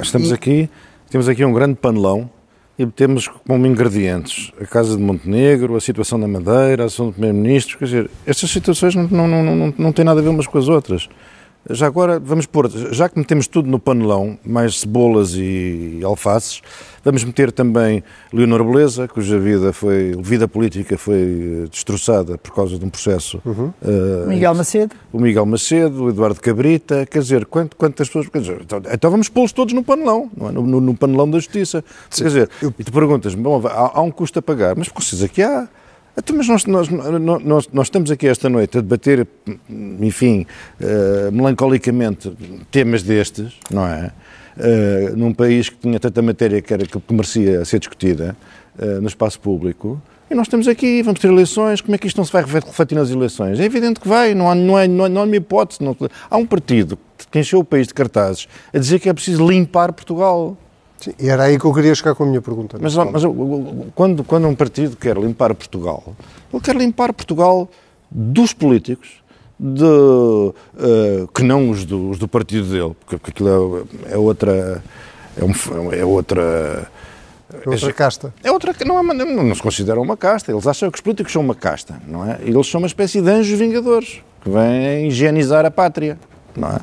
estamos 0.00 0.30
e... 0.30 0.34
aqui, 0.34 0.70
temos 1.10 1.28
aqui 1.28 1.44
um 1.44 1.52
grande 1.52 1.76
panelão 1.76 2.28
e 2.78 2.86
temos 2.86 3.28
como 3.28 3.66
ingredientes 3.66 4.52
a 4.60 4.66
Casa 4.66 4.96
de 4.96 5.02
Montenegro, 5.02 5.76
a 5.76 5.80
situação 5.80 6.18
da 6.18 6.26
Madeira, 6.26 6.84
a 6.84 6.86
ação 6.86 7.06
do 7.06 7.12
Primeiro-Ministro, 7.12 7.78
quer 7.78 7.84
dizer, 7.84 8.10
estas 8.26 8.50
situações 8.50 8.94
não, 8.94 9.06
não, 9.08 9.28
não, 9.28 9.56
não, 9.56 9.74
não 9.76 9.92
têm 9.92 10.04
nada 10.04 10.20
a 10.20 10.22
ver 10.22 10.30
umas 10.30 10.46
com 10.46 10.58
as 10.58 10.68
outras. 10.68 11.08
Já 11.70 11.86
agora, 11.86 12.18
vamos 12.18 12.44
pôr, 12.44 12.68
já 12.90 13.08
que 13.08 13.16
metemos 13.16 13.46
tudo 13.46 13.70
no 13.70 13.78
panelão, 13.78 14.36
mais 14.44 14.80
cebolas 14.80 15.34
e 15.36 16.00
alfaces, 16.02 16.60
vamos 17.04 17.22
meter 17.22 17.52
também 17.52 18.02
Leonor 18.32 18.64
Beleza, 18.64 19.06
cuja 19.06 19.38
vida 19.38 19.72
foi, 19.72 20.16
vida 20.20 20.48
política 20.48 20.98
foi 20.98 21.68
destroçada 21.70 22.36
por 22.36 22.52
causa 22.52 22.76
de 22.76 22.84
um 22.84 22.90
processo. 22.90 23.40
Uhum. 23.44 23.72
Uh, 23.80 24.28
Miguel 24.28 24.54
Macedo. 24.56 24.96
O 25.12 25.20
Miguel 25.20 25.46
Macedo, 25.46 26.04
o 26.04 26.08
Eduardo 26.10 26.40
Cabrita, 26.40 27.06
quer 27.06 27.20
dizer, 27.20 27.46
quanto, 27.46 27.76
quantas 27.76 28.08
pessoas. 28.08 28.26
Dizer, 28.32 28.60
então, 28.60 28.82
então, 28.92 29.10
vamos 29.10 29.28
pô-los 29.28 29.52
todos 29.52 29.72
no 29.72 29.84
panelão, 29.84 30.28
é? 30.40 30.50
no, 30.50 30.62
no, 30.62 30.80
no, 30.80 30.96
panelão 30.96 31.30
da 31.30 31.38
justiça. 31.38 31.84
Sim. 32.10 32.24
Quer 32.24 32.28
dizer, 32.28 32.50
eu... 32.60 32.74
e 32.76 32.82
tu 32.82 32.90
perguntas, 32.90 33.36
bom, 33.36 33.62
há, 33.66 33.98
há 33.98 34.02
um 34.02 34.10
custo 34.10 34.40
a 34.40 34.42
pagar, 34.42 34.74
mas 34.76 34.88
precisa 34.88 35.28
que 35.28 35.42
há. 35.42 35.68
Então, 36.16 36.36
mas 36.36 36.46
nós, 36.46 36.66
nós, 36.66 36.88
nós, 36.88 37.68
nós, 37.72 37.86
estamos 37.86 38.10
aqui 38.10 38.28
esta 38.28 38.48
noite 38.48 38.76
a 38.76 38.80
debater, 38.82 39.26
enfim, 40.00 40.46
uh, 40.78 41.32
melancolicamente, 41.32 42.30
temas 42.70 43.02
destes, 43.02 43.54
não 43.70 43.86
é? 43.86 44.12
Uh, 44.54 45.16
num 45.16 45.32
país 45.32 45.70
que 45.70 45.76
tinha 45.76 45.98
tanta 45.98 46.20
matéria 46.20 46.60
que, 46.60 46.74
era, 46.74 46.84
que 46.84 47.00
merecia 47.14 47.64
ser 47.64 47.78
discutida 47.78 48.36
uh, 48.78 49.00
no 49.00 49.08
espaço 49.08 49.40
público. 49.40 50.00
E 50.30 50.34
nós 50.34 50.46
estamos 50.46 50.68
aqui, 50.68 51.02
vamos 51.02 51.20
ter 51.20 51.28
eleições, 51.28 51.80
como 51.80 51.94
é 51.94 51.98
que 51.98 52.06
isto 52.06 52.18
não 52.18 52.24
se 52.24 52.32
vai 52.32 52.42
refletir 52.42 52.94
nas 52.94 53.10
eleições? 53.10 53.58
É 53.58 53.64
evidente 53.64 53.98
que 53.98 54.08
vai, 54.08 54.34
não 54.34 54.50
há, 54.50 54.54
não 54.54 54.76
há, 54.76 54.86
não 54.86 55.04
há, 55.04 55.08
não 55.08 55.22
há 55.22 55.36
hipótese. 55.36 55.82
Não, 55.82 55.96
há 56.30 56.36
um 56.36 56.46
partido 56.46 56.98
que 57.30 57.38
encheu 57.38 57.60
o 57.60 57.64
país 57.64 57.86
de 57.86 57.94
cartazes 57.94 58.48
a 58.72 58.78
dizer 58.78 58.98
que 58.98 59.08
é 59.08 59.12
preciso 59.14 59.46
limpar 59.46 59.92
Portugal. 59.92 60.56
Sim, 61.02 61.14
e 61.18 61.28
era 61.28 61.44
aí 61.44 61.58
que 61.58 61.64
eu 61.64 61.74
queria 61.74 61.92
chegar 61.94 62.14
com 62.14 62.22
a 62.22 62.26
minha 62.26 62.40
pergunta. 62.40 62.78
Mas, 62.80 62.94
mas 62.94 63.22
quando, 63.92 64.22
quando 64.22 64.46
um 64.46 64.54
partido 64.54 64.96
quer 64.96 65.16
limpar 65.16 65.52
Portugal, 65.52 66.14
ele 66.52 66.62
quer 66.62 66.76
limpar 66.76 67.12
Portugal 67.12 67.68
dos 68.08 68.52
políticos, 68.52 69.20
de, 69.58 69.84
uh, 69.84 70.54
que 71.34 71.42
não 71.42 71.70
os 71.70 71.84
do, 71.84 72.10
os 72.10 72.18
do, 72.18 72.28
partido 72.28 72.68
dele, 72.68 72.94
porque 73.04 73.30
aquilo 73.30 73.86
é, 74.06 74.14
é 74.14 74.16
outra. 74.16 74.82
É, 75.36 75.44
um, 75.44 75.92
é 75.92 76.04
outra. 76.04 76.88
É 77.52 77.68
outra 77.68 77.90
é, 77.90 77.92
casta. 77.92 78.34
É 78.44 78.50
outra, 78.52 78.74
não, 78.86 78.98
é, 78.98 79.14
não, 79.14 79.42
não 79.44 79.54
se 79.54 79.62
considera 79.62 80.00
uma 80.00 80.16
casta. 80.16 80.52
Eles 80.52 80.66
acham 80.66 80.88
que 80.90 80.98
os 80.98 81.02
políticos 81.02 81.32
são 81.32 81.42
uma 81.42 81.54
casta, 81.54 82.00
não 82.06 82.24
é? 82.24 82.38
Eles 82.42 82.66
são 82.68 82.80
uma 82.80 82.86
espécie 82.86 83.20
de 83.20 83.28
anjos 83.28 83.58
vingadores 83.58 84.20
que 84.42 84.50
vêm 84.50 85.08
higienizar 85.08 85.64
a 85.64 85.70
pátria, 85.70 86.18
não 86.56 86.68
é? 86.68 86.80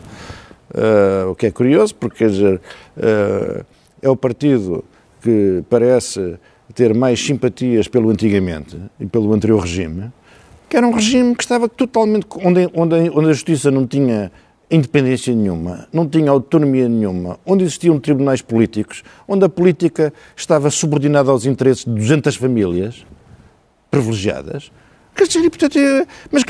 Uh, 0.72 1.32
o 1.32 1.36
que 1.36 1.48
é 1.48 1.52
curioso, 1.52 1.96
porque, 1.96 2.20
quer 2.20 2.30
dizer, 2.30 2.62
uh, 2.98 3.66
é 4.02 4.10
o 4.10 4.16
partido 4.16 4.84
que 5.22 5.64
parece 5.70 6.38
ter 6.74 6.94
mais 6.94 7.20
simpatias 7.20 7.88
pelo 7.88 8.10
antigamente 8.10 8.78
e 9.00 9.06
pelo 9.06 9.34
anterior 9.34 9.62
regime, 9.62 10.12
que 10.70 10.78
era 10.78 10.88
um 10.88 10.92
regime 10.92 11.36
que 11.36 11.44
estava 11.44 11.68
totalmente. 11.68 12.28
onde, 12.44 12.70
onde, 12.74 13.10
onde 13.10 13.30
a 13.30 13.34
justiça 13.34 13.72
não 13.72 13.88
tinha 13.88 14.32
independência 14.70 15.34
nenhuma, 15.34 15.88
não 15.92 16.08
tinha 16.08 16.30
autonomia 16.30 16.88
nenhuma, 16.88 17.40
onde 17.46 17.64
existiam 17.64 18.00
tribunais 18.00 18.42
políticos, 18.42 19.04
onde 19.28 19.44
a 19.44 19.50
política 19.50 20.14
estava 20.36 20.70
subordinada 20.70 21.32
aos 21.32 21.46
interesses 21.46 21.86
de 21.86 21.92
200 21.92 22.36
famílias 22.36 23.04
privilegiadas. 23.90 24.72
É, 25.78 26.08
mas 26.32 26.44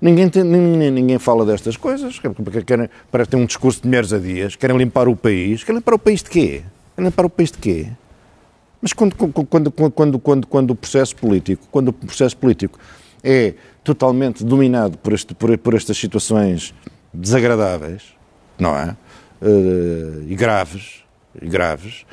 ninguém, 0.00 0.28
tem, 0.28 0.44
ninguém, 0.44 1.18
fala 1.18 1.44
destas 1.44 1.76
coisas. 1.76 2.20
Querem, 2.66 2.88
parece 3.10 3.30
ter 3.30 3.36
um 3.36 3.46
discurso 3.46 3.82
de 3.82 3.88
mulheres 3.88 4.12
a 4.12 4.18
dias, 4.18 4.56
querem 4.56 4.76
limpar 4.76 5.08
o 5.08 5.16
país. 5.16 5.62
Querem 5.62 5.78
limpar 5.78 5.94
o 5.94 5.98
país 5.98 6.22
de 6.22 6.30
quê? 6.30 6.62
Querem 6.94 7.08
limpar 7.08 7.26
o 7.26 7.30
país 7.30 7.50
de 7.50 7.58
quê? 7.58 7.88
Mas 8.80 8.92
quando, 8.92 9.14
quando, 9.14 9.70
quando, 9.70 10.18
quando, 10.18 10.46
quando 10.46 10.70
o 10.72 10.74
processo 10.74 11.14
político, 11.14 11.66
quando 11.70 11.88
o 11.88 11.92
processo 11.92 12.36
político 12.36 12.78
é 13.22 13.54
totalmente 13.84 14.44
dominado 14.44 14.98
por, 14.98 15.12
este, 15.12 15.34
por, 15.34 15.56
por 15.58 15.74
estas 15.74 15.96
situações 15.96 16.74
desagradáveis, 17.14 18.02
não 18.58 18.76
é? 18.76 18.96
Uh, 19.40 20.24
e 20.28 20.34
graves, 20.34 21.04
e 21.40 21.48
graves, 21.48 22.04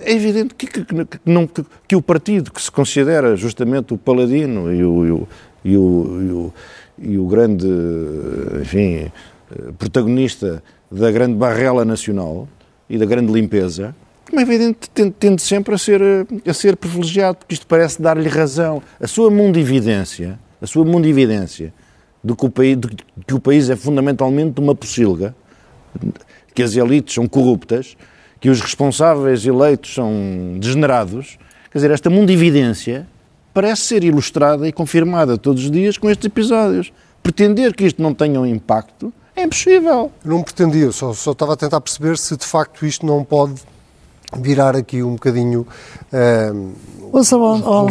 é 0.00 0.12
evidente 0.12 0.54
que, 0.54 0.66
que, 0.66 0.84
que, 0.84 1.18
não, 1.24 1.46
que, 1.46 1.96
o 1.96 2.02
partido 2.02 2.50
que 2.50 2.60
se 2.60 2.70
considera 2.70 3.36
justamente 3.36 3.92
o 3.94 3.98
paladino 3.98 4.72
e 4.72 4.84
o, 4.84 5.06
e 5.06 5.10
o, 5.10 5.28
e 5.64 5.76
o, 5.76 6.52
e 6.98 7.18
o, 7.18 7.26
grande, 7.26 7.66
enfim, 8.60 9.10
protagonista 9.78 10.62
da 10.90 11.10
grande 11.10 11.34
barrela 11.34 11.84
nacional 11.84 12.48
e 12.88 12.98
da 12.98 13.04
grande 13.04 13.32
limpeza, 13.32 13.94
como 14.32 14.40
é 14.40 14.44
evidente, 14.44 14.88
tende, 14.88 15.10
tende 15.10 15.42
sempre 15.42 15.74
a 15.74 15.78
ser, 15.78 16.00
a 16.46 16.54
ser 16.54 16.74
privilegiado, 16.76 17.36
porque 17.36 17.52
isto 17.52 17.66
parece 17.66 18.00
dar-lhe 18.00 18.28
razão. 18.30 18.82
A 18.98 19.06
sua 19.06 19.30
mundividência, 19.30 20.38
a 20.60 20.66
sua 20.66 20.86
mundividência 20.86 21.74
de 22.24 22.34
que 22.34 22.46
o 22.46 22.48
país, 22.48 22.78
de 22.78 22.88
que 23.26 23.34
o 23.34 23.40
país 23.40 23.68
é 23.68 23.76
fundamentalmente 23.76 24.58
uma 24.58 24.74
pocilga, 24.74 25.34
que 26.54 26.62
as 26.62 26.76
elites 26.76 27.14
são 27.14 27.26
corruptas, 27.26 27.96
que 28.42 28.50
os 28.50 28.60
responsáveis 28.60 29.46
eleitos 29.46 29.94
são 29.94 30.56
degenerados. 30.58 31.38
Quer 31.70 31.78
dizer, 31.78 31.90
esta 31.92 32.10
mundividência 32.10 33.06
parece 33.54 33.82
ser 33.82 34.02
ilustrada 34.02 34.66
e 34.66 34.72
confirmada 34.72 35.38
todos 35.38 35.62
os 35.62 35.70
dias 35.70 35.96
com 35.96 36.10
estes 36.10 36.26
episódios. 36.26 36.92
Pretender 37.22 37.72
que 37.72 37.84
isto 37.84 38.02
não 38.02 38.12
tenha 38.12 38.40
um 38.40 38.44
impacto 38.44 39.12
é 39.36 39.44
impossível. 39.44 40.10
Não 40.24 40.42
pretendia, 40.42 40.90
só, 40.90 41.14
só 41.14 41.30
estava 41.30 41.52
a 41.52 41.56
tentar 41.56 41.80
perceber 41.80 42.18
se 42.18 42.36
de 42.36 42.44
facto 42.44 42.84
isto 42.84 43.06
não 43.06 43.22
pode 43.22 43.54
virar 44.36 44.74
aqui 44.74 45.04
um 45.04 45.12
bocadinho. 45.12 45.64
Uh, 46.12 46.72
Ouça, 47.12 47.36
oh, 47.36 47.86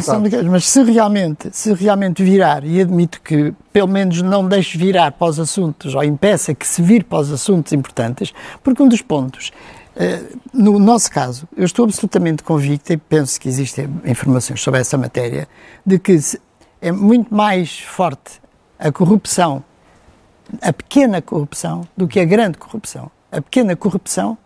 mas 0.49 0.65
se 0.65 0.83
realmente, 0.83 1.49
se 1.53 1.73
realmente 1.73 2.23
virar, 2.23 2.65
e 2.65 2.81
admito 2.81 3.21
que 3.21 3.53
pelo 3.71 3.87
menos 3.87 4.21
não 4.21 4.45
deixe 4.45 4.77
virar 4.77 5.13
para 5.13 5.27
os 5.27 5.39
assuntos, 5.39 5.95
ou 5.95 6.03
impeça 6.03 6.53
que 6.53 6.67
se 6.67 6.81
vire 6.81 7.05
para 7.05 7.19
os 7.19 7.31
assuntos 7.31 7.71
importantes, 7.71 8.33
porque 8.63 8.83
um 8.83 8.89
dos 8.89 9.01
pontos, 9.01 9.51
no 10.53 10.79
nosso 10.79 11.11
caso, 11.11 11.47
eu 11.55 11.65
estou 11.65 11.85
absolutamente 11.85 12.43
convicto, 12.43 12.93
e 12.93 12.97
penso 12.97 13.39
que 13.39 13.49
existem 13.49 13.89
informações 14.05 14.61
sobre 14.61 14.79
essa 14.79 14.97
matéria, 14.97 15.47
de 15.85 15.99
que 15.99 16.17
é 16.81 16.91
muito 16.91 17.33
mais 17.33 17.79
forte 17.79 18.41
a 18.79 18.91
corrupção, 18.91 19.63
a 20.61 20.73
pequena 20.73 21.21
corrupção, 21.21 21.87
do 21.95 22.07
que 22.07 22.19
a 22.19 22.25
grande 22.25 22.57
corrupção. 22.57 23.11
A 23.31 23.41
pequena 23.41 23.75
corrupção, 23.75 24.37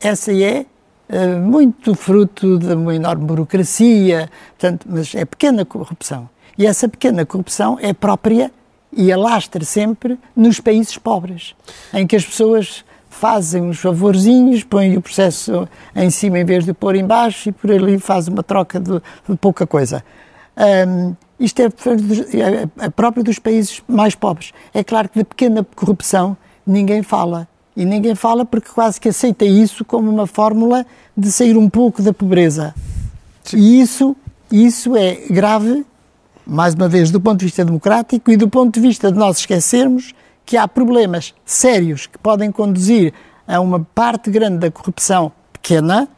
essa 0.00 0.32
é 0.32 0.66
eh, 1.08 1.36
muito 1.36 1.94
fruto 1.94 2.58
de 2.58 2.74
uma 2.74 2.94
enorme 2.94 3.24
burocracia, 3.24 4.30
portanto, 4.58 4.86
mas 4.88 5.14
é 5.14 5.24
pequena 5.24 5.64
corrupção. 5.64 6.28
E 6.56 6.66
essa 6.66 6.88
pequena 6.88 7.26
corrupção 7.26 7.78
é 7.80 7.92
própria 7.92 8.50
e 8.92 9.12
alastra 9.12 9.64
sempre 9.64 10.18
nos 10.34 10.60
países 10.60 10.96
pobres, 10.96 11.54
em 11.92 12.06
que 12.06 12.16
as 12.16 12.24
pessoas 12.24 12.84
fazem 13.14 13.62
uns 13.62 13.78
favorzinhos, 13.78 14.64
põem 14.64 14.96
o 14.96 15.00
processo 15.00 15.68
em 15.94 16.10
cima 16.10 16.38
em 16.38 16.44
vez 16.44 16.64
de 16.64 16.72
pôr 16.72 16.96
em 16.96 17.06
baixo 17.06 17.48
e 17.48 17.52
por 17.52 17.70
ali 17.70 17.98
faz 17.98 18.28
uma 18.28 18.42
troca 18.42 18.80
de, 18.80 19.00
de 19.28 19.36
pouca 19.36 19.66
coisa. 19.66 20.04
Um, 20.88 21.14
isto 21.38 21.60
é, 21.60 21.66
é, 21.66 22.68
é 22.84 22.90
próprio 22.90 23.24
dos 23.24 23.38
países 23.38 23.82
mais 23.88 24.14
pobres. 24.14 24.52
É 24.72 24.82
claro 24.84 25.08
que 25.08 25.18
de 25.18 25.24
pequena 25.24 25.66
corrupção 25.74 26.36
ninguém 26.66 27.02
fala. 27.02 27.48
E 27.76 27.84
ninguém 27.84 28.14
fala 28.14 28.44
porque 28.44 28.68
quase 28.70 29.00
que 29.00 29.08
aceita 29.08 29.44
isso 29.44 29.84
como 29.84 30.10
uma 30.10 30.26
fórmula 30.26 30.86
de 31.16 31.30
sair 31.30 31.56
um 31.56 31.68
pouco 31.68 32.02
da 32.02 32.12
pobreza. 32.12 32.74
Sim. 33.42 33.58
E 33.58 33.80
isso, 33.80 34.16
isso 34.50 34.96
é 34.96 35.14
grave, 35.30 35.84
mais 36.46 36.74
uma 36.74 36.88
vez, 36.88 37.10
do 37.10 37.20
ponto 37.20 37.38
de 37.38 37.46
vista 37.46 37.64
democrático 37.64 38.30
e 38.30 38.36
do 38.36 38.48
ponto 38.48 38.74
de 38.74 38.80
vista 38.80 39.10
de 39.10 39.18
nós 39.18 39.38
esquecermos 39.38 40.12
que 40.44 40.56
há 40.56 40.66
problemas 40.68 41.34
sérios 41.44 42.06
que 42.06 42.18
podem 42.18 42.50
conduzir 42.52 43.12
a 43.46 43.60
uma 43.60 43.80
parte 43.80 44.30
grande 44.30 44.58
da 44.58 44.70
corrupção 44.70 45.32
pequena, 45.52 46.08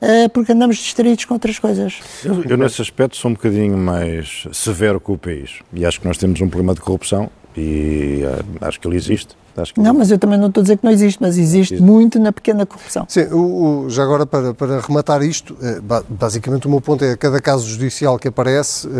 eh, 0.00 0.28
porque 0.28 0.52
andamos 0.52 0.76
distraídos 0.76 1.24
com 1.24 1.34
outras 1.34 1.58
coisas. 1.58 2.00
Eu, 2.24 2.44
eu, 2.44 2.56
nesse 2.56 2.82
aspecto, 2.82 3.16
sou 3.16 3.30
um 3.30 3.34
bocadinho 3.34 3.76
mais 3.76 4.46
severo 4.52 5.00
com 5.00 5.14
o 5.14 5.18
país. 5.18 5.60
E 5.72 5.84
acho 5.84 6.00
que 6.00 6.06
nós 6.06 6.18
temos 6.18 6.40
um 6.40 6.48
problema 6.48 6.74
de 6.74 6.80
corrupção 6.80 7.30
e 7.56 8.22
uh, 8.24 8.66
acho 8.66 8.80
que 8.80 8.86
ele 8.88 8.96
existe. 8.96 9.36
Não, 9.76 9.94
mas 9.94 10.10
eu 10.10 10.18
também 10.18 10.38
não 10.38 10.48
estou 10.48 10.60
a 10.60 10.64
dizer 10.64 10.76
que 10.78 10.84
não 10.84 10.90
existe, 10.90 11.18
mas 11.20 11.38
existe, 11.38 11.74
existe. 11.74 11.82
muito 11.82 12.18
na 12.18 12.32
pequena 12.32 12.66
corrupção. 12.66 13.06
Sim, 13.08 13.24
o, 13.32 13.84
o, 13.84 13.90
já 13.90 14.02
agora 14.02 14.26
para, 14.26 14.52
para 14.54 14.80
rematar 14.80 15.22
isto, 15.22 15.56
eh, 15.62 15.80
basicamente 16.08 16.66
o 16.66 16.70
meu 16.70 16.80
ponto 16.80 17.04
é 17.04 17.16
cada 17.16 17.40
caso 17.40 17.66
judicial 17.66 18.18
que 18.18 18.28
aparece, 18.28 18.86
uh, 18.86 18.90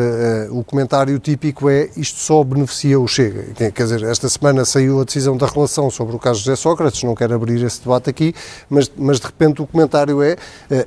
uh, 0.51 0.59
o 0.59 0.65
comentário 0.65 1.19
típico 1.19 1.69
é 1.69 1.89
isto 1.97 2.21
só 2.21 2.43
beneficia 2.45 2.99
o 2.99 3.09
Chega. 3.09 3.45
Quer 3.55 3.83
dizer, 3.83 4.03
esta 4.05 4.29
semana 4.29 4.65
saiu 4.65 5.01
a 5.01 5.05
decisão 5.05 5.37
da 5.37 5.47
relação 5.47 5.91
sobre 5.91 6.15
o 6.15 6.19
caso 6.19 6.41
de 6.41 6.47
José 6.47 6.57
Sócrates, 6.57 7.03
não 7.03 7.15
quero 7.15 7.35
abrir 7.35 7.63
esse 7.65 7.81
debate 7.81 8.11
aqui, 8.11 8.35
mas, 8.69 8.91
mas 8.97 9.19
de 9.19 9.27
repente 9.27 9.63
o 9.63 9.67
comentário 9.67 10.23
é 10.23 10.37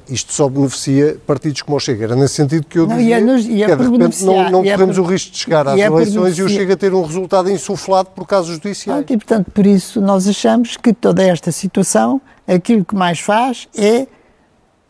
isto 0.10 0.34
só 0.34 0.48
beneficia 0.50 1.18
partidos 1.26 1.62
como 1.62 1.78
o 1.78 1.80
Chega. 1.80 2.06
Era 2.06 2.16
nesse 2.16 2.36
sentido 2.36 2.66
que 2.68 2.80
eu 2.80 2.88
não, 2.88 2.98
dizia, 2.98 3.10
e 3.10 3.14
é, 3.14 3.22
nos, 3.22 3.46
e 3.46 3.64
é 3.64 3.66
que 3.66 3.72
é, 3.72 3.76
de 3.76 3.84
repente 3.84 4.24
não, 4.24 4.50
não 4.50 4.64
corremos 4.64 4.98
é 4.98 5.02
por, 5.02 5.08
o 5.08 5.12
risco 5.12 5.32
de 5.32 5.38
chegar 5.38 5.68
às 5.68 5.80
é 5.80 5.86
eleições 5.86 6.38
e 6.38 6.44
o 6.44 6.50
Chega 6.50 6.78
ter 6.78 6.94
um 6.94 7.04
resultado 7.04 7.50
insuflado 7.50 8.10
por 8.16 8.26
casos 8.26 8.56
judiciais. 8.56 9.06
e, 9.10 9.18
portanto, 9.18 9.52
por 9.58 9.66
isso 9.66 10.00
nós 10.00 10.28
achamos 10.28 10.78
que 10.78 10.94
toda 10.94 11.24
esta 11.24 11.52
situação, 11.52 12.22
aquilo 12.48 12.86
que 12.86 12.94
mais 12.94 13.20
faz 13.20 13.68
é 13.76 14.06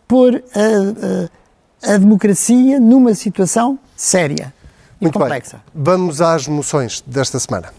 pôr 0.05 0.43
a, 0.53 1.89
a, 1.89 1.93
a 1.93 1.97
democracia 1.97 2.77
numa 2.77 3.15
situação 3.15 3.79
séria 3.95 4.53
e 4.99 5.05
Muito 5.05 5.17
complexa. 5.17 5.61
Bem. 5.73 5.83
Vamos 5.85 6.21
às 6.21 6.49
moções 6.49 7.01
desta 7.07 7.39
semana. 7.39 7.69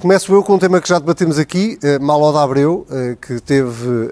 Começo 0.00 0.32
eu 0.32 0.42
com 0.42 0.54
um 0.54 0.58
tema 0.58 0.80
que 0.80 0.88
já 0.88 0.98
debatemos 0.98 1.38
aqui, 1.38 1.78
uh, 1.84 2.02
Malo 2.02 2.32
da 2.32 2.42
Abreu, 2.42 2.86
uh, 2.88 3.16
que 3.16 3.38
teve 3.38 3.86
uh, 3.86 4.10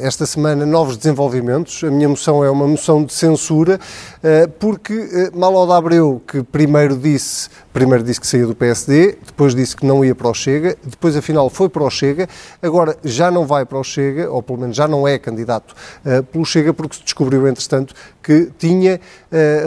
esta 0.00 0.26
semana 0.26 0.66
novos 0.66 0.96
desenvolvimentos. 0.96 1.84
A 1.84 1.90
minha 1.90 2.08
moção 2.08 2.42
é 2.42 2.50
uma 2.50 2.66
moção 2.66 3.04
de 3.04 3.12
censura, 3.12 3.78
porque 4.58 4.92
uh, 4.92 5.38
Malo 5.38 5.64
da 5.66 5.76
Abreu, 5.76 6.20
que 6.26 6.42
primeiro 6.42 6.96
disse, 6.96 7.48
primeiro 7.72 8.02
disse 8.02 8.20
que 8.20 8.26
saía 8.26 8.46
do 8.46 8.54
PSD, 8.54 9.16
depois 9.24 9.54
disse 9.54 9.76
que 9.76 9.86
não 9.86 10.04
ia 10.04 10.14
para 10.14 10.28
o 10.28 10.34
Chega, 10.34 10.76
depois 10.84 11.16
afinal 11.16 11.48
foi 11.48 11.68
para 11.68 11.84
o 11.84 11.90
Chega, 11.90 12.28
agora 12.60 12.96
já 13.04 13.30
não 13.30 13.46
vai 13.46 13.64
para 13.64 13.78
o 13.78 13.84
Chega, 13.84 14.30
ou 14.30 14.42
pelo 14.42 14.58
menos 14.58 14.76
já 14.76 14.88
não 14.88 15.06
é 15.06 15.18
candidato 15.18 15.74
pelo 16.32 16.44
Chega, 16.44 16.74
porque 16.74 16.96
se 16.96 17.04
descobriu, 17.04 17.46
entretanto, 17.46 17.94
que 18.22 18.50
tinha 18.58 19.00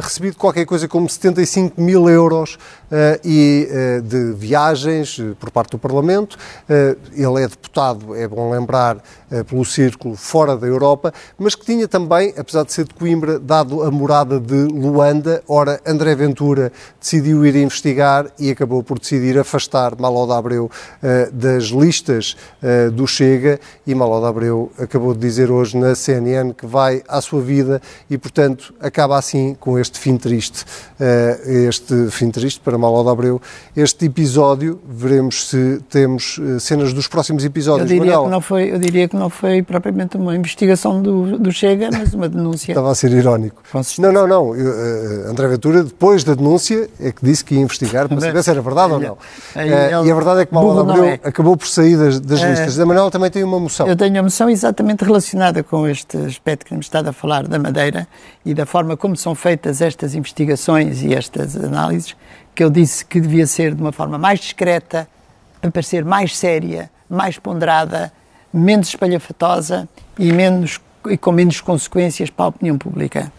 recebido 0.02 0.36
qualquer 0.38 0.66
coisa 0.66 0.88
como 0.88 1.10
75 1.10 1.82
mil 1.82 2.10
euros 2.10 2.58
e 3.24 3.68
de 4.04 4.34
viagens 4.34 5.20
por 5.40 5.50
parte 5.50 5.72
do 5.72 5.80
Parlamento. 5.80 6.38
Ele 7.16 7.42
é 7.42 7.48
deputado, 7.48 8.16
é 8.16 8.28
bom 8.28 8.52
lembrar, 8.52 9.02
pelo 9.48 9.66
círculo 9.66 10.16
fora 10.16 10.56
da 10.56 10.68
Europa, 10.68 11.12
mas 11.40 11.56
que 11.56 11.66
tinha 11.66 11.88
também, 11.88 12.34
apesar 12.38 12.64
de 12.64 12.74
ser 12.74 12.86
de 12.86 12.94
Coimbra, 12.94 13.40
dado 13.40 13.82
a 13.82 13.90
morada 13.90 14.40
de 14.40 14.54
Luanda. 14.54 15.42
Ora, 15.48 15.82
André 15.86 16.14
Ventura 16.16 16.72
decidiu 17.00 17.46
ir 17.46 17.56
investigar 17.56 17.93
e 18.40 18.50
acabou 18.50 18.84
por 18.84 19.00
decidir 19.00 19.38
afastar 19.38 19.96
Malo 20.00 20.26
de 20.26 20.34
Abreu 20.34 20.70
eh, 21.02 21.30
das 21.32 21.66
listas 21.66 22.36
do 22.94 23.06
Chega 23.06 23.60
e 23.86 23.94
Malo 23.94 24.20
de 24.20 24.28
Abreu 24.28 24.72
acabou 24.78 25.14
de 25.14 25.20
dizer 25.20 25.52
hoje 25.52 25.78
na 25.78 25.96
CNN 25.96 26.54
que 26.54 26.66
vai 26.66 27.04
à 27.08 27.20
sua 27.22 27.42
vida 27.42 27.82
e, 28.10 28.18
portanto, 28.18 28.74
acaba 28.80 29.18
assim 29.18 29.56
com 29.60 29.78
este 29.78 30.00
fim 30.00 30.18
triste. 30.18 30.66
Este 31.46 32.10
fim 32.10 32.32
triste 32.32 32.60
para 32.62 32.78
Malo 32.78 33.04
de 33.04 33.10
Abreu. 33.10 33.42
Este 33.76 34.06
episódio, 34.06 34.80
veremos 34.88 35.50
se 35.50 35.82
temos 35.90 36.40
eh, 36.40 36.60
cenas 36.60 36.94
dos 36.94 37.08
próximos 37.08 37.44
episódios. 37.44 37.90
Eu 37.90 38.00
diria, 38.00 38.18
que 38.20 38.28
não, 38.30 38.42
foi, 38.42 38.72
eu 38.72 38.80
diria 38.80 39.08
que 39.08 39.16
não 39.16 39.30
foi 39.30 39.62
propriamente 39.62 40.18
uma 40.18 40.36
investigação 40.36 41.02
do, 41.02 41.38
do 41.38 41.52
Chega, 41.52 41.90
mas 41.92 42.14
uma 42.14 42.30
denúncia. 42.30 42.72
Estava 42.74 42.92
a 42.92 42.96
ser 42.96 43.12
irónico. 43.12 43.62
Não, 44.00 44.12
não, 44.12 44.28
não. 44.28 44.56
Eu, 44.56 45.30
André 45.30 45.48
Ventura, 45.48 45.84
depois 45.84 46.24
da 46.24 46.34
denúncia, 46.34 46.90
é 47.00 47.12
que 47.12 47.24
disse 47.26 47.44
que 47.44 47.56
ia 47.56 47.62
investigar 47.62 47.83
para 47.90 48.20
saber 48.20 48.44
se 48.44 48.50
era 48.50 48.62
verdade 48.62 48.94
ou 48.94 49.00
não. 49.00 49.14
Uh, 49.14 50.06
e 50.06 50.12
a 50.12 50.16
verdade 50.16 50.42
é 50.42 50.46
que 50.46 50.54
Manuel 50.54 50.80
Abreu 50.80 51.06
é. 51.06 51.20
acabou 51.24 51.58
por 51.58 51.68
sair 51.68 51.98
das, 51.98 52.20
das 52.20 52.42
listas. 52.42 52.80
A 52.80 52.86
Manuel 52.86 53.10
também 53.12 53.30
tem 53.30 53.44
uma 53.44 53.60
moção. 53.60 53.88
Eu 53.88 53.96
tenho 53.96 54.14
uma 54.14 54.24
moção 54.24 54.50
exatamente 54.50 55.04
relacionada 55.04 55.64
com 55.64 55.88
este 55.88 56.18
aspecto 56.18 56.66
que 56.66 56.74
me 56.74 56.80
está 56.80 57.00
a 57.00 57.14
falar 57.14 57.48
da 57.48 57.60
Madeira 57.60 58.08
e 58.46 58.54
da 58.54 58.66
forma 58.66 58.96
como 58.96 59.16
são 59.16 59.36
feitas 59.36 59.82
estas 59.82 60.16
investigações 60.16 61.02
e 61.04 61.14
estas 61.14 61.56
análises, 61.56 62.16
que 62.54 62.64
eu 62.64 62.70
disse 62.70 63.06
que 63.06 63.20
devia 63.20 63.48
ser 63.48 63.74
de 63.74 63.82
uma 63.82 63.92
forma 63.92 64.18
mais 64.18 64.40
discreta, 64.40 65.08
para 65.62 65.72
parecer 65.72 66.04
mais 66.04 66.38
séria, 66.38 66.90
mais 67.10 67.40
ponderada, 67.40 68.12
menos 68.54 68.90
espalhafatosa 68.90 69.88
e, 70.20 70.32
menos, 70.32 70.80
e 71.08 71.18
com 71.18 71.32
menos 71.32 71.62
consequências 71.62 72.30
para 72.30 72.46
a 72.46 72.48
opinião 72.50 72.78
pública. 72.78 73.32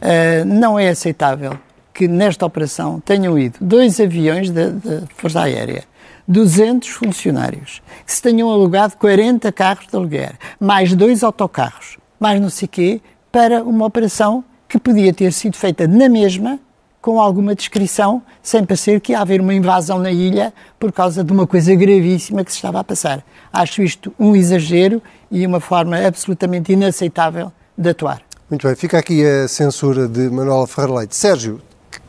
Uh, 0.00 0.44
não 0.44 0.78
é 0.78 0.90
aceitável 0.90 1.58
que 1.96 2.06
nesta 2.06 2.44
operação 2.44 3.00
tenham 3.00 3.38
ido 3.38 3.56
dois 3.58 3.98
aviões 3.98 4.50
da 4.50 4.70
Força 5.16 5.40
Aérea, 5.40 5.82
200 6.28 6.90
funcionários, 6.90 7.80
que 8.04 8.12
se 8.12 8.20
tenham 8.20 8.50
alugado 8.50 8.96
40 8.98 9.50
carros 9.50 9.86
de 9.86 9.96
aluguer, 9.96 10.34
mais 10.60 10.94
dois 10.94 11.24
autocarros, 11.24 11.96
mais 12.20 12.38
não 12.38 12.50
sei 12.50 12.68
quê, 12.68 13.00
para 13.32 13.62
uma 13.62 13.86
operação 13.86 14.44
que 14.68 14.78
podia 14.78 15.14
ter 15.14 15.32
sido 15.32 15.56
feita 15.56 15.88
na 15.88 16.06
mesma 16.06 16.60
com 17.00 17.18
alguma 17.18 17.54
descrição, 17.54 18.20
sem 18.42 18.64
parecer 18.64 19.00
que 19.00 19.12
ia 19.12 19.20
haver 19.20 19.40
uma 19.40 19.54
invasão 19.54 19.98
na 19.98 20.10
ilha 20.10 20.52
por 20.78 20.92
causa 20.92 21.24
de 21.24 21.32
uma 21.32 21.46
coisa 21.46 21.74
gravíssima 21.74 22.44
que 22.44 22.50
se 22.50 22.58
estava 22.58 22.80
a 22.80 22.84
passar. 22.84 23.24
Acho 23.50 23.80
isto 23.80 24.12
um 24.18 24.36
exagero 24.36 25.00
e 25.30 25.46
uma 25.46 25.60
forma 25.60 25.96
absolutamente 26.04 26.72
inaceitável 26.72 27.50
de 27.78 27.90
atuar. 27.90 28.20
Muito 28.50 28.66
bem, 28.66 28.76
fica 28.76 28.98
aqui 28.98 29.24
a 29.24 29.48
censura 29.48 30.06
de 30.06 30.28
Manuela 30.28 30.66
Ferreira 30.66 30.98
Leite. 30.98 31.16
Sérgio, 31.16 31.60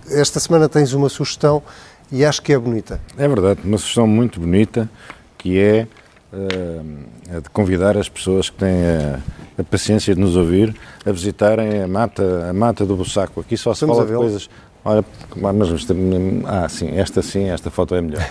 esta 0.10 0.40
semana 0.40 0.70
tens 0.70 0.94
uma 0.94 1.10
sugestão 1.10 1.62
e 2.12 2.24
acho 2.24 2.42
que 2.42 2.54
é 2.54 2.58
bonita. 2.58 3.02
É 3.18 3.28
verdade, 3.28 3.62
uma 3.64 3.78
sugestão 3.78 4.08
muito 4.08 4.40
bonita 4.40 4.90
que 5.38 5.60
é 5.60 5.88
uh, 6.34 7.42
de 7.42 7.50
convidar 7.52 7.98
as 7.98 8.10
pessoas 8.10 8.50
que 8.50 8.58
têm 8.58 8.86
a, 8.86 9.20
a, 9.60 9.64
paciência 9.64 10.16
de 10.16 10.22
nos 10.22 10.36
ouvir 10.36 10.76
a 11.06 11.12
visitarem 11.12 11.84
a 11.84 11.88
mata, 11.88 12.50
a 12.50 12.54
mata 12.54 12.86
do 12.86 12.96
Bussaco. 12.96 13.42
Aqui 13.42 13.56
só 13.56 13.74
se 13.74 13.86
Estamos 13.86 13.98
fala 13.98 14.08
de 14.08 14.16
coisas 14.16 14.50
Olha, 14.88 15.04
mas 15.36 15.70
ah, 16.46 16.70
sim, 16.70 16.98
esta 16.98 17.22
sim, 17.22 17.50
esta 17.50 17.70
foto 17.70 17.94
é 17.94 18.02
melhor. 18.02 18.26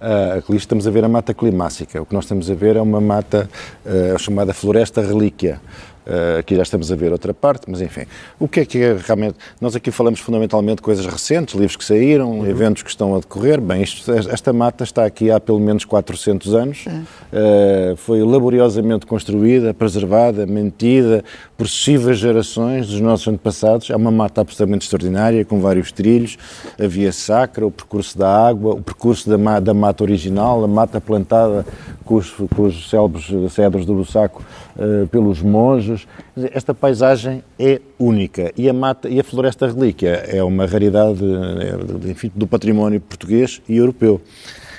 Uh, 0.00 0.38
aqui 0.38 0.56
estamos 0.56 0.86
a 0.86 0.90
ver 0.90 1.04
a 1.04 1.08
mata 1.08 1.34
climática. 1.34 2.00
O 2.00 2.06
que 2.06 2.14
nós 2.14 2.24
estamos 2.24 2.50
a 2.50 2.54
ver 2.54 2.76
é 2.76 2.80
uma 2.80 2.98
mata 2.98 3.50
uh, 3.84 4.18
chamada 4.18 4.54
floresta 4.54 5.02
relíquia. 5.02 5.60
Uh, 6.08 6.38
aqui 6.38 6.56
já 6.56 6.62
estamos 6.62 6.90
a 6.90 6.96
ver 6.96 7.12
outra 7.12 7.34
parte, 7.34 7.66
mas 7.68 7.82
enfim. 7.82 8.06
O 8.40 8.48
que 8.48 8.60
é 8.60 8.64
que 8.64 8.78
é 8.78 8.96
realmente. 8.96 9.36
Nós 9.60 9.76
aqui 9.76 9.90
falamos 9.90 10.20
fundamentalmente 10.20 10.76
de 10.76 10.82
coisas 10.82 11.04
recentes, 11.04 11.54
livros 11.54 11.76
que 11.76 11.84
saíram, 11.84 12.38
uhum. 12.38 12.46
eventos 12.46 12.82
que 12.82 12.88
estão 12.88 13.14
a 13.14 13.18
decorrer. 13.18 13.60
Bem, 13.60 13.82
isto, 13.82 14.10
esta 14.10 14.50
mata 14.50 14.84
está 14.84 15.04
aqui 15.04 15.30
há 15.30 15.38
pelo 15.38 15.60
menos 15.60 15.84
400 15.84 16.54
anos. 16.54 16.86
Uhum. 16.86 17.02
Uh, 17.02 17.96
foi 17.96 18.22
laboriosamente 18.22 19.04
construída, 19.04 19.74
preservada, 19.74 20.46
mantida 20.46 21.22
por 21.58 21.68
sucessivas 21.68 22.18
gerações 22.18 22.88
dos 22.88 23.00
nossos 23.00 23.28
antepassados. 23.28 23.90
É 23.90 23.96
uma 23.96 24.10
mata 24.10 24.40
absolutamente 24.40 24.84
extraordinária, 24.84 25.44
com 25.44 25.60
vários 25.60 25.92
trilhos, 25.92 26.38
a 26.82 26.86
via 26.86 27.12
sacra, 27.12 27.66
o 27.66 27.70
percurso 27.70 28.16
da 28.16 28.48
água, 28.48 28.74
o 28.74 28.82
percurso 28.82 29.28
da, 29.28 29.60
da 29.60 29.74
mata 29.74 30.02
original, 30.02 30.64
a 30.64 30.68
mata 30.68 31.00
plantada 31.00 31.66
com 32.04 32.14
os, 32.14 32.30
com 32.30 32.62
os 32.62 32.88
célebres 32.88 33.26
cedros 33.52 33.84
do 33.84 33.94
Bussaco 33.94 34.42
uh, 34.78 35.06
pelos 35.08 35.42
monges 35.42 36.06
esta 36.52 36.72
paisagem 36.72 37.42
é 37.58 37.80
única 37.98 38.52
e 38.56 38.68
a, 38.68 38.72
mata, 38.72 39.08
e 39.08 39.18
a 39.20 39.24
floresta 39.24 39.66
relíquia 39.66 40.10
é 40.10 40.42
uma 40.42 40.66
raridade 40.66 41.22
é, 41.24 42.10
enfim, 42.10 42.30
do 42.34 42.46
património 42.46 43.00
português 43.00 43.60
e 43.68 43.76
europeu. 43.76 44.20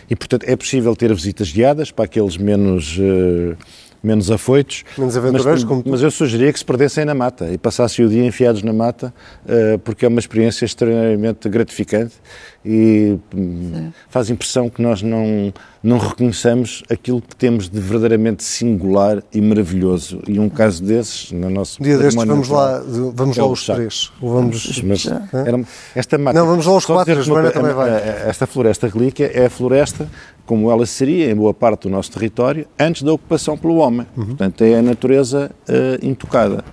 E, 0.10 0.16
portanto, 0.16 0.43
é 0.47 0.56
possível 0.56 0.95
ter 0.95 1.14
visitas 1.14 1.52
guiadas 1.52 1.91
para 1.91 2.06
aqueles 2.06 2.36
menos... 2.36 2.97
Uh, 2.97 3.56
menos 4.02 4.32
afoitos. 4.32 4.84
Menos 4.97 5.16
aventureiros, 5.18 5.64
mas, 5.64 5.70
como 5.70 5.84
Mas 5.86 6.02
eu 6.02 6.12
sugeria 6.12 6.52
que 6.52 6.60
se 6.60 6.66
perdessem 6.66 7.06
na 7.06 7.14
mata 7.14 7.52
e 7.52 7.58
passassem 7.58 8.06
o 8.06 8.10
dia 8.10 8.26
enfiados 8.26 8.64
na 8.64 8.74
mata, 8.74 9.14
uh, 9.45 9.80
porque 9.80 10.06
é 10.06 10.08
uma 10.08 10.20
experiência 10.20 10.66
extremamente 10.66 11.47
gratificante 11.50 12.16
e 12.64 13.18
Sim. 13.34 13.93
faz 14.10 14.30
impressão 14.30 14.70
que 14.70 14.82
nós 14.82 15.02
não, 15.02 15.54
não 15.82 15.97
reconheçamos 15.97 16.84
aquilo 16.89 17.22
que 17.22 17.36
temos 17.36 17.70
de 17.70 17.80
verdadeiramente 17.80 18.43
singular 18.43 19.24
e 19.34 19.41
maravilhoso. 19.41 20.22
E 20.28 20.39
um 20.39 20.50
caso 20.50 20.84
desses, 20.84 21.32
no 21.32 21.50
nosso. 21.50 21.82
Um 21.82 21.86
dia 21.86 21.97
destes, 21.97 22.24
vamos 22.24 22.50
lá, 22.50 22.84
vamos 23.14 23.38
lá 23.38 23.45
os 23.45 23.66
três. 23.66 24.12
Vamos, 24.22 24.82
mas, 24.84 25.06
era, 25.06 25.62
esta 25.95 26.18
mata. 26.18 26.38
Não, 26.38 26.45
vamos 26.45 26.66
lá 26.66 26.76
os 26.76 26.86
quatro, 26.86 27.18
a 27.18 27.22
Joana 27.22 27.52
também 27.52 27.74
vai. 27.74 27.89
Esta 28.28 28.45
floresta 28.45 28.88
relíquia 28.88 29.32
é 29.34 29.45
a 29.45 29.50
floresta 29.50 30.08
como 30.50 30.72
ela 30.72 30.84
seria 30.88 31.30
em 31.30 31.36
boa 31.36 31.54
parte 31.54 31.84
do 31.84 31.91
nosso 31.91 32.12
território 32.12 32.66
antes 32.80 33.04
da 33.04 33.14
ocupação 33.14 33.56
pelo 33.56 33.76
homem. 33.76 34.08
Uhum. 34.18 34.26
Portanto, 34.26 34.64
é 34.64 34.80
a 34.80 34.82
natureza 34.82 35.52
uh, 35.70 36.04
intocada. 36.04 36.66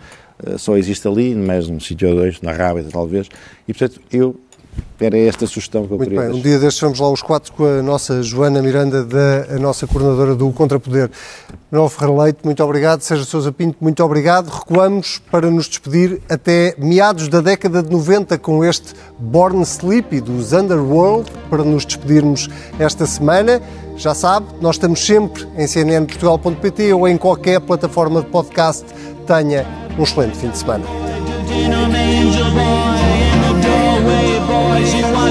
Uh, 0.43 0.59
só 0.59 0.79
existe 0.79 1.07
ali, 1.07 1.35
mais 1.35 1.69
num 1.69 1.79
sítio 1.79 2.09
ou 2.09 2.15
dois, 2.15 2.41
na 2.41 2.53
Rábida 2.53 2.89
talvez. 2.91 3.29
E, 3.69 3.75
portanto, 3.75 4.01
eu 4.11 4.35
era 4.99 5.19
esta 5.19 5.47
sugestão 5.47 5.87
que 5.87 5.93
eu 5.93 5.97
Muito 5.99 6.09
queria 6.09 6.23
bem, 6.25 6.33
deixar. 6.33 6.47
um 6.47 6.51
dia 6.51 6.59
destes 6.59 6.81
vamos 6.81 6.99
lá 7.01 7.11
os 7.11 7.21
quatro 7.21 7.53
com 7.53 7.65
a 7.67 7.83
nossa 7.83 8.23
Joana 8.23 8.63
Miranda, 8.63 9.05
da, 9.05 9.55
a 9.55 9.59
nossa 9.59 9.87
coordenadora 9.87 10.35
do 10.35 10.51
Contrapoder. 10.53 11.11
Manuel 11.71 11.91
Ferreira 11.91 12.23
Leite, 12.23 12.39
muito 12.45 12.63
obrigado. 12.65 13.01
Sérgio 13.03 13.27
Sousa 13.27 13.53
Pinto, 13.53 13.77
muito 13.81 14.03
obrigado. 14.03 14.49
Recuamos 14.49 15.21
para 15.31 15.51
nos 15.51 15.69
despedir 15.69 16.23
até 16.31 16.75
meados 16.79 17.29
da 17.29 17.41
década 17.41 17.83
de 17.83 17.91
90 17.91 18.39
com 18.39 18.65
este 18.65 18.95
Born 19.19 19.63
Sleepy 19.63 20.21
dos 20.21 20.53
Underworld, 20.53 21.31
para 21.51 21.63
nos 21.63 21.85
despedirmos 21.85 22.49
esta 22.79 23.05
semana. 23.05 23.61
Já 23.97 24.15
sabe, 24.15 24.47
nós 24.61 24.77
estamos 24.77 25.05
sempre 25.05 25.47
em 25.59 25.67
cnnportugal.pt 25.67 26.93
ou 26.95 27.07
em 27.07 27.17
qualquer 27.19 27.61
plataforma 27.61 28.21
de 28.23 28.29
podcast. 28.29 28.85
Tenha 29.27 29.67
um 29.99 30.03
excelente 30.03 30.37
fim 30.39 30.49
de 30.51 30.59
semana. 30.59 30.85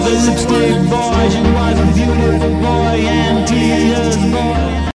A 0.05 0.09
lipstick 0.09 0.89
boy, 0.89 1.29
she 1.29 1.41
was 1.55 1.79
a 1.79 1.85
beautiful 1.93 2.49
boy, 2.61 2.97
and 3.07 3.47
tears 3.47 4.17
boy. 4.31 4.64